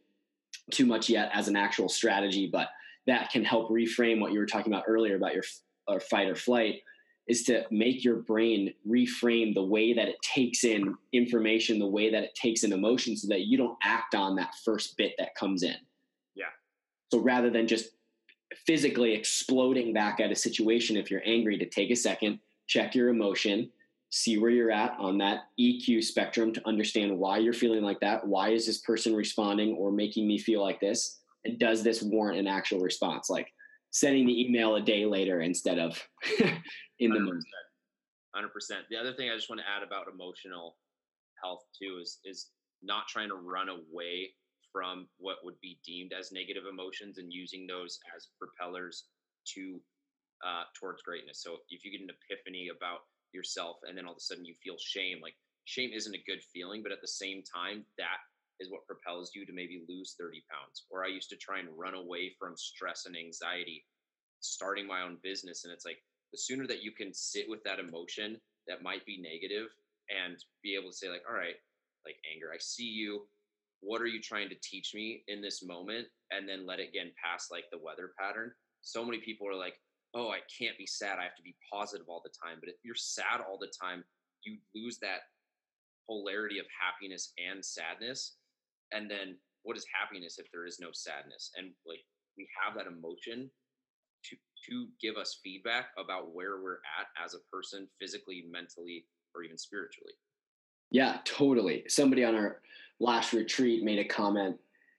too 0.71 0.85
much 0.85 1.09
yet 1.09 1.31
as 1.33 1.47
an 1.47 1.55
actual 1.55 1.89
strategy, 1.89 2.49
but 2.51 2.69
that 3.07 3.31
can 3.31 3.43
help 3.43 3.69
reframe 3.69 4.19
what 4.19 4.31
you 4.31 4.39
were 4.39 4.45
talking 4.45 4.71
about 4.71 4.85
earlier 4.87 5.15
about 5.15 5.33
your 5.33 5.43
or 5.87 5.95
uh, 5.95 5.99
fight 5.99 6.27
or 6.27 6.35
flight 6.35 6.81
is 7.29 7.43
to 7.43 7.63
make 7.69 8.03
your 8.03 8.17
brain 8.17 8.73
reframe 8.87 9.53
the 9.53 9.63
way 9.63 9.93
that 9.93 10.07
it 10.07 10.19
takes 10.23 10.63
in 10.63 10.95
information, 11.13 11.77
the 11.77 11.87
way 11.87 12.09
that 12.09 12.23
it 12.23 12.33
takes 12.33 12.63
in 12.63 12.73
emotion 12.73 13.15
so 13.15 13.27
that 13.27 13.41
you 13.41 13.55
don't 13.55 13.77
act 13.83 14.15
on 14.15 14.35
that 14.35 14.55
first 14.65 14.97
bit 14.97 15.13
that 15.19 15.35
comes 15.35 15.61
in. 15.61 15.75
Yeah. 16.35 16.49
So 17.13 17.19
rather 17.19 17.51
than 17.51 17.67
just 17.67 17.91
physically 18.65 19.13
exploding 19.13 19.93
back 19.93 20.19
at 20.19 20.31
a 20.31 20.35
situation 20.35 20.97
if 20.97 21.11
you're 21.11 21.21
angry 21.23 21.59
to 21.59 21.69
take 21.69 21.91
a 21.91 21.95
second, 21.95 22.39
check 22.65 22.95
your 22.95 23.09
emotion, 23.09 23.69
see 24.09 24.39
where 24.39 24.49
you're 24.49 24.71
at 24.71 24.97
on 24.97 25.19
that 25.19 25.41
EQ 25.59 26.03
spectrum 26.03 26.51
to 26.53 26.67
understand 26.67 27.15
why 27.15 27.37
you're 27.37 27.53
feeling 27.53 27.83
like 27.83 27.99
that. 27.99 28.25
Why 28.25 28.49
is 28.49 28.65
this 28.65 28.79
person 28.79 29.15
responding 29.15 29.75
or 29.75 29.91
making 29.91 30.27
me 30.27 30.39
feel 30.39 30.63
like 30.63 30.79
this? 30.79 31.19
And 31.45 31.59
does 31.59 31.83
this 31.83 32.01
warrant 32.01 32.39
an 32.39 32.47
actual 32.47 32.79
response? 32.79 33.29
Like 33.29 33.53
sending 33.91 34.25
the 34.25 34.41
email 34.47 34.75
a 34.75 34.81
day 34.81 35.05
later 35.05 35.41
instead 35.41 35.77
of 35.77 36.01
in 36.99 37.11
100%. 37.11 37.13
the 37.13 37.19
moment. 37.19 37.45
Hundred 38.33 38.53
percent. 38.53 38.81
The 38.89 38.97
other 38.97 39.13
thing 39.13 39.29
I 39.29 39.35
just 39.35 39.49
want 39.49 39.59
to 39.61 39.67
add 39.67 39.81
about 39.81 40.05
emotional 40.11 40.77
health 41.41 41.65
too 41.77 41.99
is 42.01 42.19
is 42.23 42.51
not 42.81 43.07
trying 43.07 43.29
to 43.29 43.35
run 43.35 43.69
away 43.69 44.31
from 44.71 45.07
what 45.17 45.37
would 45.43 45.59
be 45.61 45.79
deemed 45.85 46.13
as 46.13 46.31
negative 46.31 46.63
emotions 46.69 47.17
and 47.17 47.33
using 47.33 47.65
those 47.65 47.99
as 48.15 48.27
propellers 48.37 49.05
to 49.55 49.81
uh, 50.45 50.63
towards 50.79 51.01
greatness. 51.01 51.41
So 51.41 51.57
if 51.69 51.83
you 51.83 51.91
get 51.91 52.01
an 52.01 52.09
epiphany 52.09 52.69
about 52.69 52.99
yourself 53.33 53.77
and 53.87 53.97
then 53.97 54.05
all 54.05 54.13
of 54.13 54.17
a 54.17 54.21
sudden 54.21 54.45
you 54.45 54.53
feel 54.63 54.75
shame, 54.79 55.19
like 55.21 55.35
shame 55.65 55.91
isn't 55.93 56.15
a 56.15 56.23
good 56.25 56.41
feeling, 56.53 56.81
but 56.83 56.91
at 56.91 57.01
the 57.01 57.07
same 57.07 57.43
time, 57.43 57.83
that 57.97 58.21
is 58.59 58.71
what 58.71 58.85
propels 58.85 59.31
you 59.33 59.45
to 59.45 59.53
maybe 59.53 59.83
lose 59.87 60.15
30 60.19 60.43
pounds. 60.51 60.85
Or 60.89 61.03
I 61.03 61.07
used 61.07 61.29
to 61.29 61.37
try 61.37 61.59
and 61.59 61.69
run 61.77 61.93
away 61.95 62.35
from 62.39 62.55
stress 62.55 63.05
and 63.05 63.15
anxiety 63.15 63.85
starting 64.39 64.87
my 64.87 65.01
own 65.01 65.17
business. 65.23 65.63
And 65.63 65.73
it's 65.73 65.85
like 65.85 65.99
the 66.31 66.37
sooner 66.37 66.67
that 66.67 66.83
you 66.83 66.91
can 66.91 67.13
sit 67.13 67.49
with 67.49 67.63
that 67.63 67.79
emotion 67.79 68.37
that 68.67 68.83
might 68.83 69.05
be 69.05 69.21
negative 69.21 69.67
and 70.09 70.37
be 70.63 70.75
able 70.75 70.91
to 70.91 70.95
say, 70.95 71.09
like, 71.09 71.23
all 71.29 71.35
right, 71.35 71.55
like 72.05 72.15
anger, 72.33 72.51
I 72.53 72.57
see 72.59 72.85
you. 72.85 73.23
What 73.81 74.01
are 74.01 74.07
you 74.07 74.21
trying 74.21 74.49
to 74.49 74.55
teach 74.61 74.93
me 74.93 75.23
in 75.27 75.41
this 75.41 75.63
moment? 75.63 76.07
and 76.31 76.47
then 76.47 76.65
let 76.65 76.79
it 76.79 76.93
get 76.93 77.09
past 77.17 77.51
like 77.51 77.65
the 77.71 77.81
weather 77.81 78.11
pattern. 78.17 78.51
So 78.81 79.03
many 79.03 79.19
people 79.19 79.47
are 79.47 79.55
like 79.55 79.75
oh 80.15 80.29
i 80.29 80.39
can't 80.49 80.77
be 80.77 80.87
sad. 80.87 81.19
I 81.19 81.23
have 81.23 81.35
to 81.37 81.43
be 81.43 81.55
positive 81.71 82.07
all 82.09 82.21
the 82.23 82.33
time. 82.33 82.57
But 82.59 82.69
if 82.69 82.77
you're 82.83 82.95
sad 82.95 83.41
all 83.47 83.57
the 83.59 83.71
time 83.81 84.03
you 84.43 84.57
lose 84.73 84.97
that 84.99 85.27
polarity 86.07 86.59
of 86.59 86.65
happiness 86.73 87.33
and 87.37 87.63
sadness. 87.63 88.37
And 88.91 89.09
then 89.09 89.35
what 89.63 89.77
is 89.77 89.85
happiness 89.93 90.39
if 90.39 90.47
there 90.51 90.65
is 90.65 90.79
no 90.79 90.89
sadness? 90.93 91.51
And 91.57 91.71
like 91.85 92.01
we 92.37 92.47
have 92.57 92.75
that 92.77 92.87
emotion 92.87 93.51
to 94.67 94.87
give 95.01 95.15
us 95.15 95.39
feedback 95.43 95.87
about 95.97 96.33
where 96.33 96.61
we're 96.61 96.79
at 96.99 97.07
as 97.23 97.33
a 97.33 97.39
person 97.51 97.87
physically 97.99 98.45
mentally 98.49 99.05
or 99.35 99.43
even 99.43 99.57
spiritually. 99.57 100.13
Yeah 100.91 101.17
totally. 101.25 101.83
Somebody 101.87 102.23
on 102.23 102.35
our 102.35 102.61
last 102.99 103.33
retreat 103.33 103.83
made 103.83 103.99
a 103.99 104.05
comment. 104.05 104.57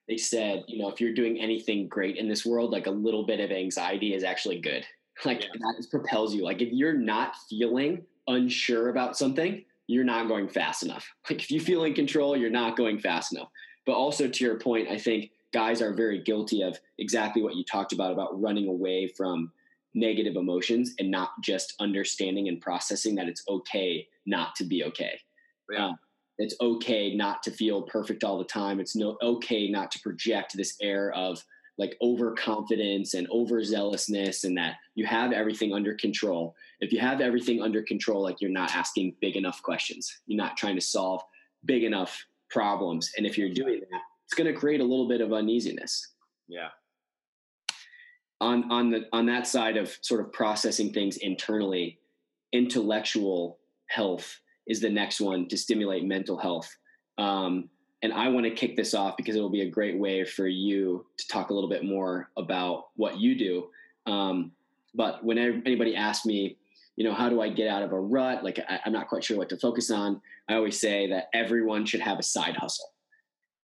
They 0.09 0.17
said 0.17 0.65
you 0.69 0.79
know 0.79 0.89
if 0.89 1.01
you're 1.01 1.15
doing 1.15 1.41
anything 1.41 1.89
great 1.89 2.17
in 2.17 2.29
this 2.29 2.47
world 2.47 2.71
like 2.71 2.87
a 2.87 2.91
little 2.91 3.25
bit 3.25 3.41
of 3.41 3.51
anxiety 3.51 4.15
is 4.15 4.25
actually 4.25 4.61
good. 4.61 4.85
Like 5.23 5.43
yeah. 5.43 5.49
that 5.61 5.87
propels 5.91 6.35
you. 6.35 6.45
Like 6.45 6.63
if 6.63 6.73
you're 6.73 6.95
not 6.95 7.37
feeling 7.51 8.07
unsure 8.27 8.89
about 8.89 9.19
something 9.19 9.63
you're 9.87 10.05
not 10.05 10.29
going 10.29 10.49
fast 10.49 10.83
enough. 10.83 11.07
Like 11.29 11.43
if 11.43 11.51
you 11.51 11.61
feel 11.61 11.85
in 11.85 11.93
control 11.93 12.37
you're 12.37 12.49
not 12.49 12.75
going 12.75 12.99
fast 12.99 13.35
enough. 13.35 13.49
But 13.85 13.93
also 13.93 14.29
to 14.29 14.45
your 14.45 14.59
point 14.59 14.89
i 14.89 14.97
think 14.97 15.31
guys 15.53 15.83
are 15.83 15.93
very 15.93 16.23
guilty 16.23 16.63
of 16.63 16.79
exactly 16.99 17.43
what 17.43 17.57
you 17.57 17.65
talked 17.65 17.93
about 17.93 18.13
about 18.13 18.41
running 18.41 18.69
away 18.69 19.09
from 19.17 19.53
negative 19.95 20.37
emotions 20.37 20.95
and 20.99 21.11
not 21.11 21.31
just 21.43 21.75
understanding 21.81 22.49
and 22.49 22.61
processing 22.61 23.15
that 23.17 23.29
it's 23.29 23.43
okay 23.49 24.07
not 24.27 24.55
to 24.55 24.65
be 24.65 24.85
okay. 24.85 25.19
Yeah. 25.71 25.87
Um, 25.87 25.99
it's 26.39 26.55
okay 26.61 27.15
not 27.15 27.43
to 27.43 27.51
feel 27.51 27.83
perfect 27.83 28.25
all 28.25 28.39
the 28.39 28.45
time. 28.45 28.81
It's 28.81 28.97
no 28.97 29.19
okay 29.21 29.69
not 29.69 29.91
to 29.93 30.01
project 30.01 30.57
this 30.57 30.77
air 30.81 31.13
of 31.13 31.45
like 31.77 31.97
overconfidence 32.03 33.15
and 33.15 33.29
overzealousness 33.31 34.45
and 34.45 34.57
that 34.57 34.77
you 34.95 35.07
have 35.07 35.33
everything 35.33 35.73
under 35.73 35.95
control. 35.95 36.55
If 36.81 36.93
you 36.93 37.01
have 37.01 37.21
everything 37.21 37.63
under 37.63 37.83
control, 37.83 38.23
like 38.23 38.41
you're 38.41 38.51
not 38.51 38.75
asking 38.75 39.17
big 39.21 39.37
enough 39.37 39.63
questions. 39.63 40.21
You're 40.27 40.43
not 40.43 40.57
trying 40.57 40.77
to 40.77 40.81
solve 40.81 41.23
big 41.65 41.85
enough 41.85 42.25
problems. 42.51 43.11
And 43.17 43.27
if 43.27 43.37
you're 43.37 43.53
doing 43.53 43.81
that, 43.91 44.01
it's 44.31 44.37
going 44.37 44.53
to 44.53 44.59
create 44.59 44.81
a 44.81 44.85
little 44.85 45.09
bit 45.09 45.21
of 45.21 45.33
uneasiness. 45.33 46.13
Yeah. 46.47 46.69
On 48.41 48.71
on 48.71 48.91
the 48.91 49.07
on 49.13 49.27
that 49.27 49.49
side 49.49 49.77
of 49.77 49.99
sort 50.03 50.21
of 50.21 50.33
processing 50.33 50.93
things 50.93 51.17
internally, 51.17 51.99
intellectual 52.53 53.59
health 53.89 54.39
is 54.69 54.81
the 54.81 54.89
next 54.89 55.21
one 55.21 55.49
to 55.49 55.57
stimulate 55.57 56.05
mental 56.05 56.39
health. 56.39 56.73
Um, 57.19 57.71
and 58.03 58.13
I 58.13 58.29
want 58.29 58.47
to 58.47 58.53
kick 58.53 58.77
this 58.77 58.95
off 58.95 59.17
because 59.17 59.35
it 59.35 59.41
will 59.41 59.51
be 59.51 59.63
a 59.63 59.69
great 59.69 59.99
way 59.99 60.25
for 60.25 60.47
you 60.47 61.05
to 61.19 61.27
talk 61.29 61.51
a 61.51 61.55
little 61.55 61.69
bit 61.69 61.85
more 61.85 62.31
about 62.39 62.91
what 62.95 63.19
you 63.19 63.37
do. 63.37 63.69
Um, 64.07 64.53
but 64.95 65.25
when 65.25 65.39
anybody 65.39 65.97
asks 65.97 66.25
me, 66.25 66.57
you 66.95 67.03
know, 67.03 67.15
how 67.15 67.29
do 67.29 67.43
I 67.43 67.49
get 67.49 67.67
out 67.67 67.83
of 67.83 67.93
a 67.93 68.01
rut? 68.01 68.45
Like 68.45 68.61
I, 68.69 68.79
I'm 68.87 68.93
not 68.93 69.09
quite 69.09 69.25
sure 69.25 69.37
what 69.37 69.49
to 69.49 69.57
focus 69.57 69.91
on. 69.91 70.23
I 70.49 70.55
always 70.55 70.79
say 70.79 71.09
that 71.09 71.31
everyone 71.35 71.85
should 71.85 72.01
have 72.01 72.21
a 72.21 72.23
side 72.23 72.57
hustle 72.57 72.93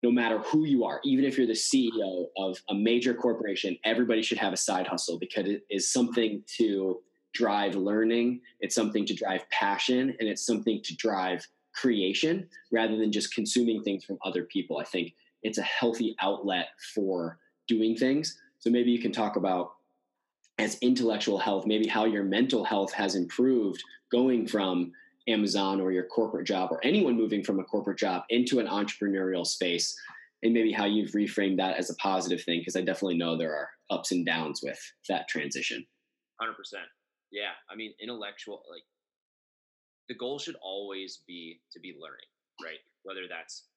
no 0.04 0.12
matter 0.12 0.40
who 0.40 0.66
you 0.66 0.84
are, 0.84 1.00
even 1.04 1.26
if 1.26 1.38
you're 1.38 1.48
the 1.48 1.54
CEO 1.54 2.26
of 2.38 2.58
a 2.70 2.74
major 2.74 3.14
corporation, 3.14 3.78
everybody 3.84 4.22
should 4.22 4.38
have 4.38 4.54
a 4.54 4.58
side 4.58 4.88
hustle 4.88 5.20
because 5.20 5.48
it 5.48 5.64
is 5.70 5.92
something 5.92 6.44
to 6.58 7.00
drive 7.34 7.76
learning, 7.76 8.42
it's 8.60 8.76
something 8.76 9.06
to 9.06 9.14
drive 9.14 9.50
passion, 9.50 10.16
and 10.20 10.28
it's 10.28 10.46
something 10.46 10.82
to 10.84 10.96
drive 10.96 11.48
creation 11.74 12.48
rather 12.72 12.98
than 12.98 13.12
just 13.12 13.34
consuming 13.34 13.84
things 13.84 14.04
from 14.04 14.18
other 14.26 14.44
people. 14.44 14.80
I 14.80 14.84
think 14.84 15.14
it's 15.44 15.58
a 15.58 15.64
healthy 15.64 16.16
outlet 16.22 16.68
for 16.94 17.38
doing 17.68 17.96
things. 17.96 18.38
So 18.60 18.70
maybe 18.70 18.92
you 18.92 19.00
can 19.00 19.12
talk 19.12 19.36
about 19.36 19.72
as 20.58 20.78
intellectual 20.82 21.40
health, 21.40 21.66
maybe 21.66 21.88
how 21.88 22.06
your 22.06 22.24
mental 22.24 22.64
health 22.64 22.94
has 22.94 23.16
improved 23.16 23.82
going 24.12 24.46
from 24.46 24.92
Amazon 25.28 25.80
or 25.80 25.92
your 25.92 26.06
corporate 26.06 26.48
job 26.48 26.72
or 26.72 26.80
anyone 26.84 27.16
moving 27.16 27.44
from 27.44 27.60
a 27.60 27.64
corporate 27.64 28.00
job 28.00 28.24
into 28.30 28.60
an 28.60 28.68
entrepreneurial 28.68 29.46
space 29.46 29.96
and 30.44 30.54
maybe 30.54 30.72
how 30.72 30.86
you've 30.86 31.12
reframed 31.12 31.58
that 31.58 31.78
as 31.78 31.90
a 31.90 31.96
positive 31.96 32.44
thing 32.44 32.60
because 32.60 32.76
I 32.76 32.82
definitely 32.82 33.18
know 33.18 33.38
there 33.38 33.56
are 33.56 33.70
ups 33.90 34.12
and 34.12 34.26
downs 34.26 34.62
with 34.64 34.80
that 35.10 35.28
transition. 35.28 35.86
100%. 36.42 36.54
Yeah, 37.32 37.52
I 37.70 37.76
mean 37.76 37.94
intellectual 38.02 38.64
like 38.70 38.84
the 40.10 40.16
goal 40.16 40.40
should 40.40 40.58
always 40.62 41.20
be 41.28 41.62
to 41.72 41.80
be 41.80 41.96
learning, 42.00 42.28
right? 42.62 42.80
Whether 43.04 43.28
that's 43.30 43.68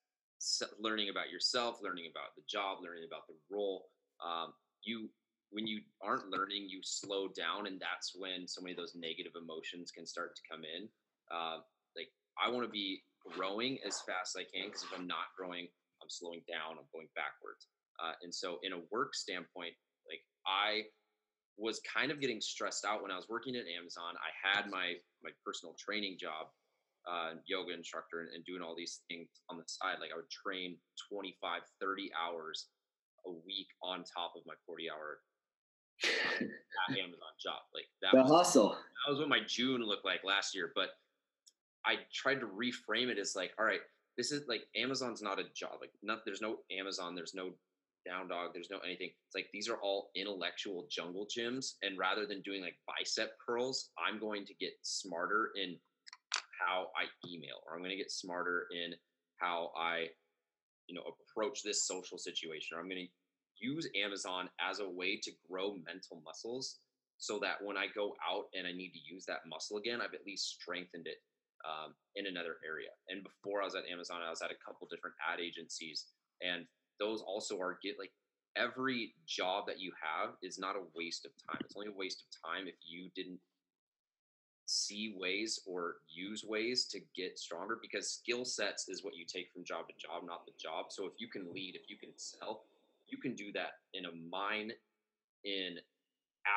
learning 0.80 1.08
about 1.08 1.30
yourself, 1.30 1.78
learning 1.82 2.06
about 2.10 2.34
the 2.36 2.42
job, 2.48 2.78
learning 2.82 3.04
about 3.06 3.26
the 3.28 3.34
role. 3.50 3.86
Um, 4.24 4.52
you 4.82 5.08
when 5.50 5.66
you 5.68 5.80
aren't 6.02 6.30
learning, 6.30 6.66
you 6.68 6.80
slow 6.82 7.28
down, 7.28 7.68
and 7.68 7.80
that's 7.80 8.12
when 8.16 8.48
so 8.48 8.60
many 8.60 8.72
of 8.72 8.78
those 8.78 8.96
negative 8.96 9.32
emotions 9.40 9.92
can 9.92 10.04
start 10.04 10.34
to 10.34 10.42
come 10.50 10.62
in. 10.64 10.88
Uh, 11.32 11.60
like 11.96 12.08
I 12.40 12.50
want 12.50 12.64
to 12.64 12.70
be 12.72 13.02
growing 13.32 13.78
as 13.86 14.00
fast 14.02 14.36
as 14.36 14.44
I 14.44 14.46
can 14.52 14.68
because 14.68 14.82
if 14.82 14.92
I'm 14.92 15.06
not 15.06 15.32
growing, 15.36 15.68
I'm 16.02 16.10
slowing 16.10 16.42
down. 16.48 16.76
I'm 16.76 16.88
going 16.92 17.08
backwards. 17.16 17.68
Uh, 18.02 18.12
and 18.22 18.34
so, 18.34 18.58
in 18.62 18.72
a 18.72 18.82
work 18.90 19.14
standpoint, 19.14 19.72
like 20.08 20.20
I 20.46 20.90
was 21.56 21.80
kind 21.86 22.10
of 22.10 22.20
getting 22.20 22.40
stressed 22.40 22.84
out 22.84 23.02
when 23.02 23.10
I 23.10 23.16
was 23.16 23.28
working 23.28 23.54
at 23.54 23.64
Amazon. 23.70 24.14
I 24.18 24.30
had 24.42 24.70
my 24.70 24.94
my 25.22 25.30
personal 25.44 25.74
training 25.78 26.18
job, 26.20 26.50
uh, 27.08 27.38
yoga 27.46 27.72
instructor, 27.72 28.20
and, 28.20 28.30
and 28.34 28.44
doing 28.44 28.62
all 28.62 28.74
these 28.74 29.00
things 29.08 29.28
on 29.48 29.58
the 29.58 29.64
side. 29.66 29.96
Like 30.00 30.10
I 30.12 30.16
would 30.16 30.30
train 30.30 30.76
25, 31.10 31.62
30 31.80 32.10
hours 32.18 32.66
a 33.26 33.30
week 33.30 33.68
on 33.82 34.04
top 34.04 34.34
of 34.36 34.42
my 34.46 34.54
40 34.66 34.90
hour 34.90 35.18
Amazon 36.90 37.34
job. 37.40 37.62
Like 37.72 37.86
that 38.02 38.12
the 38.12 38.22
was, 38.22 38.30
hustle. 38.30 38.70
That 38.70 39.10
was 39.10 39.20
what 39.20 39.28
my 39.28 39.40
June 39.46 39.82
looked 39.82 40.04
like 40.04 40.24
last 40.24 40.54
year. 40.54 40.72
But 40.74 40.90
I 41.86 41.96
tried 42.12 42.40
to 42.40 42.46
reframe 42.46 43.08
it 43.08 43.18
as 43.18 43.34
like, 43.36 43.52
all 43.58 43.64
right, 43.64 43.80
this 44.16 44.32
is 44.32 44.46
like 44.48 44.62
Amazon's 44.76 45.22
not 45.22 45.38
a 45.38 45.44
job. 45.54 45.72
Like, 45.80 45.90
not 46.02 46.20
there's 46.24 46.40
no 46.40 46.58
Amazon, 46.76 47.14
there's 47.14 47.34
no 47.34 47.50
down 48.06 48.28
dog, 48.28 48.50
there's 48.52 48.70
no 48.70 48.78
anything. 48.78 49.10
It's 49.26 49.34
like 49.34 49.48
these 49.52 49.68
are 49.68 49.76
all 49.76 50.10
intellectual 50.14 50.86
jungle 50.90 51.26
gyms. 51.26 51.74
And 51.82 51.98
rather 51.98 52.26
than 52.26 52.42
doing 52.42 52.62
like 52.62 52.76
bicep 52.86 53.32
curls, 53.44 53.90
I'm 53.98 54.20
going 54.20 54.44
to 54.46 54.54
get 54.54 54.72
smarter 54.82 55.50
in 55.60 55.76
how 56.60 56.88
I 56.96 57.06
email, 57.28 57.56
or 57.66 57.74
I'm 57.74 57.80
going 57.80 57.90
to 57.90 57.96
get 57.96 58.12
smarter 58.12 58.66
in 58.70 58.94
how 59.38 59.70
I, 59.76 60.06
you 60.86 60.94
know, 60.94 61.02
approach 61.02 61.62
this 61.62 61.86
social 61.86 62.18
situation, 62.18 62.76
or 62.76 62.80
I'm 62.80 62.88
going 62.88 63.06
to 63.06 63.66
use 63.66 63.88
Amazon 64.00 64.48
as 64.60 64.80
a 64.80 64.88
way 64.88 65.18
to 65.22 65.32
grow 65.50 65.76
mental 65.86 66.22
muscles 66.24 66.78
so 67.18 67.38
that 67.40 67.56
when 67.62 67.76
I 67.76 67.86
go 67.94 68.14
out 68.28 68.44
and 68.54 68.66
I 68.66 68.72
need 68.72 68.90
to 68.90 69.14
use 69.14 69.24
that 69.26 69.46
muscle 69.48 69.78
again, 69.78 70.00
I've 70.00 70.14
at 70.14 70.26
least 70.26 70.60
strengthened 70.60 71.06
it 71.06 71.16
um, 71.64 71.94
in 72.16 72.26
another 72.26 72.56
area. 72.66 72.90
And 73.08 73.24
before 73.24 73.62
I 73.62 73.64
was 73.64 73.74
at 73.74 73.88
Amazon, 73.90 74.20
I 74.24 74.30
was 74.30 74.42
at 74.42 74.50
a 74.50 74.58
couple 74.64 74.86
different 74.90 75.16
ad 75.20 75.40
agencies, 75.40 76.06
and 76.40 76.66
those 77.00 77.22
also 77.22 77.58
are 77.60 77.78
get 77.82 77.98
like 77.98 78.12
every 78.56 79.14
job 79.26 79.66
that 79.66 79.80
you 79.80 79.92
have 80.00 80.34
is 80.42 80.58
not 80.58 80.76
a 80.76 80.82
waste 80.94 81.24
of 81.24 81.32
time. 81.48 81.60
It's 81.64 81.74
only 81.76 81.88
a 81.88 81.96
waste 81.96 82.22
of 82.22 82.50
time 82.50 82.68
if 82.68 82.76
you 82.86 83.10
didn't 83.14 83.40
see 84.66 85.14
ways 85.18 85.60
or 85.66 85.96
use 86.08 86.44
ways 86.44 86.86
to 86.86 87.00
get 87.14 87.38
stronger 87.38 87.78
because 87.82 88.10
skill 88.10 88.44
sets 88.44 88.88
is 88.88 89.04
what 89.04 89.14
you 89.14 89.24
take 89.26 89.52
from 89.52 89.64
job 89.64 89.88
to 89.88 89.94
job, 89.98 90.22
not 90.24 90.46
the 90.46 90.52
job. 90.58 90.86
So 90.88 91.06
if 91.06 91.12
you 91.18 91.28
can 91.28 91.52
lead, 91.52 91.74
if 91.74 91.90
you 91.90 91.96
can 91.96 92.10
sell, 92.16 92.62
you 93.08 93.18
can 93.18 93.34
do 93.34 93.52
that 93.52 93.72
in 93.92 94.06
a 94.06 94.12
mine 94.30 94.72
in 95.44 95.76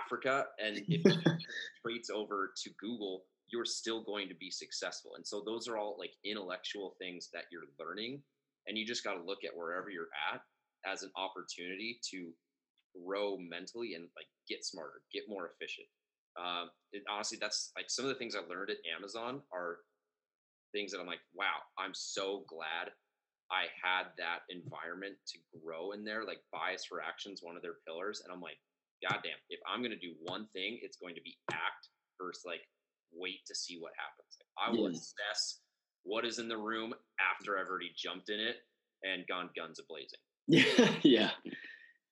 Africa. 0.06 0.46
And 0.64 0.78
if 0.78 0.88
you 0.88 1.04
traits 1.82 2.10
over 2.10 2.54
to 2.64 2.70
Google, 2.80 3.24
you're 3.50 3.66
still 3.66 4.04
going 4.04 4.28
to 4.30 4.36
be 4.36 4.52
successful. 4.52 5.12
And 5.16 5.26
so 5.26 5.42
those 5.46 5.68
are 5.68 5.78
all 5.78 5.96
like 5.98 6.12
intellectual 6.26 6.96
things 7.00 7.30
that 7.34 7.44
you're 7.52 7.70
learning. 7.80 8.22
And 8.68 8.78
you 8.78 8.86
just 8.86 9.04
got 9.04 9.14
to 9.14 9.24
look 9.24 9.46
at 9.46 9.56
wherever 9.56 9.90
you're 9.90 10.10
at 10.34 10.42
as 10.86 11.04
an 11.04 11.12
opportunity 11.16 12.00
to 12.12 12.32
grow 13.06 13.38
mentally 13.38 13.94
and 13.94 14.04
like 14.16 14.28
get 14.48 14.66
smarter, 14.66 15.02
get 15.14 15.24
more 15.30 15.52
efficient. 15.54 15.88
Um, 16.38 16.70
it, 16.92 17.04
honestly, 17.10 17.38
that's 17.40 17.72
like 17.76 17.90
some 17.90 18.06
of 18.06 18.10
the 18.10 18.16
things 18.16 18.36
I 18.36 18.40
learned 18.48 18.70
at 18.70 18.78
Amazon 18.96 19.42
are 19.54 19.78
things 20.74 20.92
that 20.92 21.00
I'm 21.00 21.08
like, 21.08 21.24
wow, 21.34 21.64
I'm 21.80 21.94
so 21.94 22.44
glad 22.48 22.92
I 23.50 23.72
had 23.82 24.12
that 24.18 24.44
environment 24.50 25.16
to 25.28 25.40
grow 25.64 25.92
in 25.92 26.04
there. 26.04 26.26
Like 26.26 26.40
bias 26.52 26.86
for 26.86 27.02
actions, 27.02 27.40
one 27.42 27.56
of 27.56 27.62
their 27.62 27.80
pillars. 27.88 28.22
And 28.24 28.34
I'm 28.34 28.42
like, 28.42 28.60
goddamn, 29.02 29.40
if 29.50 29.60
I'm 29.68 29.80
going 29.80 29.96
to 29.96 29.98
do 29.98 30.14
one 30.24 30.48
thing, 30.54 30.80
it's 30.82 30.98
going 30.98 31.16
to 31.16 31.22
be 31.22 31.38
act 31.52 31.90
versus 32.20 32.44
like 32.46 32.62
wait 33.14 33.46
to 33.48 33.56
see 33.56 33.78
what 33.80 33.92
happens. 33.98 34.38
Like, 34.40 34.68
I 34.68 34.72
will 34.72 34.88
assess 34.88 35.60
what 36.04 36.26
is 36.26 36.40
in 36.40 36.48
the 36.48 36.58
room 36.58 36.94
after 37.20 37.58
I've 37.58 37.68
already 37.68 37.92
jumped 37.96 38.30
in 38.30 38.40
it 38.40 38.58
and 39.04 39.28
gone 39.28 39.50
guns 39.56 39.80
a 39.80 39.84
blazing. 39.88 40.20
Yeah, 40.48 40.90
yeah, 41.04 41.32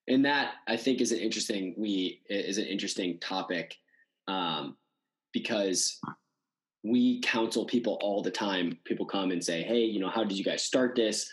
and 0.08 0.24
that 0.24 0.54
I 0.68 0.76
think 0.76 1.00
is 1.00 1.12
an 1.12 1.18
interesting 1.18 1.74
we 1.76 2.22
is 2.28 2.58
an 2.58 2.66
interesting 2.66 3.18
topic 3.18 3.74
um, 4.28 4.76
because 5.32 5.98
we 6.84 7.20
counsel 7.22 7.64
people 7.64 7.98
all 8.00 8.22
the 8.22 8.30
time. 8.30 8.78
People 8.84 9.06
come 9.06 9.30
and 9.30 9.42
say, 9.42 9.62
"Hey, 9.62 9.80
you 9.80 9.98
know, 9.98 10.10
how 10.10 10.22
did 10.24 10.38
you 10.38 10.44
guys 10.44 10.62
start 10.62 10.94
this? 10.94 11.28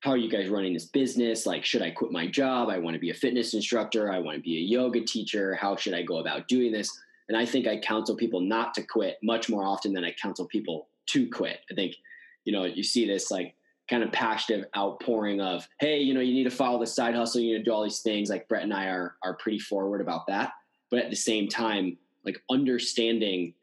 How 0.00 0.10
are 0.10 0.16
you 0.18 0.30
guys 0.30 0.48
running 0.48 0.74
this 0.74 0.86
business? 0.86 1.46
Like, 1.46 1.64
should 1.64 1.80
I 1.80 1.90
quit 1.90 2.12
my 2.12 2.26
job? 2.26 2.68
I 2.68 2.78
want 2.78 2.94
to 2.94 3.00
be 3.00 3.10
a 3.10 3.14
fitness 3.14 3.54
instructor. 3.54 4.12
I 4.12 4.18
want 4.18 4.36
to 4.36 4.42
be 4.42 4.58
a 4.58 4.60
yoga 4.60 5.00
teacher. 5.00 5.54
How 5.54 5.76
should 5.76 5.94
I 5.94 6.02
go 6.02 6.18
about 6.18 6.48
doing 6.48 6.72
this?" 6.72 6.90
And 7.28 7.38
I 7.38 7.46
think 7.46 7.66
I 7.66 7.78
counsel 7.78 8.16
people 8.16 8.40
not 8.40 8.74
to 8.74 8.82
quit 8.82 9.16
much 9.22 9.48
more 9.48 9.64
often 9.64 9.92
than 9.92 10.04
I 10.04 10.14
counsel 10.20 10.46
people 10.46 10.88
to 11.06 11.28
quit. 11.28 11.60
I 11.70 11.74
think, 11.74 11.96
you 12.44 12.52
know, 12.52 12.64
you 12.64 12.82
see 12.82 13.06
this 13.06 13.30
like 13.30 13.54
kind 13.88 14.02
of 14.02 14.12
passionate 14.12 14.70
outpouring 14.76 15.40
of, 15.40 15.66
hey, 15.80 15.98
you 15.98 16.14
know, 16.14 16.20
you 16.20 16.34
need 16.34 16.44
to 16.44 16.50
follow 16.50 16.78
the 16.78 16.86
side 16.86 17.14
hustle, 17.14 17.40
you 17.40 17.52
need 17.52 17.58
to 17.58 17.64
do 17.64 17.72
all 17.72 17.82
these 17.82 18.00
things. 18.00 18.30
Like 18.30 18.48
Brett 18.48 18.62
and 18.62 18.74
I 18.74 18.86
are 18.86 19.16
are 19.22 19.34
pretty 19.34 19.58
forward 19.58 20.00
about 20.00 20.26
that. 20.28 20.52
But 20.90 21.00
at 21.00 21.10
the 21.10 21.16
same 21.16 21.48
time, 21.48 21.96
like 22.24 22.40
understanding 22.50 23.54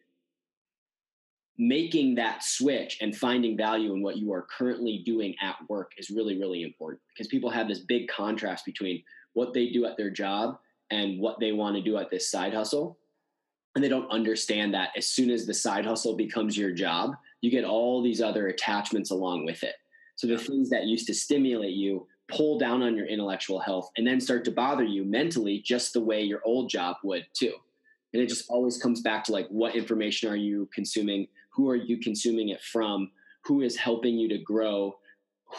making 1.57 2.15
that 2.15 2.43
switch 2.43 2.97
and 3.01 3.15
finding 3.15 3.55
value 3.55 3.93
in 3.93 4.01
what 4.01 4.17
you 4.17 4.33
are 4.33 4.47
currently 4.57 5.03
doing 5.05 5.35
at 5.41 5.55
work 5.69 5.91
is 5.97 6.09
really, 6.09 6.39
really 6.39 6.63
important 6.63 6.99
because 7.09 7.27
people 7.27 7.51
have 7.51 7.67
this 7.67 7.79
big 7.79 8.07
contrast 8.07 8.65
between 8.65 9.03
what 9.33 9.53
they 9.53 9.69
do 9.69 9.85
at 9.85 9.95
their 9.95 10.09
job 10.09 10.57
and 10.89 11.19
what 11.19 11.39
they 11.39 11.51
want 11.51 11.75
to 11.75 11.81
do 11.81 11.97
at 11.97 12.09
this 12.09 12.31
side 12.31 12.53
hustle. 12.53 12.97
And 13.75 13.83
they 13.83 13.89
don't 13.89 14.09
understand 14.11 14.73
that 14.73 14.89
as 14.97 15.07
soon 15.07 15.29
as 15.29 15.45
the 15.45 15.53
side 15.53 15.85
hustle 15.85 16.15
becomes 16.15 16.57
your 16.57 16.71
job, 16.71 17.15
you 17.41 17.49
get 17.49 17.63
all 17.63 18.01
these 18.01 18.21
other 18.21 18.47
attachments 18.47 19.11
along 19.11 19.45
with 19.45 19.63
it. 19.63 19.75
So 20.15 20.27
the 20.27 20.37
things 20.37 20.69
that 20.69 20.85
used 20.85 21.07
to 21.07 21.13
stimulate 21.13 21.73
you 21.73 22.07
pull 22.27 22.59
down 22.59 22.81
on 22.81 22.95
your 22.95 23.07
intellectual 23.07 23.59
health 23.59 23.89
and 23.97 24.05
then 24.05 24.19
start 24.19 24.45
to 24.45 24.51
bother 24.51 24.83
you 24.83 25.03
mentally 25.03 25.59
just 25.59 25.93
the 25.93 26.01
way 26.01 26.21
your 26.21 26.41
old 26.45 26.69
job 26.69 26.97
would 27.03 27.25
too. 27.33 27.53
And 28.13 28.21
it 28.21 28.29
just 28.29 28.49
always 28.49 28.77
comes 28.77 29.01
back 29.01 29.23
to 29.25 29.31
like 29.31 29.47
what 29.47 29.75
information 29.75 30.29
are 30.29 30.35
you 30.35 30.69
consuming? 30.73 31.27
Who 31.53 31.69
are 31.69 31.75
you 31.75 31.97
consuming 31.97 32.49
it 32.49 32.61
from? 32.61 33.11
Who 33.45 33.61
is 33.61 33.75
helping 33.77 34.17
you 34.17 34.27
to 34.29 34.37
grow? 34.37 34.97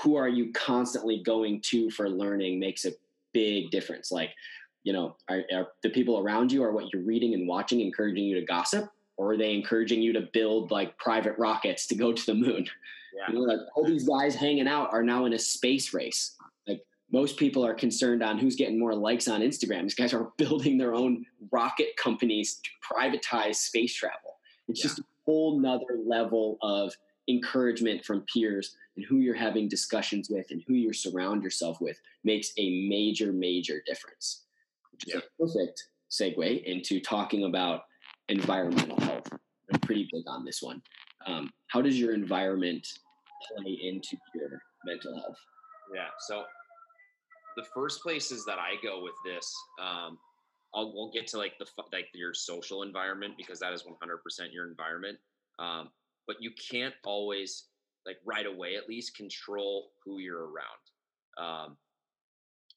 Who 0.03 0.17
are 0.17 0.29
you 0.29 0.53
constantly 0.53 1.23
going 1.23 1.61
to 1.63 1.91
for 1.91 2.09
learning 2.09 2.61
makes 2.61 2.85
a 2.85 2.93
big 3.33 3.71
difference. 3.71 4.13
Like, 4.13 4.31
you 4.85 4.93
know, 4.93 5.17
are, 5.29 5.43
are 5.55 5.69
the 5.83 5.91
people 5.91 6.19
around 6.19 6.53
you 6.53 6.63
are 6.65 6.73
what 6.73 6.93
you're 6.93 7.03
reading 7.03 7.35
and 7.35 7.47
watching 7.47 7.81
encouraging 7.81 8.25
you 8.25 8.41
to 8.41 8.47
gossip? 8.47 8.91
Or 9.17 9.33
are 9.33 9.37
they 9.37 9.55
encouraging 9.55 10.03
you 10.03 10.13
to 10.15 10.29
build 10.33 10.71
like 10.71 10.97
private 10.99 11.37
rockets 11.39 11.87
to 11.89 11.95
go 11.95 12.13
to 12.13 12.27
the 12.27 12.35
moon? 12.35 12.67
Yeah. 13.15 13.33
You 13.33 13.35
know, 13.35 13.41
like 13.41 13.61
all 13.77 13.85
these 13.85 14.09
guys 14.09 14.35
hanging 14.35 14.67
out 14.67 14.93
are 14.93 15.03
now 15.03 15.27
in 15.27 15.35
a 15.35 15.39
space 15.39 15.93
race. 15.93 16.37
Like 16.67 16.85
most 17.13 17.37
people 17.37 17.65
are 17.65 17.75
concerned 17.75 18.23
on 18.23 18.39
who's 18.39 18.57
getting 18.57 18.79
more 18.79 18.95
likes 18.95 19.29
on 19.29 19.41
Instagram. 19.43 19.83
These 19.83 19.95
guys 19.95 20.15
are 20.15 20.33
building 20.39 20.79
their 20.79 20.95
own 20.95 21.27
rocket 21.53 21.97
companies 21.97 22.61
to 22.65 22.71
privatize 22.95 23.57
space 23.57 23.95
travel. 23.95 24.39
It's 24.69 24.81
yeah. 24.81 24.89
just 24.89 24.99
a 25.01 25.05
whole 25.27 25.61
nother 25.61 25.99
level 26.05 26.59
of 26.63 26.95
encouragement 27.29 28.05
from 28.05 28.23
peers 28.33 28.77
and 28.97 29.05
who 29.07 29.19
you're 29.19 29.35
having 29.35 29.69
discussions 29.69 30.29
with 30.29 30.51
and 30.51 30.63
who 30.67 30.75
you 30.75 30.93
surround 30.93 31.43
yourself 31.43 31.81
with 31.81 32.01
makes 32.25 32.53
a 32.59 32.87
major, 32.89 33.33
major 33.33 33.83
difference. 33.87 34.43
Which 34.93 35.09
is 35.09 35.15
yeah. 35.15 35.21
a 35.21 35.43
perfect 35.43 35.83
segue 36.11 36.65
into 36.65 37.01
talking 37.01 37.45
about 37.45 37.83
environmental 38.29 39.01
health. 39.01 39.29
I'm 39.73 39.81
pretty 39.81 40.09
big 40.13 40.25
on 40.27 40.45
this 40.45 40.63
one. 40.63 40.83
Um, 41.27 41.51
how 41.69 41.81
does 41.81 41.99
your 41.99 42.15
environment 42.15 42.87
play 43.57 43.79
into 43.83 44.17
your 44.35 44.61
mental 44.85 45.15
health? 45.15 45.39
Yeah. 45.95 46.09
So 46.27 46.45
the 47.57 47.65
first 47.75 48.03
places 48.03 48.45
that 48.47 48.59
I 48.59 48.75
go 48.83 49.03
with 49.03 49.15
this, 49.25 49.53
um, 49.81 50.19
I'll 50.75 50.93
we'll 50.95 51.11
get 51.13 51.27
to 51.29 51.39
like 51.39 51.59
the 51.59 51.67
like 51.93 52.09
your 52.15 52.35
social 52.35 52.83
environment 52.83 53.35
because 53.37 53.59
that 53.61 53.73
is 53.73 53.83
100% 53.83 54.53
your 54.53 54.69
environment. 54.69 55.19
Um, 55.59 55.91
but 56.27 56.37
you 56.41 56.51
can't 56.71 56.95
always 57.05 57.65
like 58.07 58.17
right 58.25 58.47
away 58.47 58.77
at 58.77 58.89
least 58.89 59.17
control 59.17 59.91
who 60.05 60.19
you're 60.19 60.47
around. 60.47 60.83
Um, 61.39 61.77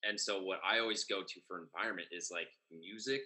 and 0.08 0.20
so 0.20 0.42
what 0.42 0.60
I 0.66 0.80
always 0.80 1.04
go 1.04 1.22
to 1.22 1.40
for 1.48 1.62
environment 1.62 2.10
is 2.12 2.30
like 2.32 2.48
music, 2.72 3.22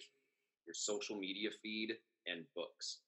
your 0.66 0.74
social 0.74 1.18
media 1.18 1.50
feed, 1.62 1.94
and 2.28 2.46
books. 2.56 3.00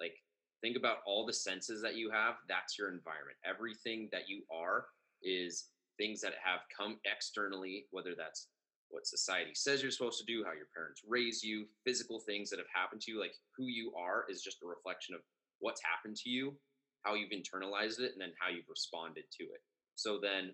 Like 0.00 0.14
think 0.62 0.76
about 0.76 0.98
all 1.06 1.26
the 1.26 1.32
senses 1.32 1.82
that 1.82 1.96
you 1.96 2.10
have. 2.10 2.36
That's 2.48 2.78
your 2.78 2.88
environment. 2.88 3.36
Everything 3.44 4.08
that 4.12 4.28
you 4.28 4.42
are 4.52 4.86
is 5.22 5.66
things 5.98 6.20
that 6.20 6.34
have 6.42 6.60
come 6.74 6.98
externally, 7.04 7.86
whether 7.90 8.14
that's 8.16 8.48
what 8.90 9.06
society 9.06 9.50
says 9.54 9.82
you're 9.82 9.90
supposed 9.90 10.18
to 10.18 10.24
do, 10.24 10.44
how 10.44 10.52
your 10.52 10.68
parents 10.74 11.02
raise 11.06 11.42
you, 11.42 11.66
physical 11.84 12.20
things 12.20 12.48
that 12.48 12.58
have 12.58 12.72
happened 12.72 13.02
to 13.02 13.12
you, 13.12 13.20
like 13.20 13.34
who 13.56 13.66
you 13.66 13.92
are 13.98 14.24
is 14.30 14.42
just 14.42 14.62
a 14.62 14.66
reflection 14.66 15.14
of 15.14 15.20
what's 15.60 15.82
happened 15.84 16.16
to 16.16 16.30
you, 16.30 16.54
how 17.02 17.14
you've 17.14 17.30
internalized 17.30 18.00
it, 18.00 18.12
and 18.12 18.20
then 18.20 18.32
how 18.40 18.48
you've 18.48 18.68
responded 18.68 19.24
to 19.38 19.44
it. 19.44 19.60
So 19.96 20.18
then 20.22 20.52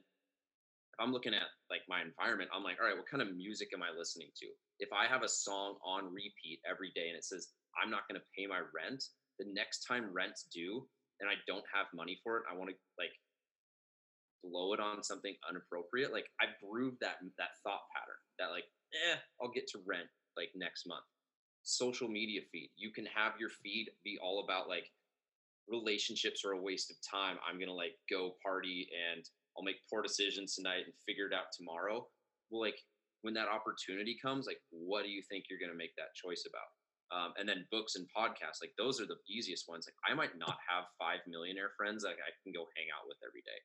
if 0.94 1.02
I'm 1.02 1.10
looking 1.12 1.34
at 1.34 1.50
like 1.66 1.82
my 1.90 2.06
environment, 2.06 2.54
I'm 2.54 2.62
like, 2.62 2.78
all 2.78 2.86
right, 2.86 2.96
what 2.96 3.10
kind 3.10 3.22
of 3.22 3.34
music 3.34 3.74
am 3.74 3.82
I 3.82 3.90
listening 3.90 4.30
to? 4.38 4.46
If 4.78 4.94
I 4.94 5.10
have 5.10 5.26
a 5.26 5.28
song 5.28 5.74
on 5.82 6.14
repeat 6.14 6.62
every 6.62 6.94
day 6.94 7.10
and 7.10 7.18
it 7.18 7.26
says, 7.26 7.50
I'm 7.74 7.90
not 7.90 8.06
going 8.06 8.22
to 8.22 8.30
pay 8.30 8.46
my 8.46 8.62
rent, 8.70 9.02
the 9.42 9.50
next 9.50 9.82
time 9.82 10.14
rent's 10.14 10.46
due 10.54 10.86
and 11.18 11.26
I 11.26 11.34
don't 11.50 11.66
have 11.74 11.90
money 11.90 12.22
for 12.22 12.38
it, 12.38 12.46
I 12.46 12.54
want 12.54 12.70
to 12.70 12.76
like 12.94 13.10
blow 14.46 14.70
it 14.70 14.78
on 14.78 15.02
something 15.02 15.34
inappropriate. 15.50 16.14
Like 16.14 16.30
I 16.38 16.54
proved 16.62 17.02
that 17.02 17.18
that 17.42 17.58
thought 17.66 17.90
pattern 17.90 18.22
that 18.38 18.54
like, 18.54 18.70
eh, 18.94 19.18
I'll 19.42 19.50
get 19.50 19.66
to 19.74 19.82
rent 19.82 20.06
like 20.38 20.54
next 20.54 20.86
month 20.86 21.02
social 21.64 22.08
media 22.08 22.42
feed. 22.52 22.70
You 22.76 22.92
can 22.92 23.06
have 23.06 23.32
your 23.40 23.48
feed 23.48 23.88
be 24.04 24.18
all 24.22 24.44
about 24.44 24.68
like 24.68 24.92
relationships 25.66 26.44
are 26.44 26.52
a 26.52 26.60
waste 26.60 26.90
of 26.90 26.96
time. 27.00 27.38
I'm 27.48 27.58
gonna 27.58 27.72
like 27.72 27.96
go 28.10 28.36
party 28.44 28.86
and 28.92 29.24
I'll 29.56 29.64
make 29.64 29.82
poor 29.90 30.02
decisions 30.02 30.54
tonight 30.54 30.84
and 30.84 30.94
figure 31.06 31.26
it 31.26 31.34
out 31.34 31.52
tomorrow. 31.52 32.06
Well, 32.50 32.60
like 32.60 32.78
when 33.22 33.34
that 33.34 33.48
opportunity 33.48 34.18
comes, 34.20 34.46
like 34.46 34.60
what 34.70 35.04
do 35.04 35.10
you 35.10 35.22
think 35.30 35.46
you're 35.48 35.62
gonna 35.62 35.78
make 35.78 35.96
that 35.96 36.14
choice 36.14 36.44
about? 36.46 36.70
Um, 37.12 37.30
and 37.38 37.48
then 37.48 37.68
books 37.70 37.94
and 37.94 38.08
podcasts, 38.10 38.58
like 38.60 38.74
those 38.76 39.00
are 39.00 39.06
the 39.06 39.20
easiest 39.28 39.68
ones. 39.68 39.86
Like 39.86 39.98
I 40.02 40.14
might 40.14 40.36
not 40.36 40.58
have 40.68 40.90
five 40.98 41.20
millionaire 41.28 41.70
friends 41.76 42.02
like 42.02 42.18
I 42.18 42.32
can 42.42 42.52
go 42.52 42.66
hang 42.74 42.90
out 42.90 43.06
with 43.06 43.18
every 43.22 43.42
day, 43.42 43.60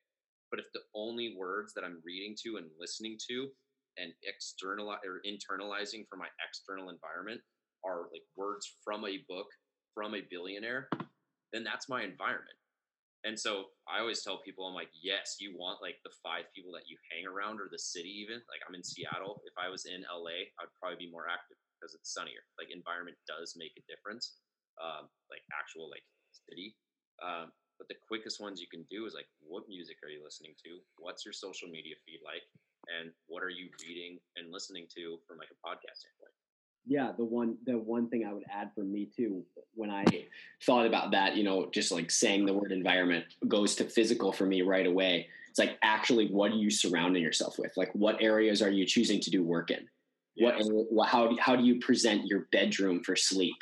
but 0.50 0.60
if 0.60 0.66
the 0.72 0.86
only 0.94 1.34
words 1.36 1.72
that 1.74 1.84
I'm 1.84 2.02
reading 2.04 2.36
to 2.44 2.56
and 2.58 2.70
listening 2.78 3.18
to 3.30 3.48
and 3.98 4.12
external 4.24 4.90
or 4.90 5.20
internalizing 5.26 6.06
for 6.08 6.16
my 6.16 6.28
external 6.46 6.90
environment 6.90 7.40
are 7.84 8.06
like 8.12 8.22
words 8.36 8.68
from 8.84 9.04
a 9.04 9.24
book 9.28 9.46
from 9.94 10.14
a 10.14 10.22
billionaire, 10.30 10.88
then 11.52 11.64
that's 11.64 11.88
my 11.88 12.02
environment. 12.02 12.59
And 13.24 13.36
so 13.36 13.76
I 13.84 14.00
always 14.00 14.24
tell 14.24 14.40
people, 14.40 14.64
I'm 14.64 14.72
like, 14.72 14.88
yes, 14.96 15.36
you 15.40 15.52
want 15.52 15.84
like 15.84 16.00
the 16.08 16.14
five 16.24 16.48
people 16.56 16.72
that 16.72 16.88
you 16.88 16.96
hang 17.12 17.28
around 17.28 17.60
or 17.60 17.68
the 17.68 17.78
city, 17.78 18.08
even. 18.24 18.40
Like 18.48 18.64
I'm 18.64 18.72
in 18.72 18.84
Seattle. 18.84 19.44
If 19.44 19.52
I 19.60 19.68
was 19.68 19.84
in 19.84 20.08
LA, 20.08 20.48
I'd 20.56 20.72
probably 20.80 21.04
be 21.04 21.12
more 21.12 21.28
active 21.28 21.60
because 21.76 21.92
it's 21.92 22.16
sunnier. 22.16 22.40
Like 22.56 22.72
environment 22.72 23.20
does 23.28 23.60
make 23.60 23.76
a 23.76 23.84
difference, 23.84 24.40
um, 24.80 25.12
like 25.28 25.44
actual 25.52 25.92
like 25.92 26.04
city. 26.48 26.76
Um, 27.20 27.52
but 27.76 27.88
the 27.92 28.00
quickest 28.08 28.40
ones 28.40 28.60
you 28.60 28.68
can 28.72 28.88
do 28.88 29.04
is 29.04 29.12
like, 29.12 29.28
what 29.40 29.68
music 29.68 30.00
are 30.04 30.12
you 30.12 30.24
listening 30.24 30.56
to? 30.64 30.80
What's 30.96 31.24
your 31.24 31.36
social 31.36 31.68
media 31.68 31.96
feed 32.04 32.24
like? 32.24 32.44
And 32.88 33.12
what 33.28 33.44
are 33.44 33.52
you 33.52 33.68
reading 33.84 34.16
and 34.36 34.48
listening 34.48 34.88
to 34.96 35.20
from 35.28 35.36
like 35.36 35.52
a 35.52 35.60
podcast 35.60 36.04
standpoint? 36.04 36.39
Yeah 36.86 37.12
the 37.16 37.24
one 37.24 37.56
the 37.66 37.76
one 37.76 38.08
thing 38.08 38.24
i 38.26 38.32
would 38.32 38.44
add 38.52 38.70
for 38.74 38.82
me 38.82 39.08
too 39.16 39.44
when 39.74 39.90
i 39.90 40.04
thought 40.64 40.86
about 40.86 41.10
that 41.10 41.36
you 41.36 41.44
know 41.44 41.68
just 41.72 41.92
like 41.92 42.10
saying 42.10 42.46
the 42.46 42.54
word 42.54 42.72
environment 42.72 43.24
goes 43.48 43.74
to 43.76 43.84
physical 43.84 44.32
for 44.32 44.46
me 44.46 44.62
right 44.62 44.86
away. 44.86 45.28
It's 45.48 45.58
like 45.58 45.78
actually 45.82 46.28
what 46.28 46.52
are 46.52 46.56
you 46.56 46.70
surrounding 46.70 47.22
yourself 47.22 47.58
with 47.58 47.72
like 47.76 47.90
what 47.94 48.22
areas 48.22 48.62
are 48.62 48.70
you 48.70 48.86
choosing 48.86 49.20
to 49.20 49.30
do 49.30 49.42
work 49.42 49.70
in? 49.70 49.86
Yes. 50.36 50.66
what 50.68 51.08
how, 51.08 51.36
how 51.38 51.56
do 51.56 51.64
you 51.64 51.80
present 51.80 52.26
your 52.26 52.46
bedroom 52.52 53.02
for 53.02 53.16
sleep? 53.16 53.56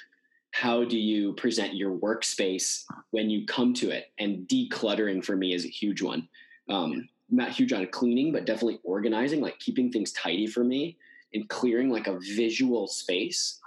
How 0.52 0.84
do 0.84 0.98
you 0.98 1.34
present 1.34 1.74
your 1.74 1.96
workspace 1.96 2.84
when 3.10 3.30
you 3.30 3.46
come 3.46 3.74
to 3.74 3.90
it? 3.90 4.12
And 4.18 4.46
decluttering 4.48 5.24
for 5.24 5.36
me 5.36 5.54
is 5.54 5.64
a 5.64 5.68
huge 5.68 6.02
one. 6.02 6.28
Um, 6.68 7.08
not 7.30 7.50
huge 7.50 7.72
on 7.72 7.86
cleaning 7.88 8.32
but 8.32 8.46
definitely 8.46 8.80
organizing 8.84 9.42
like 9.42 9.58
keeping 9.58 9.92
things 9.92 10.12
tidy 10.12 10.46
for 10.46 10.64
me 10.64 10.96
and 11.34 11.48
clearing 11.48 11.90
like 11.90 12.06
a 12.06 12.18
visual 12.36 12.86
space 12.86 13.60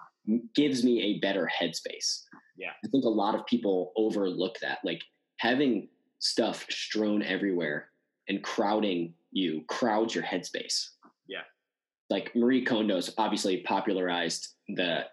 gives 0.56 0.84
me 0.84 1.02
a 1.02 1.20
better 1.20 1.50
headspace. 1.62 2.24
Yeah. 2.58 2.72
I 2.84 2.88
think 2.90 3.06
a 3.06 3.10
lot 3.10 3.36
of 3.36 3.46
people 3.46 3.92
overlook 3.96 4.58
that. 4.62 4.80
Like 4.84 5.02
having 5.38 5.90
stuff 6.20 6.66
strewn 6.70 7.24
everywhere 7.24 7.90
and 8.28 8.44
crowding 8.44 9.14
you 9.32 9.64
crowds 9.68 10.14
your 10.14 10.24
headspace. 10.24 10.90
Yeah. 11.28 11.42
Like 12.10 12.36
Marie 12.36 12.66
Kondo's 12.66 13.14
obviously 13.18 13.62
popularized 13.62 14.50
the 14.76 15.06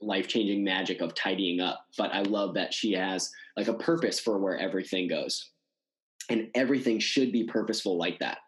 life 0.00 0.26
changing 0.28 0.64
magic 0.64 1.00
of 1.00 1.14
tidying 1.14 1.60
up, 1.60 1.84
but 1.98 2.12
I 2.12 2.22
love 2.22 2.54
that 2.54 2.72
she 2.72 2.92
has 2.92 3.30
like 3.56 3.68
a 3.68 3.74
purpose 3.74 4.18
for 4.18 4.38
where 4.38 4.58
everything 4.58 5.08
goes. 5.08 5.50
And 6.28 6.48
everything 6.54 7.00
should 7.00 7.32
be 7.32 7.44
purposeful 7.44 7.98
like 7.98 8.18
that 8.20 8.38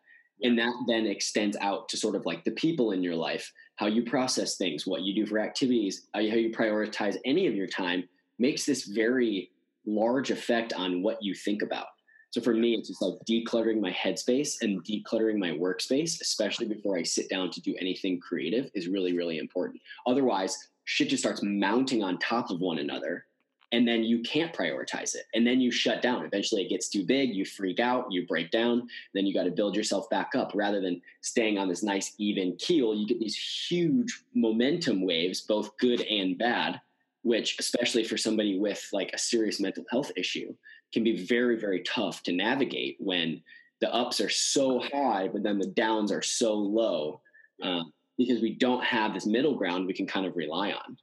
and 0.42 0.58
that 0.58 0.72
then 0.86 1.06
extends 1.06 1.56
out 1.60 1.88
to 1.88 1.96
sort 1.96 2.16
of 2.16 2.26
like 2.26 2.44
the 2.44 2.50
people 2.52 2.92
in 2.92 3.02
your 3.02 3.16
life 3.16 3.52
how 3.76 3.86
you 3.86 4.02
process 4.02 4.56
things 4.56 4.86
what 4.86 5.02
you 5.02 5.14
do 5.14 5.26
for 5.26 5.38
activities 5.38 6.08
how 6.14 6.20
you 6.20 6.50
prioritize 6.50 7.16
any 7.24 7.46
of 7.46 7.54
your 7.54 7.66
time 7.66 8.04
makes 8.38 8.64
this 8.64 8.84
very 8.84 9.50
large 9.86 10.30
effect 10.30 10.72
on 10.72 11.02
what 11.02 11.22
you 11.22 11.34
think 11.34 11.62
about. 11.62 11.86
So 12.30 12.40
for 12.40 12.54
me 12.54 12.74
it's 12.74 12.88
just 12.88 13.02
like 13.02 13.14
decluttering 13.28 13.80
my 13.80 13.92
headspace 13.92 14.54
and 14.62 14.82
decluttering 14.84 15.38
my 15.38 15.50
workspace 15.50 16.20
especially 16.20 16.66
before 16.66 16.96
i 16.98 17.02
sit 17.02 17.28
down 17.28 17.50
to 17.50 17.60
do 17.60 17.74
anything 17.78 18.20
creative 18.20 18.70
is 18.74 18.88
really 18.88 19.16
really 19.16 19.38
important. 19.38 19.80
Otherwise 20.06 20.56
shit 20.84 21.08
just 21.08 21.22
starts 21.22 21.42
mounting 21.42 22.02
on 22.02 22.18
top 22.18 22.50
of 22.50 22.60
one 22.60 22.78
another 22.78 23.26
and 23.72 23.88
then 23.88 24.04
you 24.04 24.20
can't 24.20 24.52
prioritize 24.52 25.14
it. 25.14 25.24
And 25.34 25.46
then 25.46 25.60
you 25.60 25.70
shut 25.70 26.02
down. 26.02 26.24
Eventually 26.24 26.62
it 26.62 26.68
gets 26.68 26.88
too 26.88 27.04
big 27.04 27.34
you 27.34 27.44
freak 27.44 27.80
out 27.80 28.12
you 28.12 28.26
break 28.26 28.50
down. 28.50 28.86
Then 29.14 29.26
you 29.26 29.34
got 29.34 29.44
to 29.44 29.50
build 29.50 29.74
yourself 29.74 30.08
back 30.10 30.34
up. 30.36 30.52
Rather 30.54 30.80
than 30.80 31.00
staying 31.22 31.56
on 31.56 31.68
this 31.68 31.82
nice 31.82 32.14
even 32.18 32.54
keel 32.56 32.94
you 32.94 33.06
get 33.06 33.18
these 33.18 33.36
huge 33.36 34.24
momentum 34.34 35.06
waves 35.06 35.40
both 35.40 35.76
good 35.78 36.02
and 36.02 36.36
bad 36.36 36.80
which 37.22 37.56
especially 37.58 38.04
for 38.04 38.16
somebody 38.16 38.58
with 38.58 38.86
like 38.92 39.10
a 39.14 39.18
serious 39.18 39.60
mental 39.60 39.84
health 39.90 40.10
issue 40.16 40.52
can 40.92 41.04
be 41.04 41.24
very 41.24 41.58
very 41.58 41.80
tough 41.84 42.22
to 42.24 42.32
navigate 42.32 42.96
when 42.98 43.40
the 43.80 43.92
ups 43.94 44.20
are 44.20 44.28
so 44.28 44.80
high 44.80 45.28
but 45.32 45.42
then 45.42 45.58
the 45.58 45.66
downs 45.66 46.12
are 46.12 46.22
so 46.22 46.54
low 46.54 47.20
um, 47.62 47.92
because 48.18 48.42
we 48.42 48.54
don't 48.54 48.84
have 48.84 49.14
this 49.14 49.26
middle 49.26 49.54
ground 49.54 49.86
we 49.86 49.94
can 49.94 50.06
kind 50.06 50.26
of 50.26 50.36
rely 50.36 50.72
on 50.72 50.96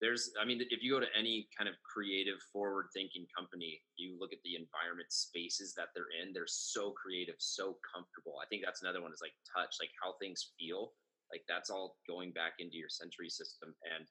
there's 0.00 0.30
i 0.40 0.44
mean 0.44 0.60
if 0.68 0.82
you 0.82 0.92
go 0.92 1.00
to 1.00 1.08
any 1.16 1.48
kind 1.56 1.68
of 1.68 1.74
creative 1.80 2.36
forward 2.52 2.86
thinking 2.92 3.24
company 3.32 3.80
you 3.96 4.16
look 4.20 4.32
at 4.32 4.42
the 4.44 4.52
environment 4.52 5.08
spaces 5.08 5.72
that 5.72 5.88
they're 5.94 6.12
in 6.20 6.32
they're 6.32 6.48
so 6.48 6.92
creative 6.92 7.36
so 7.38 7.78
comfortable. 7.86 8.42
I 8.42 8.46
think 8.50 8.62
that's 8.66 8.82
another 8.82 9.00
one 9.00 9.14
is 9.14 9.22
like 9.22 9.36
touch 9.46 9.78
like 9.80 9.94
how 10.02 10.18
things 10.20 10.52
feel 10.58 10.92
like 11.30 11.42
that's 11.48 11.70
all 11.70 11.96
going 12.06 12.34
back 12.34 12.58
into 12.58 12.76
your 12.76 12.90
sensory 12.90 13.30
system 13.30 13.74
and 13.86 14.06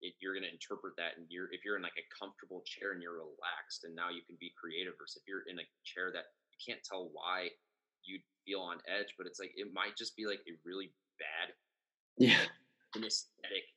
it, 0.00 0.16
you're 0.20 0.32
going 0.32 0.46
to 0.46 0.52
interpret 0.52 0.96
that 0.96 1.16
and 1.16 1.28
you're 1.28 1.52
if 1.52 1.64
you're 1.64 1.76
in 1.76 1.84
like 1.84 1.98
a 2.00 2.06
comfortable 2.12 2.64
chair 2.64 2.92
and 2.92 3.02
you're 3.02 3.20
relaxed 3.20 3.84
and 3.84 3.92
now 3.92 4.08
you 4.08 4.24
can 4.24 4.36
be 4.40 4.52
creative 4.56 4.96
versus 4.96 5.20
if 5.20 5.28
you're 5.28 5.44
in 5.48 5.60
a 5.60 5.66
chair 5.84 6.08
that 6.12 6.32
you 6.52 6.58
can't 6.60 6.80
tell 6.84 7.12
why 7.12 7.52
you 8.04 8.16
feel 8.46 8.64
on 8.64 8.80
edge 8.88 9.12
but 9.18 9.26
it's 9.26 9.40
like 9.40 9.52
it 9.56 9.68
might 9.76 9.96
just 9.96 10.16
be 10.16 10.24
like 10.24 10.40
a 10.48 10.54
really 10.64 10.92
bad 11.20 11.52
yeah. 12.16 12.48
aesthetic 12.96 13.68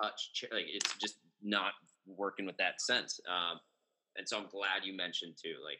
touch 0.00 0.30
like 0.52 0.66
it's 0.68 0.94
just 0.98 1.16
not 1.42 1.72
working 2.06 2.46
with 2.46 2.56
that 2.56 2.80
sense 2.80 3.20
um, 3.28 3.58
and 4.16 4.28
so 4.28 4.38
i'm 4.38 4.48
glad 4.48 4.84
you 4.84 4.96
mentioned 4.96 5.34
too 5.40 5.56
like 5.64 5.78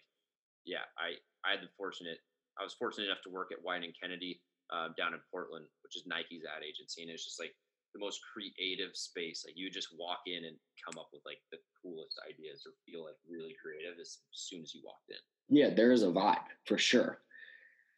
yeah 0.65 0.87
i 0.99 1.15
i 1.47 1.53
had 1.53 1.61
the 1.61 1.73
fortunate 1.77 2.19
i 2.59 2.63
was 2.63 2.75
fortunate 2.75 3.07
enough 3.07 3.23
to 3.23 3.31
work 3.31 3.51
at 3.53 3.59
Wieden 3.65 3.85
and 3.85 3.95
kennedy 4.01 4.41
uh, 4.73 4.89
down 4.97 5.13
in 5.13 5.21
portland 5.31 5.67
which 5.83 5.97
is 5.97 6.05
nike's 6.07 6.45
ad 6.45 6.63
agency 6.63 7.03
and 7.03 7.11
it's 7.11 7.25
just 7.25 7.41
like 7.41 7.53
the 7.95 8.01
most 8.01 8.21
creative 8.33 8.91
space 8.95 9.45
like 9.47 9.55
you 9.57 9.71
just 9.71 9.89
walk 9.99 10.21
in 10.27 10.45
and 10.45 10.57
come 10.85 10.99
up 10.99 11.09
with 11.13 11.23
like 11.25 11.39
the 11.53 11.59
coolest 11.81 12.21
ideas 12.29 12.67
or 12.67 12.73
feel 12.85 13.05
like 13.05 13.15
really 13.31 13.55
creative 13.63 13.99
as 14.01 14.19
soon 14.33 14.63
as 14.63 14.75
you 14.75 14.81
walked 14.85 15.11
in. 15.11 15.57
Yeah 15.57 15.71
there 15.73 15.93
is 15.93 16.03
a 16.03 16.09
vibe 16.09 16.51
for 16.67 16.77
sure. 16.77 17.21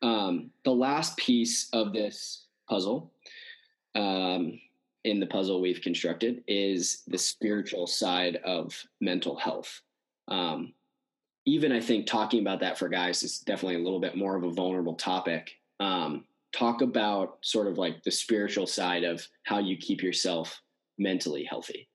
Um, 0.03 0.51
the 0.64 0.75
last 0.75 1.17
piece 1.17 1.71
of 1.73 1.95
this 1.95 2.47
puzzle 2.69 3.12
um, 3.95 4.61
in 5.07 5.20
the 5.20 5.26
puzzle 5.26 5.61
we've 5.61 5.80
constructed 5.80 6.42
is 6.48 7.02
the 7.07 7.18
spiritual 7.18 7.86
side 7.86 8.36
of 8.44 8.74
mental 9.00 9.36
health. 9.36 9.80
Um, 10.28 10.74
even 11.46 11.70
I 11.70 11.80
think 11.80 12.07
talking 12.07 12.40
about 12.40 12.61
that 12.61 12.76
for 12.76 12.88
guys 12.88 13.22
is 13.22 13.38
definitely 13.38 13.76
a 13.76 13.84
little 13.84 14.00
bit 14.00 14.16
more 14.16 14.36
of 14.36 14.42
a 14.42 14.50
vulnerable 14.50 14.94
topic. 14.94 15.52
Um, 15.78 16.24
talk 16.52 16.82
about 16.82 17.38
sort 17.42 17.68
of 17.68 17.78
like 17.78 18.02
the 18.02 18.11
spiritual 18.11 18.66
side 18.66 19.04
of 19.04 19.24
how 19.44 19.59
you 19.59 19.76
keep 19.76 20.02
yourself 20.02 20.61
mentally 20.98 21.44
healthy. 21.44 21.88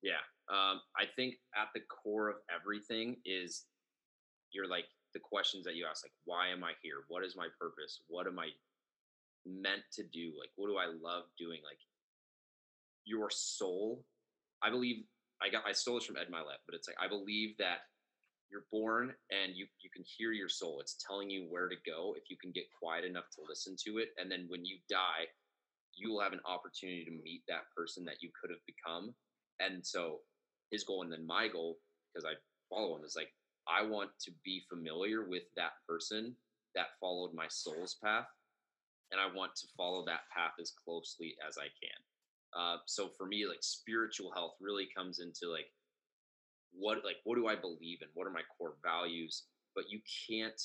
Yeah. 0.00 0.22
Um, 0.48 0.80
I 0.96 1.04
think 1.16 1.34
at 1.56 1.68
the 1.74 1.80
core 1.80 2.28
of 2.28 2.36
everything 2.54 3.16
is 3.24 3.64
you're 4.52 4.68
like 4.68 4.84
the 5.12 5.20
questions 5.20 5.64
that 5.64 5.74
you 5.74 5.86
ask, 5.90 6.04
like, 6.04 6.12
why 6.24 6.48
am 6.48 6.62
I 6.62 6.72
here? 6.82 7.04
What 7.08 7.24
is 7.24 7.34
my 7.36 7.48
purpose? 7.58 8.02
What 8.06 8.28
am 8.28 8.38
I 8.38 8.48
meant 9.44 9.82
to 9.94 10.04
do? 10.04 10.32
Like, 10.38 10.50
what 10.56 10.68
do 10.68 10.76
I 10.76 10.86
love 10.86 11.24
doing? 11.36 11.58
Like, 11.64 11.78
your 13.08 13.30
soul. 13.30 14.04
I 14.62 14.70
believe 14.70 15.04
I 15.40 15.48
got 15.48 15.64
I 15.66 15.72
stole 15.72 15.96
this 15.96 16.04
from 16.04 16.16
Ed 16.16 16.28
Mylett, 16.30 16.60
but 16.66 16.74
it's 16.74 16.88
like 16.88 16.98
I 17.00 17.08
believe 17.08 17.56
that 17.58 17.88
you're 18.50 18.66
born 18.70 19.12
and 19.30 19.56
you 19.56 19.66
you 19.80 19.90
can 19.94 20.04
hear 20.04 20.32
your 20.32 20.48
soul. 20.48 20.80
It's 20.80 20.96
telling 21.06 21.30
you 21.30 21.46
where 21.48 21.68
to 21.68 21.76
go 21.86 22.14
if 22.16 22.24
you 22.28 22.36
can 22.36 22.52
get 22.52 22.64
quiet 22.78 23.04
enough 23.04 23.30
to 23.36 23.42
listen 23.48 23.76
to 23.86 23.98
it. 23.98 24.08
And 24.18 24.30
then 24.30 24.46
when 24.48 24.64
you 24.64 24.78
die, 24.88 25.26
you 25.94 26.10
will 26.10 26.20
have 26.20 26.32
an 26.32 26.44
opportunity 26.46 27.04
to 27.04 27.22
meet 27.22 27.42
that 27.48 27.70
person 27.76 28.04
that 28.04 28.20
you 28.20 28.30
could 28.40 28.50
have 28.50 28.64
become. 28.66 29.14
And 29.60 29.84
so 29.84 30.20
his 30.70 30.84
goal 30.84 31.02
and 31.02 31.12
then 31.12 31.26
my 31.26 31.48
goal, 31.48 31.78
because 32.12 32.24
I 32.24 32.36
follow 32.68 32.96
him, 32.96 33.04
is 33.04 33.16
like 33.16 33.32
I 33.68 33.82
want 33.82 34.10
to 34.20 34.32
be 34.44 34.64
familiar 34.68 35.28
with 35.28 35.44
that 35.56 35.72
person 35.86 36.34
that 36.74 36.98
followed 37.00 37.34
my 37.34 37.46
soul's 37.48 37.96
path. 38.02 38.26
And 39.10 39.20
I 39.20 39.34
want 39.34 39.56
to 39.56 39.66
follow 39.76 40.04
that 40.04 40.28
path 40.34 40.52
as 40.60 40.72
closely 40.84 41.34
as 41.46 41.56
I 41.56 41.72
can. 41.80 41.96
Uh, 42.56 42.76
so 42.86 43.08
for 43.16 43.26
me, 43.26 43.46
like 43.46 43.62
spiritual 43.62 44.32
health 44.32 44.54
really 44.60 44.88
comes 44.96 45.18
into 45.20 45.50
like 45.50 45.66
what 46.72 47.04
like 47.04 47.16
what 47.24 47.36
do 47.36 47.46
I 47.48 47.56
believe 47.56 47.98
in? 48.02 48.08
What 48.14 48.26
are 48.26 48.32
my 48.32 48.42
core 48.56 48.74
values? 48.82 49.44
But 49.74 49.84
you 49.90 50.00
can't 50.28 50.60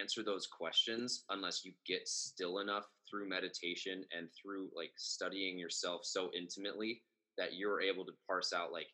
answer 0.00 0.22
those 0.22 0.46
questions 0.46 1.24
unless 1.30 1.64
you 1.64 1.72
get 1.86 2.08
still 2.08 2.58
enough 2.58 2.84
through 3.08 3.28
meditation 3.28 4.04
and 4.16 4.28
through 4.32 4.68
like 4.74 4.92
studying 4.96 5.58
yourself 5.58 6.02
so 6.04 6.30
intimately 6.36 7.02
that 7.36 7.54
you're 7.54 7.82
able 7.82 8.04
to 8.04 8.12
parse 8.26 8.52
out 8.52 8.72
like 8.72 8.86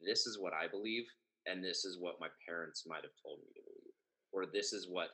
this 0.00 0.26
is 0.26 0.38
what 0.38 0.52
I 0.54 0.68
believe 0.68 1.04
and 1.46 1.62
this 1.62 1.84
is 1.84 1.98
what 2.00 2.20
my 2.20 2.28
parents 2.46 2.84
might 2.86 3.02
have 3.02 3.12
told 3.22 3.40
me 3.40 3.52
to 3.54 3.60
believe 3.62 3.92
or 4.32 4.46
this 4.46 4.72
is 4.72 4.88
what 4.88 5.10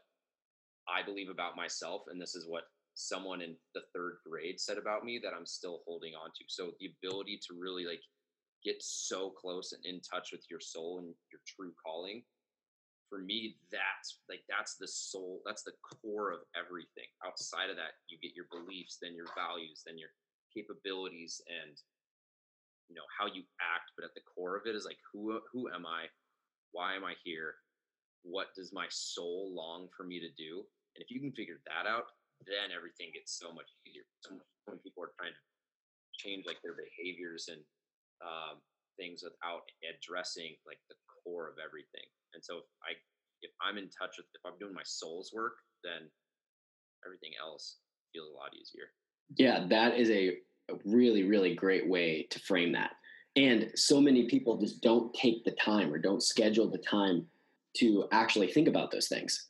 I 0.88 1.02
believe 1.02 1.30
about 1.30 1.56
myself 1.56 2.02
and 2.10 2.20
this 2.20 2.34
is 2.34 2.46
what 2.46 2.64
someone 2.98 3.40
in 3.40 3.54
the 3.74 3.82
third 3.94 4.18
grade 4.26 4.58
said 4.58 4.76
about 4.76 5.04
me 5.04 5.20
that 5.22 5.32
I'm 5.32 5.46
still 5.46 5.82
holding 5.86 6.14
on 6.14 6.30
to. 6.34 6.44
So 6.48 6.72
the 6.80 6.90
ability 6.98 7.38
to 7.46 7.54
really 7.54 7.86
like 7.86 8.02
get 8.64 8.82
so 8.82 9.30
close 9.30 9.72
and 9.72 9.84
in 9.86 10.00
touch 10.02 10.30
with 10.32 10.42
your 10.50 10.58
soul 10.58 10.98
and 10.98 11.14
your 11.30 11.40
true 11.46 11.72
calling 11.78 12.24
for 13.08 13.20
me 13.20 13.56
that's 13.72 14.20
like 14.28 14.42
that's 14.50 14.76
the 14.76 14.86
soul 14.88 15.40
that's 15.46 15.62
the 15.62 15.72
core 15.80 16.32
of 16.32 16.40
everything. 16.58 17.08
Outside 17.24 17.70
of 17.70 17.76
that 17.76 17.96
you 18.08 18.18
get 18.20 18.34
your 18.34 18.50
beliefs 18.50 18.98
then 19.00 19.14
your 19.14 19.30
values 19.32 19.82
then 19.86 19.96
your 19.96 20.10
capabilities 20.52 21.40
and 21.46 21.78
you 22.88 22.96
know 22.96 23.06
how 23.14 23.26
you 23.26 23.46
act 23.62 23.94
but 23.96 24.04
at 24.04 24.14
the 24.14 24.26
core 24.26 24.56
of 24.56 24.66
it 24.66 24.74
is 24.74 24.84
like 24.84 24.98
who 25.12 25.38
who 25.52 25.70
am 25.70 25.86
i? 25.86 26.10
Why 26.72 26.94
am 26.94 27.04
i 27.04 27.14
here? 27.24 27.54
What 28.22 28.48
does 28.56 28.72
my 28.74 28.86
soul 28.90 29.54
long 29.54 29.88
for 29.96 30.04
me 30.04 30.20
to 30.20 30.28
do? 30.36 30.66
And 30.96 31.00
if 31.00 31.10
you 31.10 31.20
can 31.20 31.32
figure 31.32 31.62
that 31.64 31.88
out 31.88 32.10
then 32.46 32.70
everything 32.74 33.10
gets 33.14 33.38
so 33.38 33.50
much 33.50 33.68
easier. 33.82 34.06
So 34.20 34.38
when 34.66 34.78
people 34.78 35.02
are 35.02 35.14
trying 35.18 35.34
to 35.34 35.42
change 36.18 36.44
like 36.46 36.58
their 36.62 36.74
behaviors 36.74 37.48
and 37.48 37.62
um, 38.22 38.58
things 38.98 39.22
without 39.22 39.62
addressing 39.86 40.58
like 40.66 40.78
the 40.88 40.98
core 41.06 41.48
of 41.48 41.56
everything. 41.62 42.06
And 42.34 42.42
so 42.42 42.58
if 42.58 42.68
I 42.82 42.92
if 43.42 43.50
I'm 43.62 43.78
in 43.78 43.88
touch 43.88 44.18
with 44.18 44.26
if 44.34 44.42
I'm 44.44 44.58
doing 44.58 44.74
my 44.74 44.84
soul's 44.84 45.30
work, 45.32 45.62
then 45.84 46.10
everything 47.06 47.32
else 47.40 47.78
feels 48.12 48.30
a 48.30 48.36
lot 48.36 48.50
easier. 48.54 48.90
Yeah, 49.36 49.66
that 49.68 49.96
is 49.96 50.10
a 50.10 50.38
really 50.84 51.22
really 51.22 51.54
great 51.54 51.88
way 51.88 52.26
to 52.30 52.38
frame 52.40 52.72
that. 52.72 52.92
And 53.36 53.70
so 53.76 54.00
many 54.00 54.26
people 54.26 54.58
just 54.58 54.82
don't 54.82 55.14
take 55.14 55.44
the 55.44 55.52
time 55.52 55.92
or 55.92 55.98
don't 55.98 56.22
schedule 56.22 56.68
the 56.68 56.78
time 56.78 57.26
to 57.76 58.08
actually 58.10 58.48
think 58.48 58.66
about 58.66 58.90
those 58.90 59.06
things 59.06 59.48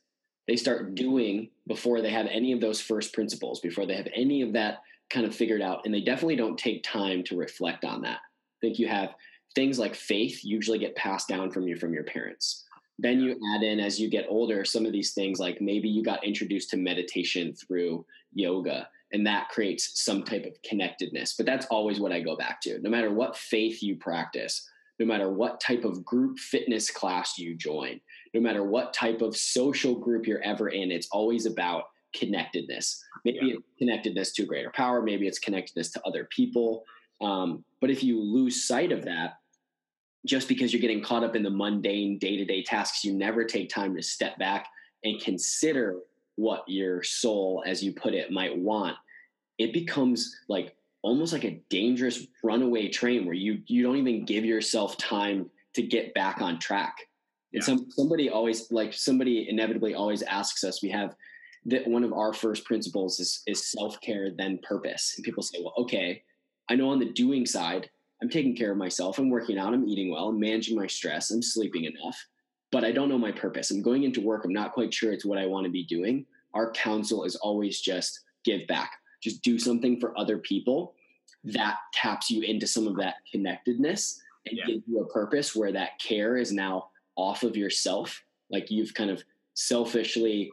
they 0.49 0.55
start 0.55 0.95
doing 0.95 1.47
before 1.67 2.01
they 2.01 2.09
have 2.09 2.25
any 2.25 2.51
of 2.51 2.59
those 2.59 2.81
first 2.81 3.13
principles, 3.13 3.59
before 3.59 3.85
they 3.85 3.95
have 3.95 4.07
any 4.15 4.41
of 4.41 4.51
that 4.53 4.81
kind 5.11 5.23
of 5.25 5.35
figured 5.35 5.61
out. 5.61 5.81
And 5.85 5.93
they 5.93 6.01
definitely 6.01 6.37
don't 6.37 6.57
take 6.57 6.83
time 6.83 7.23
to 7.25 7.37
reflect 7.37 7.85
on 7.85 8.01
that. 8.01 8.17
I 8.17 8.59
think 8.59 8.79
you 8.79 8.87
have 8.87 9.13
things 9.53 9.77
like 9.77 9.93
faith 9.93 10.43
usually 10.43 10.79
get 10.79 10.95
passed 10.95 11.27
down 11.27 11.51
from 11.51 11.67
you 11.67 11.75
from 11.75 11.93
your 11.93 12.03
parents. 12.03 12.65
Then 12.97 13.19
you 13.19 13.39
add 13.53 13.61
in 13.61 13.79
as 13.79 13.99
you 13.99 14.09
get 14.09 14.25
older 14.27 14.65
some 14.65 14.87
of 14.87 14.91
these 14.91 15.13
things 15.13 15.39
like 15.39 15.61
maybe 15.61 15.87
you 15.87 16.03
got 16.03 16.23
introduced 16.23 16.71
to 16.71 16.77
meditation 16.77 17.53
through 17.53 18.03
yoga 18.33 18.89
and 19.13 19.25
that 19.27 19.49
creates 19.49 20.03
some 20.03 20.23
type 20.23 20.45
of 20.45 20.59
connectedness. 20.63 21.35
But 21.37 21.45
that's 21.45 21.67
always 21.67 21.99
what 21.99 22.11
I 22.11 22.21
go 22.21 22.35
back 22.35 22.59
to. 22.61 22.79
No 22.79 22.89
matter 22.89 23.13
what 23.13 23.37
faith 23.37 23.83
you 23.83 23.97
practice, 23.97 24.67
no 24.97 25.05
matter 25.05 25.31
what 25.31 25.61
type 25.61 25.85
of 25.85 26.03
group 26.03 26.39
fitness 26.39 26.89
class 26.89 27.37
you 27.37 27.55
join, 27.55 28.01
no 28.33 28.41
matter 28.41 28.63
what 28.63 28.93
type 28.93 29.21
of 29.21 29.35
social 29.35 29.95
group 29.95 30.27
you're 30.27 30.43
ever 30.43 30.69
in, 30.69 30.91
it's 30.91 31.07
always 31.11 31.45
about 31.45 31.85
connectedness. 32.15 33.03
Maybe 33.25 33.39
yeah. 33.41 33.53
it's 33.55 33.63
connectedness 33.77 34.33
to 34.33 34.43
a 34.43 34.45
greater 34.45 34.71
power, 34.71 35.01
maybe 35.01 35.27
it's 35.27 35.39
connectedness 35.39 35.91
to 35.91 36.01
other 36.05 36.27
people. 36.35 36.83
Um, 37.21 37.63
but 37.81 37.89
if 37.89 38.03
you 38.03 38.21
lose 38.21 38.65
sight 38.65 38.91
of 38.91 39.05
that, 39.05 39.33
just 40.25 40.47
because 40.47 40.73
you're 40.73 40.81
getting 40.81 41.03
caught 41.03 41.23
up 41.23 41.35
in 41.35 41.43
the 41.43 41.49
mundane 41.49 42.17
day 42.17 42.37
to 42.37 42.45
day 42.45 42.63
tasks, 42.63 43.03
you 43.03 43.13
never 43.13 43.43
take 43.43 43.69
time 43.69 43.95
to 43.95 44.01
step 44.01 44.37
back 44.37 44.67
and 45.03 45.21
consider 45.21 45.99
what 46.35 46.63
your 46.67 47.03
soul, 47.03 47.63
as 47.65 47.83
you 47.83 47.93
put 47.93 48.13
it, 48.13 48.31
might 48.31 48.57
want. 48.57 48.95
It 49.57 49.73
becomes 49.73 50.35
like 50.47 50.75
almost 51.01 51.33
like 51.33 51.45
a 51.45 51.61
dangerous 51.69 52.25
runaway 52.43 52.89
train 52.89 53.25
where 53.25 53.33
you 53.33 53.61
you 53.67 53.83
don't 53.83 53.97
even 53.97 54.25
give 54.25 54.45
yourself 54.45 54.97
time 54.97 55.49
to 55.75 55.81
get 55.81 56.13
back 56.13 56.41
on 56.41 56.59
track 56.59 56.95
and 57.53 57.63
some 57.63 57.89
somebody 57.89 58.29
always 58.29 58.71
like 58.71 58.93
somebody 58.93 59.47
inevitably 59.49 59.93
always 59.93 60.21
asks 60.23 60.63
us. 60.63 60.83
We 60.83 60.89
have 60.89 61.15
that 61.65 61.87
one 61.87 62.03
of 62.03 62.13
our 62.13 62.33
first 62.33 62.65
principles 62.65 63.19
is 63.19 63.41
is 63.47 63.71
self 63.71 63.99
care 64.01 64.31
then 64.31 64.59
purpose. 64.63 65.13
And 65.15 65.23
people 65.23 65.43
say, 65.43 65.59
well, 65.61 65.73
okay, 65.77 66.23
I 66.69 66.75
know 66.75 66.89
on 66.89 66.99
the 66.99 67.11
doing 67.11 67.45
side, 67.45 67.89
I'm 68.21 68.29
taking 68.29 68.55
care 68.55 68.71
of 68.71 68.77
myself. 68.77 69.17
I'm 69.17 69.29
working 69.29 69.57
out. 69.57 69.73
I'm 69.73 69.87
eating 69.87 70.11
well. 70.11 70.29
I'm 70.29 70.39
managing 70.39 70.77
my 70.77 70.87
stress. 70.87 71.31
I'm 71.31 71.41
sleeping 71.41 71.85
enough. 71.85 72.17
But 72.71 72.83
I 72.83 72.91
don't 72.91 73.09
know 73.09 73.17
my 73.17 73.31
purpose. 73.31 73.71
I'm 73.71 73.81
going 73.81 74.03
into 74.03 74.21
work. 74.21 74.45
I'm 74.45 74.53
not 74.53 74.73
quite 74.73 74.93
sure 74.93 75.11
it's 75.11 75.25
what 75.25 75.39
I 75.39 75.47
want 75.47 75.65
to 75.65 75.71
be 75.71 75.85
doing. 75.85 76.25
Our 76.53 76.71
counsel 76.71 77.23
is 77.23 77.35
always 77.35 77.81
just 77.81 78.21
give 78.45 78.67
back, 78.67 78.91
just 79.23 79.41
do 79.41 79.57
something 79.57 79.99
for 79.99 80.17
other 80.19 80.37
people 80.37 80.93
that 81.43 81.77
taps 81.93 82.29
you 82.29 82.43
into 82.43 82.67
some 82.67 82.87
of 82.87 82.95
that 82.97 83.15
connectedness 83.31 84.21
and 84.45 84.57
yeah. 84.57 84.65
gives 84.67 84.83
you 84.87 85.01
a 85.01 85.07
purpose 85.07 85.55
where 85.55 85.71
that 85.71 85.99
care 85.99 86.37
is 86.37 86.51
now 86.51 86.89
off 87.19 87.43
of 87.43 87.57
yourself. 87.57 88.23
Like 88.49 88.71
you've 88.71 88.93
kind 88.93 89.09
of 89.09 89.23
selfishly 89.53 90.49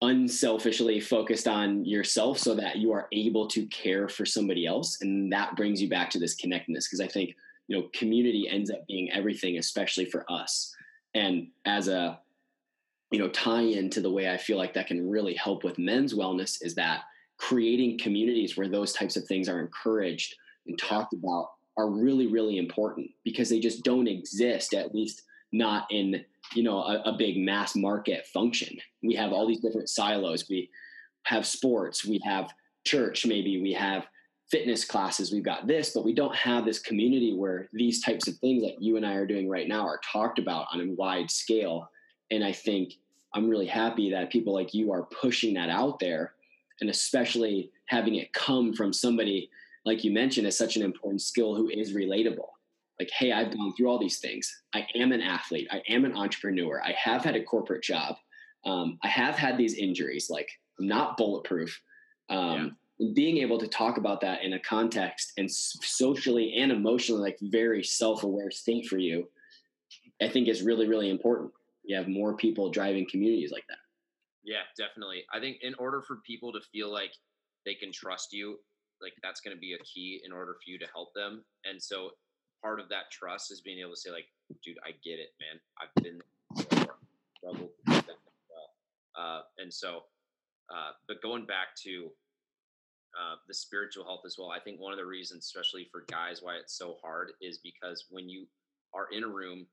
unselfishly 0.00 0.98
focused 0.98 1.46
on 1.46 1.84
yourself 1.84 2.36
so 2.36 2.56
that 2.56 2.76
you 2.78 2.90
are 2.90 3.06
able 3.12 3.46
to 3.46 3.64
care 3.66 4.08
for 4.08 4.26
somebody 4.26 4.66
else. 4.66 4.98
And 5.00 5.32
that 5.32 5.54
brings 5.54 5.80
you 5.80 5.88
back 5.88 6.10
to 6.10 6.18
this 6.18 6.34
connectedness 6.34 6.88
because 6.88 7.00
i 7.00 7.06
think 7.06 7.36
you 7.68 7.78
know 7.78 7.88
community 7.94 8.48
ends 8.50 8.68
up 8.68 8.84
being 8.88 9.12
everything 9.12 9.58
especially 9.58 10.04
for 10.04 10.24
us. 10.30 10.74
And 11.14 11.48
as 11.64 11.88
a 11.88 12.18
you 13.12 13.18
know 13.18 13.28
tie 13.28 13.60
in 13.60 13.90
to 13.90 14.00
the 14.00 14.10
way 14.10 14.30
i 14.30 14.36
feel 14.38 14.56
like 14.56 14.72
that 14.74 14.86
can 14.86 15.08
really 15.08 15.34
help 15.34 15.62
with 15.62 15.78
men's 15.78 16.14
wellness 16.14 16.56
is 16.62 16.74
that 16.74 17.02
creating 17.36 17.98
communities 17.98 18.56
where 18.56 18.68
those 18.68 18.92
types 18.92 19.16
of 19.16 19.24
things 19.26 19.48
are 19.48 19.60
encouraged 19.60 20.34
and 20.66 20.78
talked 20.78 21.12
about 21.12 21.50
are 21.76 21.90
really 21.90 22.26
really 22.26 22.56
important 22.56 23.10
because 23.22 23.50
they 23.50 23.60
just 23.60 23.84
don't 23.84 24.08
exist 24.08 24.74
at 24.74 24.94
least 24.94 25.24
not 25.52 25.86
in 25.90 26.24
you 26.54 26.62
know 26.62 26.78
a, 26.78 27.02
a, 27.06 27.16
big 27.16 27.38
mass 27.38 27.76
market 27.76 28.26
function. 28.26 28.76
We 29.02 29.14
have 29.14 29.32
all 29.32 29.46
these 29.46 29.60
different 29.60 29.88
silos. 29.88 30.48
We 30.48 30.70
have 31.24 31.46
sports 31.46 32.04
we 32.04 32.20
have 32.24 32.52
church 32.84 33.26
maybe 33.26 33.60
we 33.60 33.72
have 33.72 34.06
fitness 34.50 34.84
classes 34.84 35.32
we've 35.32 35.44
got 35.44 35.66
this 35.66 35.90
but 35.90 36.04
we 36.04 36.12
don't 36.12 36.34
have 36.34 36.64
this 36.64 36.78
community 36.78 37.34
where 37.34 37.68
these 37.72 38.02
types 38.02 38.28
of 38.28 38.36
things 38.38 38.62
that 38.62 38.82
you 38.82 38.96
and 38.96 39.06
i 39.06 39.14
are 39.14 39.26
doing 39.26 39.48
right 39.48 39.68
now 39.68 39.86
are 39.86 40.00
talked 40.04 40.38
about 40.38 40.66
on 40.72 40.80
a 40.80 40.92
wide 40.94 41.30
scale. 41.30 41.88
And 42.30 42.44
i 42.44 42.52
think 42.52 42.94
i'm 43.34 43.48
really 43.48 43.66
happy 43.66 44.10
that 44.10 44.30
people 44.30 44.52
like 44.52 44.74
you 44.74 44.92
are 44.92 45.04
pushing 45.04 45.54
that 45.54 45.70
out 45.70 45.98
there 45.98 46.34
and 46.80 46.90
especially 46.90 47.70
having 47.86 48.16
it 48.16 48.32
come 48.32 48.72
from 48.72 48.92
somebody 48.92 49.48
like 49.84 50.04
you 50.04 50.12
mentioned 50.12 50.46
is 50.46 50.58
such 50.58 50.76
an 50.76 50.82
important 50.82 51.22
skill 51.22 51.54
who 51.54 51.68
is 51.68 51.94
relatable 51.94 52.48
like, 53.02 53.10
hey, 53.18 53.32
I've 53.32 53.56
gone 53.56 53.72
through 53.74 53.88
all 53.88 53.98
these 53.98 54.20
things. 54.20 54.62
I 54.74 54.86
am 54.94 55.12
an 55.12 55.20
athlete. 55.20 55.68
I 55.70 55.82
am 55.88 56.04
an 56.04 56.16
entrepreneur. 56.16 56.80
I 56.82 56.92
have 56.92 57.24
had 57.24 57.36
a 57.36 57.42
corporate 57.42 57.82
job. 57.82 58.16
Um, 58.64 58.98
I 59.02 59.08
have 59.08 59.34
had 59.34 59.58
these 59.58 59.74
injuries. 59.74 60.28
Like, 60.30 60.48
I'm 60.78 60.86
not 60.86 61.16
bulletproof. 61.16 61.80
Um, 62.30 62.76
yeah. 62.98 63.08
Being 63.14 63.38
able 63.38 63.58
to 63.58 63.66
talk 63.66 63.96
about 63.96 64.20
that 64.20 64.44
in 64.44 64.52
a 64.52 64.60
context 64.60 65.32
and 65.36 65.50
socially 65.50 66.54
and 66.54 66.70
emotionally, 66.70 67.22
like 67.22 67.38
very 67.42 67.82
self-aware 67.82 68.52
state 68.52 68.86
for 68.86 68.98
you, 68.98 69.28
I 70.22 70.28
think 70.28 70.46
is 70.46 70.62
really, 70.62 70.86
really 70.86 71.10
important. 71.10 71.50
You 71.82 71.96
have 71.96 72.06
more 72.06 72.36
people 72.36 72.70
driving 72.70 73.06
communities 73.10 73.50
like 73.50 73.64
that. 73.68 73.78
Yeah, 74.44 74.62
definitely. 74.78 75.24
I 75.34 75.40
think 75.40 75.58
in 75.62 75.74
order 75.78 76.02
for 76.06 76.18
people 76.24 76.52
to 76.52 76.60
feel 76.72 76.92
like 76.92 77.12
they 77.66 77.74
can 77.74 77.90
trust 77.92 78.32
you, 78.32 78.58
like 79.00 79.14
that's 79.22 79.40
going 79.40 79.56
to 79.56 79.60
be 79.60 79.72
a 79.72 79.82
key 79.82 80.20
in 80.24 80.30
order 80.30 80.52
for 80.54 80.70
you 80.70 80.78
to 80.78 80.86
help 80.94 81.12
them. 81.14 81.42
And 81.64 81.82
so 81.82 82.10
part 82.62 82.80
of 82.80 82.88
that 82.88 83.10
trust 83.10 83.50
is 83.50 83.60
being 83.60 83.80
able 83.80 83.90
to 83.90 83.96
say 83.96 84.10
like, 84.10 84.26
dude, 84.64 84.78
I 84.84 84.90
get 85.04 85.18
it, 85.18 85.34
man. 85.40 85.60
I've 85.80 86.02
been 86.02 86.20
struggled 87.36 87.70
with 87.86 88.06
that 88.06 88.16
well. 88.48 88.70
Uh, 89.16 89.40
and 89.58 89.72
so, 89.72 90.04
uh, 90.70 90.92
but 91.08 91.20
going 91.22 91.44
back 91.44 91.74
to 91.82 92.10
uh, 93.18 93.36
the 93.48 93.54
spiritual 93.54 94.04
health 94.04 94.22
as 94.24 94.36
well, 94.38 94.50
I 94.50 94.60
think 94.60 94.80
one 94.80 94.92
of 94.92 94.98
the 94.98 95.04
reasons, 95.04 95.44
especially 95.44 95.88
for 95.90 96.04
guys, 96.10 96.40
why 96.40 96.54
it's 96.54 96.78
so 96.78 96.96
hard 97.02 97.32
is 97.40 97.58
because 97.58 98.06
when 98.10 98.28
you 98.28 98.46
are 98.94 99.08
in 99.12 99.24
a 99.24 99.28
room 99.28 99.66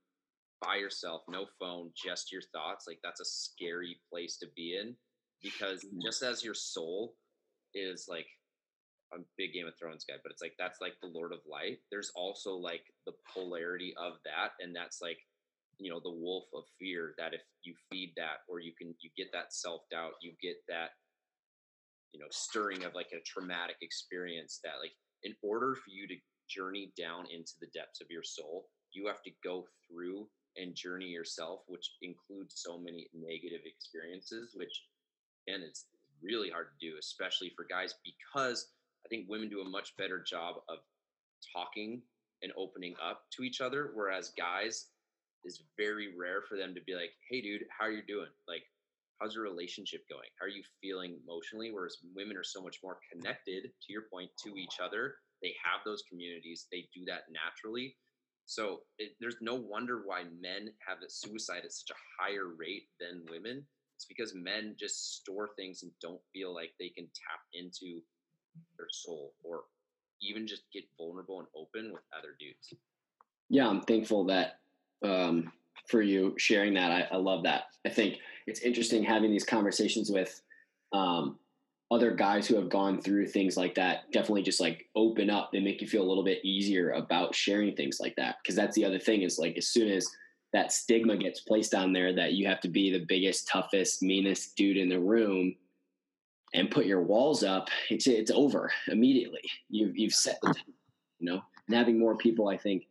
by 0.61 0.75
yourself, 0.75 1.21
no 1.29 1.45
phone, 1.59 1.91
just 1.95 2.31
your 2.31 2.41
thoughts, 2.53 2.85
like 2.87 2.99
that's 3.03 3.21
a 3.21 3.25
scary 3.25 3.97
place 4.11 4.37
to 4.37 4.47
be 4.55 4.77
in 4.81 4.95
because 5.41 5.85
just 6.01 6.21
as 6.21 6.43
your 6.43 6.53
soul 6.53 7.15
is 7.73 8.07
like 8.09 8.27
I'm 9.13 9.25
big 9.37 9.53
Game 9.53 9.67
of 9.67 9.73
Thrones 9.77 10.05
guy, 10.07 10.15
but 10.21 10.31
it's 10.31 10.41
like 10.41 10.53
that's 10.59 10.81
like 10.81 10.93
the 11.01 11.07
Lord 11.07 11.31
of 11.31 11.39
Light. 11.49 11.79
There's 11.91 12.11
also 12.15 12.53
like 12.55 12.83
the 13.05 13.13
polarity 13.33 13.93
of 13.97 14.13
that, 14.25 14.51
and 14.59 14.75
that's 14.75 15.01
like 15.01 15.17
you 15.79 15.89
know 15.89 15.99
the 15.99 16.11
wolf 16.11 16.45
of 16.53 16.63
fear. 16.77 17.13
That 17.17 17.33
if 17.33 17.41
you 17.63 17.73
feed 17.89 18.13
that, 18.17 18.45
or 18.47 18.59
you 18.59 18.73
can 18.77 18.93
you 19.01 19.09
get 19.17 19.31
that 19.33 19.53
self 19.53 19.81
doubt, 19.89 20.13
you 20.21 20.33
get 20.41 20.57
that 20.67 20.91
you 22.13 22.19
know 22.19 22.27
stirring 22.29 22.83
of 22.83 22.93
like 22.93 23.11
a 23.13 23.23
traumatic 23.25 23.77
experience. 23.81 24.59
That 24.63 24.79
like 24.81 24.93
in 25.23 25.33
order 25.41 25.75
for 25.75 25.89
you 25.89 26.07
to 26.07 26.15
journey 26.47 26.91
down 26.97 27.25
into 27.31 27.53
the 27.59 27.67
depths 27.73 28.01
of 28.01 28.07
your 28.09 28.23
soul, 28.23 28.67
you 28.91 29.07
have 29.07 29.21
to 29.23 29.31
go 29.43 29.65
through 29.87 30.27
and 30.57 30.75
journey 30.75 31.05
yourself, 31.05 31.61
which 31.67 31.91
includes 32.01 32.55
so 32.57 32.77
many 32.77 33.07
negative 33.13 33.61
experiences, 33.65 34.51
which 34.55 34.83
again 35.47 35.61
it's 35.67 35.85
really 36.21 36.49
hard 36.49 36.67
to 36.77 36.85
do, 36.85 36.95
especially 36.99 37.51
for 37.55 37.65
guys 37.69 37.95
because 38.03 38.67
I 39.09 39.15
think 39.15 39.29
women 39.29 39.49
do 39.49 39.61
a 39.61 39.69
much 39.69 39.95
better 39.97 40.21
job 40.21 40.57
of 40.69 40.79
talking 41.53 42.01
and 42.43 42.51
opening 42.55 42.95
up 43.01 43.23
to 43.31 43.43
each 43.43 43.59
other, 43.59 43.91
whereas 43.95 44.31
guys 44.37 44.87
is 45.43 45.63
very 45.77 46.15
rare 46.15 46.43
for 46.47 46.57
them 46.57 46.75
to 46.75 46.81
be 46.81 46.93
like, 46.93 47.11
"Hey, 47.29 47.41
dude, 47.41 47.65
how 47.69 47.85
are 47.85 47.91
you 47.91 48.03
doing? 48.05 48.29
Like, 48.47 48.63
how's 49.19 49.33
your 49.33 49.43
relationship 49.43 50.07
going? 50.09 50.29
How 50.39 50.45
are 50.45 50.49
you 50.49 50.63
feeling 50.81 51.19
emotionally?" 51.23 51.71
Whereas 51.71 51.97
women 52.13 52.37
are 52.37 52.43
so 52.43 52.61
much 52.61 52.83
more 52.83 52.99
connected, 53.11 53.63
to 53.81 53.93
your 53.93 54.03
point, 54.03 54.31
to 54.43 54.55
each 54.57 54.79
other. 54.79 55.15
They 55.41 55.55
have 55.63 55.83
those 55.85 56.03
communities. 56.03 56.67
They 56.71 56.87
do 56.93 57.03
that 57.05 57.31
naturally. 57.31 57.97
So 58.45 58.85
it, 58.97 59.15
there's 59.19 59.41
no 59.41 59.55
wonder 59.55 60.03
why 60.05 60.25
men 60.25 60.73
have 60.85 60.99
suicide 61.07 61.65
at 61.65 61.71
such 61.71 61.91
a 61.91 62.21
higher 62.21 62.47
rate 62.47 62.89
than 62.99 63.25
women. 63.29 63.67
It's 63.95 64.05
because 64.05 64.35
men 64.35 64.75
just 64.77 65.15
store 65.15 65.49
things 65.55 65.83
and 65.83 65.91
don't 65.99 66.21
feel 66.31 66.53
like 66.53 66.73
they 66.77 66.89
can 66.89 67.05
tap 67.05 67.41
into 67.53 68.03
their 68.77 68.87
soul 68.91 69.33
or 69.43 69.63
even 70.21 70.47
just 70.47 70.63
get 70.73 70.83
vulnerable 70.97 71.39
and 71.39 71.47
open 71.55 71.91
with 71.91 72.01
other 72.17 72.35
dudes. 72.39 72.73
Yeah, 73.49 73.67
I'm 73.67 73.81
thankful 73.81 74.25
that 74.25 74.59
um, 75.03 75.51
for 75.87 76.01
you 76.01 76.35
sharing 76.37 76.73
that. 76.75 76.91
I, 76.91 77.15
I, 77.15 77.17
love 77.17 77.43
that. 77.43 77.63
I 77.85 77.89
think 77.89 78.17
it's 78.47 78.61
interesting 78.61 79.03
having 79.03 79.31
these 79.31 79.45
conversations 79.45 80.11
with 80.11 80.41
um, 80.93 81.37
other 81.91 82.11
guys 82.11 82.47
who 82.47 82.55
have 82.55 82.69
gone 82.69 83.01
through 83.01 83.27
things 83.27 83.57
like 83.57 83.75
that. 83.75 84.11
Definitely 84.11 84.43
just 84.43 84.59
like 84.59 84.87
open 84.95 85.29
up. 85.29 85.51
They 85.51 85.59
make 85.59 85.81
you 85.81 85.87
feel 85.87 86.03
a 86.03 86.07
little 86.09 86.23
bit 86.23 86.43
easier 86.43 86.91
about 86.91 87.33
sharing 87.33 87.75
things 87.75 87.99
like 87.99 88.15
that. 88.17 88.37
Because 88.41 88.55
that's 88.55 88.75
the 88.75 88.85
other 88.85 88.99
thing 88.99 89.23
is 89.23 89.39
like 89.39 89.57
as 89.57 89.67
soon 89.67 89.89
as 89.89 90.07
that 90.53 90.71
stigma 90.71 91.17
gets 91.17 91.41
placed 91.41 91.73
on 91.73 91.93
there 91.93 92.13
that 92.15 92.33
you 92.33 92.47
have 92.47 92.59
to 92.61 92.67
be 92.67 92.91
the 92.91 93.05
biggest, 93.05 93.47
toughest, 93.47 94.01
meanest 94.01 94.55
dude 94.55 94.77
in 94.77 94.89
the 94.89 94.99
room 94.99 95.55
and 96.53 96.71
put 96.71 96.85
your 96.85 97.01
walls 97.01 97.43
up, 97.43 97.69
it's 97.89 98.07
it's 98.07 98.31
over 98.31 98.71
immediately. 98.87 99.41
You've 99.69 99.97
you've 99.97 100.13
set 100.13 100.39
the 100.41 100.53
you 101.19 101.31
know, 101.31 101.41
and 101.67 101.75
having 101.75 101.99
more 101.99 102.15
people, 102.15 102.47
I 102.47 102.57
think, 102.57 102.87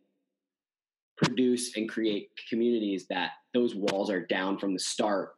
produce 1.17 1.75
and 1.75 1.89
create 1.89 2.29
communities 2.49 3.07
that 3.07 3.31
those 3.53 3.75
walls 3.75 4.09
are 4.09 4.25
down 4.25 4.57
from 4.57 4.73
the 4.73 4.79
start 4.79 5.33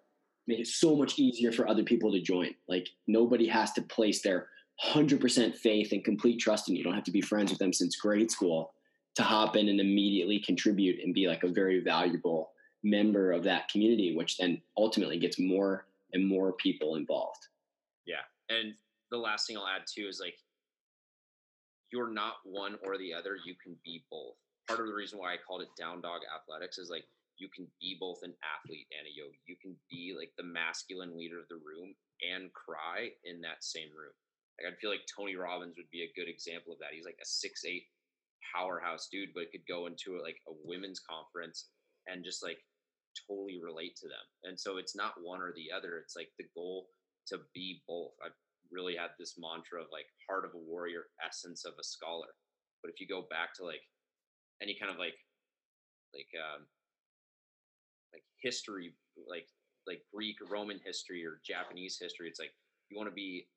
make 0.48 0.60
it 0.60 0.68
so 0.68 0.96
much 0.96 1.20
easier 1.20 1.52
for 1.52 1.68
other 1.68 1.84
people 1.84 2.12
to 2.12 2.22
join. 2.22 2.54
Like 2.68 2.90
nobody 3.08 3.48
has 3.48 3.72
to 3.74 3.82
place 3.82 4.22
their 4.22 4.48
100% 4.86 5.56
faith 5.56 5.92
and 5.92 6.04
complete 6.04 6.40
trust 6.40 6.68
in 6.68 6.76
you. 6.76 6.80
You 6.80 6.84
don't 6.84 6.96
have 6.96 7.04
to 7.06 7.12
be 7.12 7.22
friends 7.22 7.52
with 7.52 7.60
them 7.60 7.74
since 7.74 7.96
grade 7.96 8.32
school 8.32 8.74
to 9.16 9.24
hop 9.24 9.56
in 9.56 9.70
and 9.70 9.80
immediately 9.80 10.40
contribute 10.40 11.04
and 11.04 11.14
be 11.14 11.28
like 11.28 11.44
a 11.44 11.50
very 11.50 11.80
valuable 11.80 12.52
member 12.84 13.32
of 13.32 13.44
that 13.44 13.70
community, 13.70 14.16
which 14.16 14.38
then 14.38 14.62
ultimately 14.78 15.20
gets 15.20 15.40
more 15.40 15.86
and 16.14 16.28
more 16.28 16.54
people 16.54 16.96
involved. 16.96 17.48
Yeah. 18.06 18.26
And 18.50 18.74
the 19.12 19.18
last 19.18 19.48
thing 19.48 19.58
I'll 19.58 19.68
add 19.68 19.84
too 19.88 20.08
is 20.08 20.20
like 20.20 20.36
you're 21.92 22.12
not 22.12 22.36
one 22.44 22.78
or 22.84 22.98
the 22.98 23.14
other, 23.14 23.38
you 23.46 23.56
can 23.62 23.76
be 23.84 24.04
both. 24.10 24.36
Part 24.68 24.80
of 24.80 24.88
the 24.88 24.94
reason 24.94 25.20
why 25.20 25.34
I 25.34 25.44
called 25.46 25.62
it 25.62 25.76
down 25.78 26.02
dog 26.02 26.22
athletics 26.24 26.78
is 26.78 26.90
like 26.90 27.04
you 27.38 27.50
can 27.54 27.68
be 27.82 27.98
both 28.00 28.20
an 28.24 28.34
athlete 28.46 28.88
and 28.96 29.04
a 29.08 29.12
yogi. 29.12 29.40
You 29.48 29.58
can 29.62 29.76
be 29.90 30.16
like 30.18 30.32
the 30.38 30.48
masculine 30.48 31.18
leader 31.18 31.40
of 31.40 31.50
the 31.50 31.60
room 31.60 31.94
and 32.22 32.54
cry 32.54 33.12
in 33.26 33.42
that 33.42 33.66
same 33.66 33.90
room. 33.92 34.14
Like 34.56 34.72
I 34.72 34.76
feel 34.80 34.90
like 34.90 35.10
Tony 35.10 35.36
Robbins 35.36 35.76
would 35.76 35.90
be 35.92 36.06
a 36.06 36.16
good 36.16 36.30
example 36.30 36.72
of 36.72 36.80
that. 36.80 36.94
He's 36.94 37.06
like 37.06 37.20
a 37.20 37.28
six 37.28 37.66
eight 37.66 37.90
powerhouse 38.54 39.10
dude, 39.12 39.34
but 39.34 39.52
could 39.52 39.66
go 39.68 39.88
into 39.88 40.18
a, 40.18 40.22
like 40.22 40.38
a 40.48 40.54
women's 40.64 41.02
conference 41.02 41.70
and 42.08 42.24
just 42.24 42.44
like 42.44 42.62
totally 43.28 43.60
relate 43.60 43.98
to 43.98 44.08
them. 44.08 44.26
And 44.46 44.60
so 44.60 44.78
it's 44.78 44.96
not 44.96 45.20
one 45.22 45.42
or 45.42 45.52
the 45.52 45.74
other. 45.76 45.98
It's 45.98 46.16
like 46.16 46.30
the 46.38 46.48
goal 46.56 46.88
to 47.28 47.40
be 47.54 47.82
both. 47.88 48.12
I've 48.24 48.38
really 48.72 48.96
had 48.96 49.12
this 49.20 49.36
mantra 49.38 49.82
of 49.82 49.88
like 49.92 50.08
heart 50.28 50.46
of 50.46 50.52
a 50.54 50.58
warrior, 50.58 51.08
essence 51.26 51.66
of 51.66 51.74
a 51.80 51.84
scholar. 51.84 52.34
But 52.82 52.92
if 52.92 53.00
you 53.00 53.08
go 53.08 53.28
back 53.30 53.54
to 53.56 53.66
like 53.66 53.84
any 54.62 54.78
kind 54.80 54.92
of 54.92 54.98
like 54.98 55.18
like 56.14 56.30
um 56.40 56.66
like 58.14 58.24
history, 58.42 58.94
like 59.28 59.48
like 59.88 60.02
Greek, 60.14 60.38
Roman 60.50 60.80
history 60.86 61.26
or 61.26 61.42
Japanese 61.46 61.98
history, 62.00 62.28
it's 62.28 62.40
like 62.40 62.54
you 62.90 62.98
want 62.98 63.10
to 63.10 63.16
be 63.16 63.48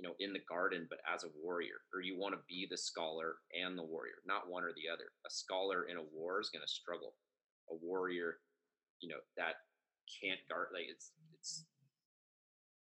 you 0.00 0.08
know, 0.08 0.14
in 0.18 0.32
the 0.32 0.40
garden, 0.48 0.86
but 0.88 1.00
as 1.04 1.24
a 1.24 1.34
warrior, 1.44 1.84
or 1.92 2.00
you 2.00 2.18
want 2.18 2.32
to 2.32 2.40
be 2.48 2.66
the 2.70 2.76
scholar 2.76 3.36
and 3.52 3.76
the 3.76 3.82
warrior, 3.82 4.24
not 4.24 4.48
one 4.48 4.64
or 4.64 4.72
the 4.72 4.88
other. 4.90 5.12
A 5.26 5.30
scholar 5.30 5.84
in 5.92 5.98
a 5.98 6.08
war 6.10 6.40
is 6.40 6.48
going 6.48 6.64
to 6.64 6.72
struggle. 6.72 7.14
A 7.70 7.74
warrior, 7.84 8.40
you 9.00 9.10
know, 9.10 9.20
that 9.36 9.60
can't 10.08 10.40
guard, 10.48 10.68
like 10.72 10.86
it's, 10.88 11.12
it's 11.36 11.64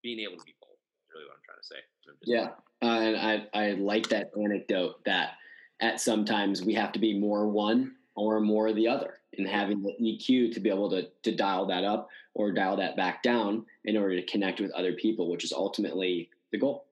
being 0.03 0.21
able 0.21 0.37
to 0.37 0.45
be 0.45 0.55
bold. 0.61 0.77
Is 1.07 1.15
really 1.15 1.27
what 1.27 1.37
I'm 1.37 1.45
trying 1.45 1.61
to 1.61 1.67
say. 1.67 1.77
Yeah, 2.23 2.49
uh, 2.83 3.01
and 3.01 3.17
I 3.17 3.69
I 3.69 3.73
like 3.73 4.09
that 4.09 4.31
anecdote 4.41 5.05
that 5.05 5.33
at 5.81 6.01
sometimes 6.01 6.63
we 6.63 6.75
have 6.75 6.93
to 6.93 6.99
be 6.99 7.19
more 7.19 7.49
one 7.49 7.95
or 8.15 8.41
more 8.41 8.73
the 8.73 8.89
other, 8.89 9.15
and 9.37 9.49
having 9.49 9.83
the 9.83 9.95
EQ 10.01 10.53
to 10.55 10.61
be 10.61 10.71
able 10.71 10.91
to 10.91 11.09
to 11.23 11.35
dial 11.35 11.67
that 11.67 11.85
up 11.85 12.09
or 12.35 12.53
dial 12.53 12.77
that 12.77 12.97
back 12.97 13.23
down 13.23 13.65
in 13.85 13.97
order 13.97 14.17
to 14.17 14.27
connect 14.27 14.61
with 14.61 14.71
other 14.73 14.93
people, 14.95 15.31
which 15.31 15.45
is 15.45 15.53
ultimately 15.53 16.31
the 16.53 16.59
goal. 16.59 16.87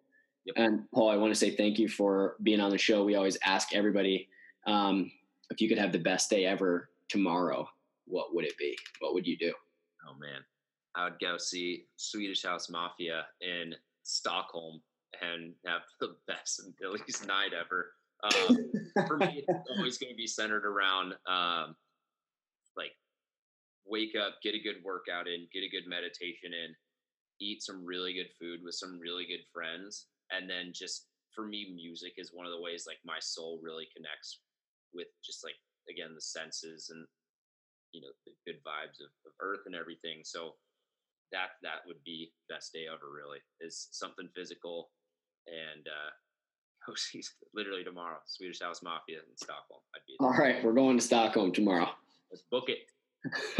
Yep. 0.47 0.55
And 0.59 0.91
Paul, 0.93 1.11
I 1.11 1.17
want 1.17 1.33
to 1.33 1.39
say 1.39 1.51
thank 1.51 1.79
you 1.79 1.89
for 1.89 2.37
being 2.43 2.61
on 2.61 2.71
the 2.71 2.79
show. 2.79 3.05
We 3.05 3.17
always 3.17 3.39
ask 3.45 3.75
everybody 3.75 4.29
um, 4.67 5.11
if 5.51 5.61
you 5.61 5.69
could 5.69 5.79
have 5.79 5.93
the 5.93 5.99
best 5.99 6.31
day 6.31 6.45
ever 6.45 6.89
tomorrow, 7.09 7.69
what 8.07 8.35
would 8.35 8.45
it 8.45 8.57
be? 8.59 8.77
What 9.01 9.15
would 9.15 9.27
you 9.27 9.37
do? 9.37 9.53
Oh 10.09 10.15
man, 10.19 10.41
I 10.97 11.05
would 11.05 11.20
go 11.20 11.36
see 11.36 11.84
Swedish 11.97 12.42
House 12.42 12.70
Mafia 12.70 13.26
in 13.40 13.74
Stockholm 14.03 14.80
and 15.22 15.53
have 15.66 15.82
the 16.01 16.16
best 16.26 16.62
Billy's 16.80 17.24
night 17.26 17.53
ever. 17.53 17.92
Um, 18.24 18.57
for 19.07 19.18
me, 19.18 19.44
it's 19.47 19.70
always 19.76 19.99
going 19.99 20.12
to 20.12 20.16
be 20.16 20.26
centered 20.26 20.64
around 20.64 21.14
um, 21.28 21.76
like 22.76 22.92
wake 23.84 24.16
up, 24.16 24.36
get 24.42 24.55
a 24.55 24.62
good 24.62 24.82
workout 24.82 25.28
in, 25.28 25.47
get 25.53 25.62
a 25.62 25.68
good 25.68 25.86
meditation 25.86 26.53
in, 26.53 26.74
eat 27.40 27.62
some 27.62 27.84
really 27.84 28.14
good 28.14 28.32
food 28.40 28.61
with 28.64 28.74
some 28.74 28.99
really 28.99 29.26
good 29.26 29.44
friends, 29.53 30.07
and 30.32 30.49
then 30.49 30.72
just 30.72 31.07
for 31.34 31.47
me, 31.47 31.72
music 31.76 32.14
is 32.16 32.32
one 32.32 32.47
of 32.47 32.53
the 32.53 32.61
ways 32.61 32.84
like 32.86 32.97
my 33.05 33.18
soul 33.20 33.61
really 33.62 33.86
connects 33.94 34.40
with 34.94 35.09
just 35.22 35.44
like 35.44 35.61
again 35.90 36.14
the 36.14 36.20
senses 36.20 36.88
and 36.88 37.07
you 37.92 38.01
know 38.01 38.09
the 38.24 38.32
good 38.51 38.59
vibes 38.64 39.05
of, 39.05 39.12
of 39.28 39.32
earth 39.40 39.61
and 39.66 39.74
everything. 39.74 40.24
So 40.24 40.55
that 41.33 41.51
that 41.62 41.81
would 41.87 42.03
be 42.05 42.33
best 42.49 42.72
day 42.72 42.87
ever 42.89 43.12
really 43.12 43.39
is 43.61 43.89
something 43.93 44.29
physical 44.35 44.91
and 45.47 45.87
uh 45.87 46.11
oh 46.89 46.95
geez, 47.12 47.35
literally 47.55 47.85
tomorrow 47.85 48.18
swedish 48.27 48.61
house 48.61 48.83
mafia 48.83 49.18
in 49.18 49.37
stockholm 49.37 49.81
i'd 49.95 50.07
be 50.07 50.16
all 50.20 50.31
right 50.31 50.64
we're 50.64 50.72
going 50.72 50.97
to 50.97 51.05
stockholm 51.05 51.53
tomorrow. 51.53 51.89
Let's 52.31 52.43
book 52.51 52.68
it. 52.68 52.89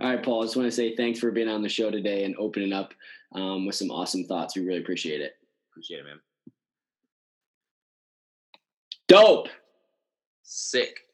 All 0.00 0.08
right 0.08 0.22
paul 0.22 0.42
i 0.42 0.44
just 0.44 0.56
want 0.56 0.66
to 0.66 0.72
say 0.72 0.96
thanks 0.96 1.18
for 1.18 1.30
being 1.30 1.48
on 1.48 1.62
the 1.62 1.68
show 1.68 1.90
today 1.90 2.24
and 2.24 2.34
opening 2.38 2.72
up 2.72 2.94
um, 3.32 3.66
with 3.66 3.74
some 3.74 3.90
awesome 3.90 4.24
thoughts. 4.24 4.56
We 4.56 4.64
really 4.64 4.80
appreciate 4.80 5.20
it. 5.20 5.34
Appreciate 5.72 6.00
it 6.00 6.04
man. 6.04 6.20
Dope! 9.08 9.48
Sick 10.42 11.05